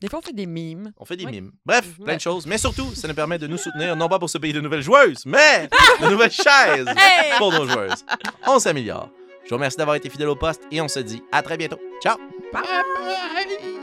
Des 0.00 0.08
fois, 0.08 0.18
on 0.18 0.22
fait 0.22 0.32
des 0.34 0.46
mimes. 0.46 0.92
On 0.98 1.04
fait 1.04 1.16
des 1.16 1.24
Oui. 1.24 1.32
mimes. 1.32 1.52
Bref, 1.64 1.86
Mhm. 1.98 2.04
plein 2.04 2.16
de 2.16 2.20
choses. 2.20 2.46
Mais 2.46 2.58
surtout, 2.58 2.94
ça 2.94 3.08
nous 3.08 3.14
permet 3.14 3.38
de 3.38 3.46
nous 3.46 3.56
soutenir, 3.56 3.96
non 3.96 4.08
pas 4.08 4.18
pour 4.18 4.28
se 4.30 4.38
payer 4.38 4.52
de 4.52 4.60
nouvelles 4.60 4.82
joueuses, 4.82 5.24
mais 5.26 5.68
de 6.02 6.08
nouvelles 6.10 6.30
chaises 6.30 6.86
pour 7.38 7.52
nos 7.52 7.66
joueuses. 7.66 8.04
On 8.46 8.58
s'améliore. 8.58 9.10
Je 9.44 9.50
vous 9.50 9.56
remercie 9.56 9.76
d'avoir 9.76 9.96
été 9.96 10.10
fidèle 10.10 10.28
au 10.28 10.36
poste 10.36 10.62
et 10.72 10.80
on 10.80 10.88
se 10.88 10.98
dit 11.00 11.22
à 11.30 11.40
très 11.42 11.56
bientôt. 11.56 11.78
Ciao! 12.02 12.16
Bye! 12.52 13.75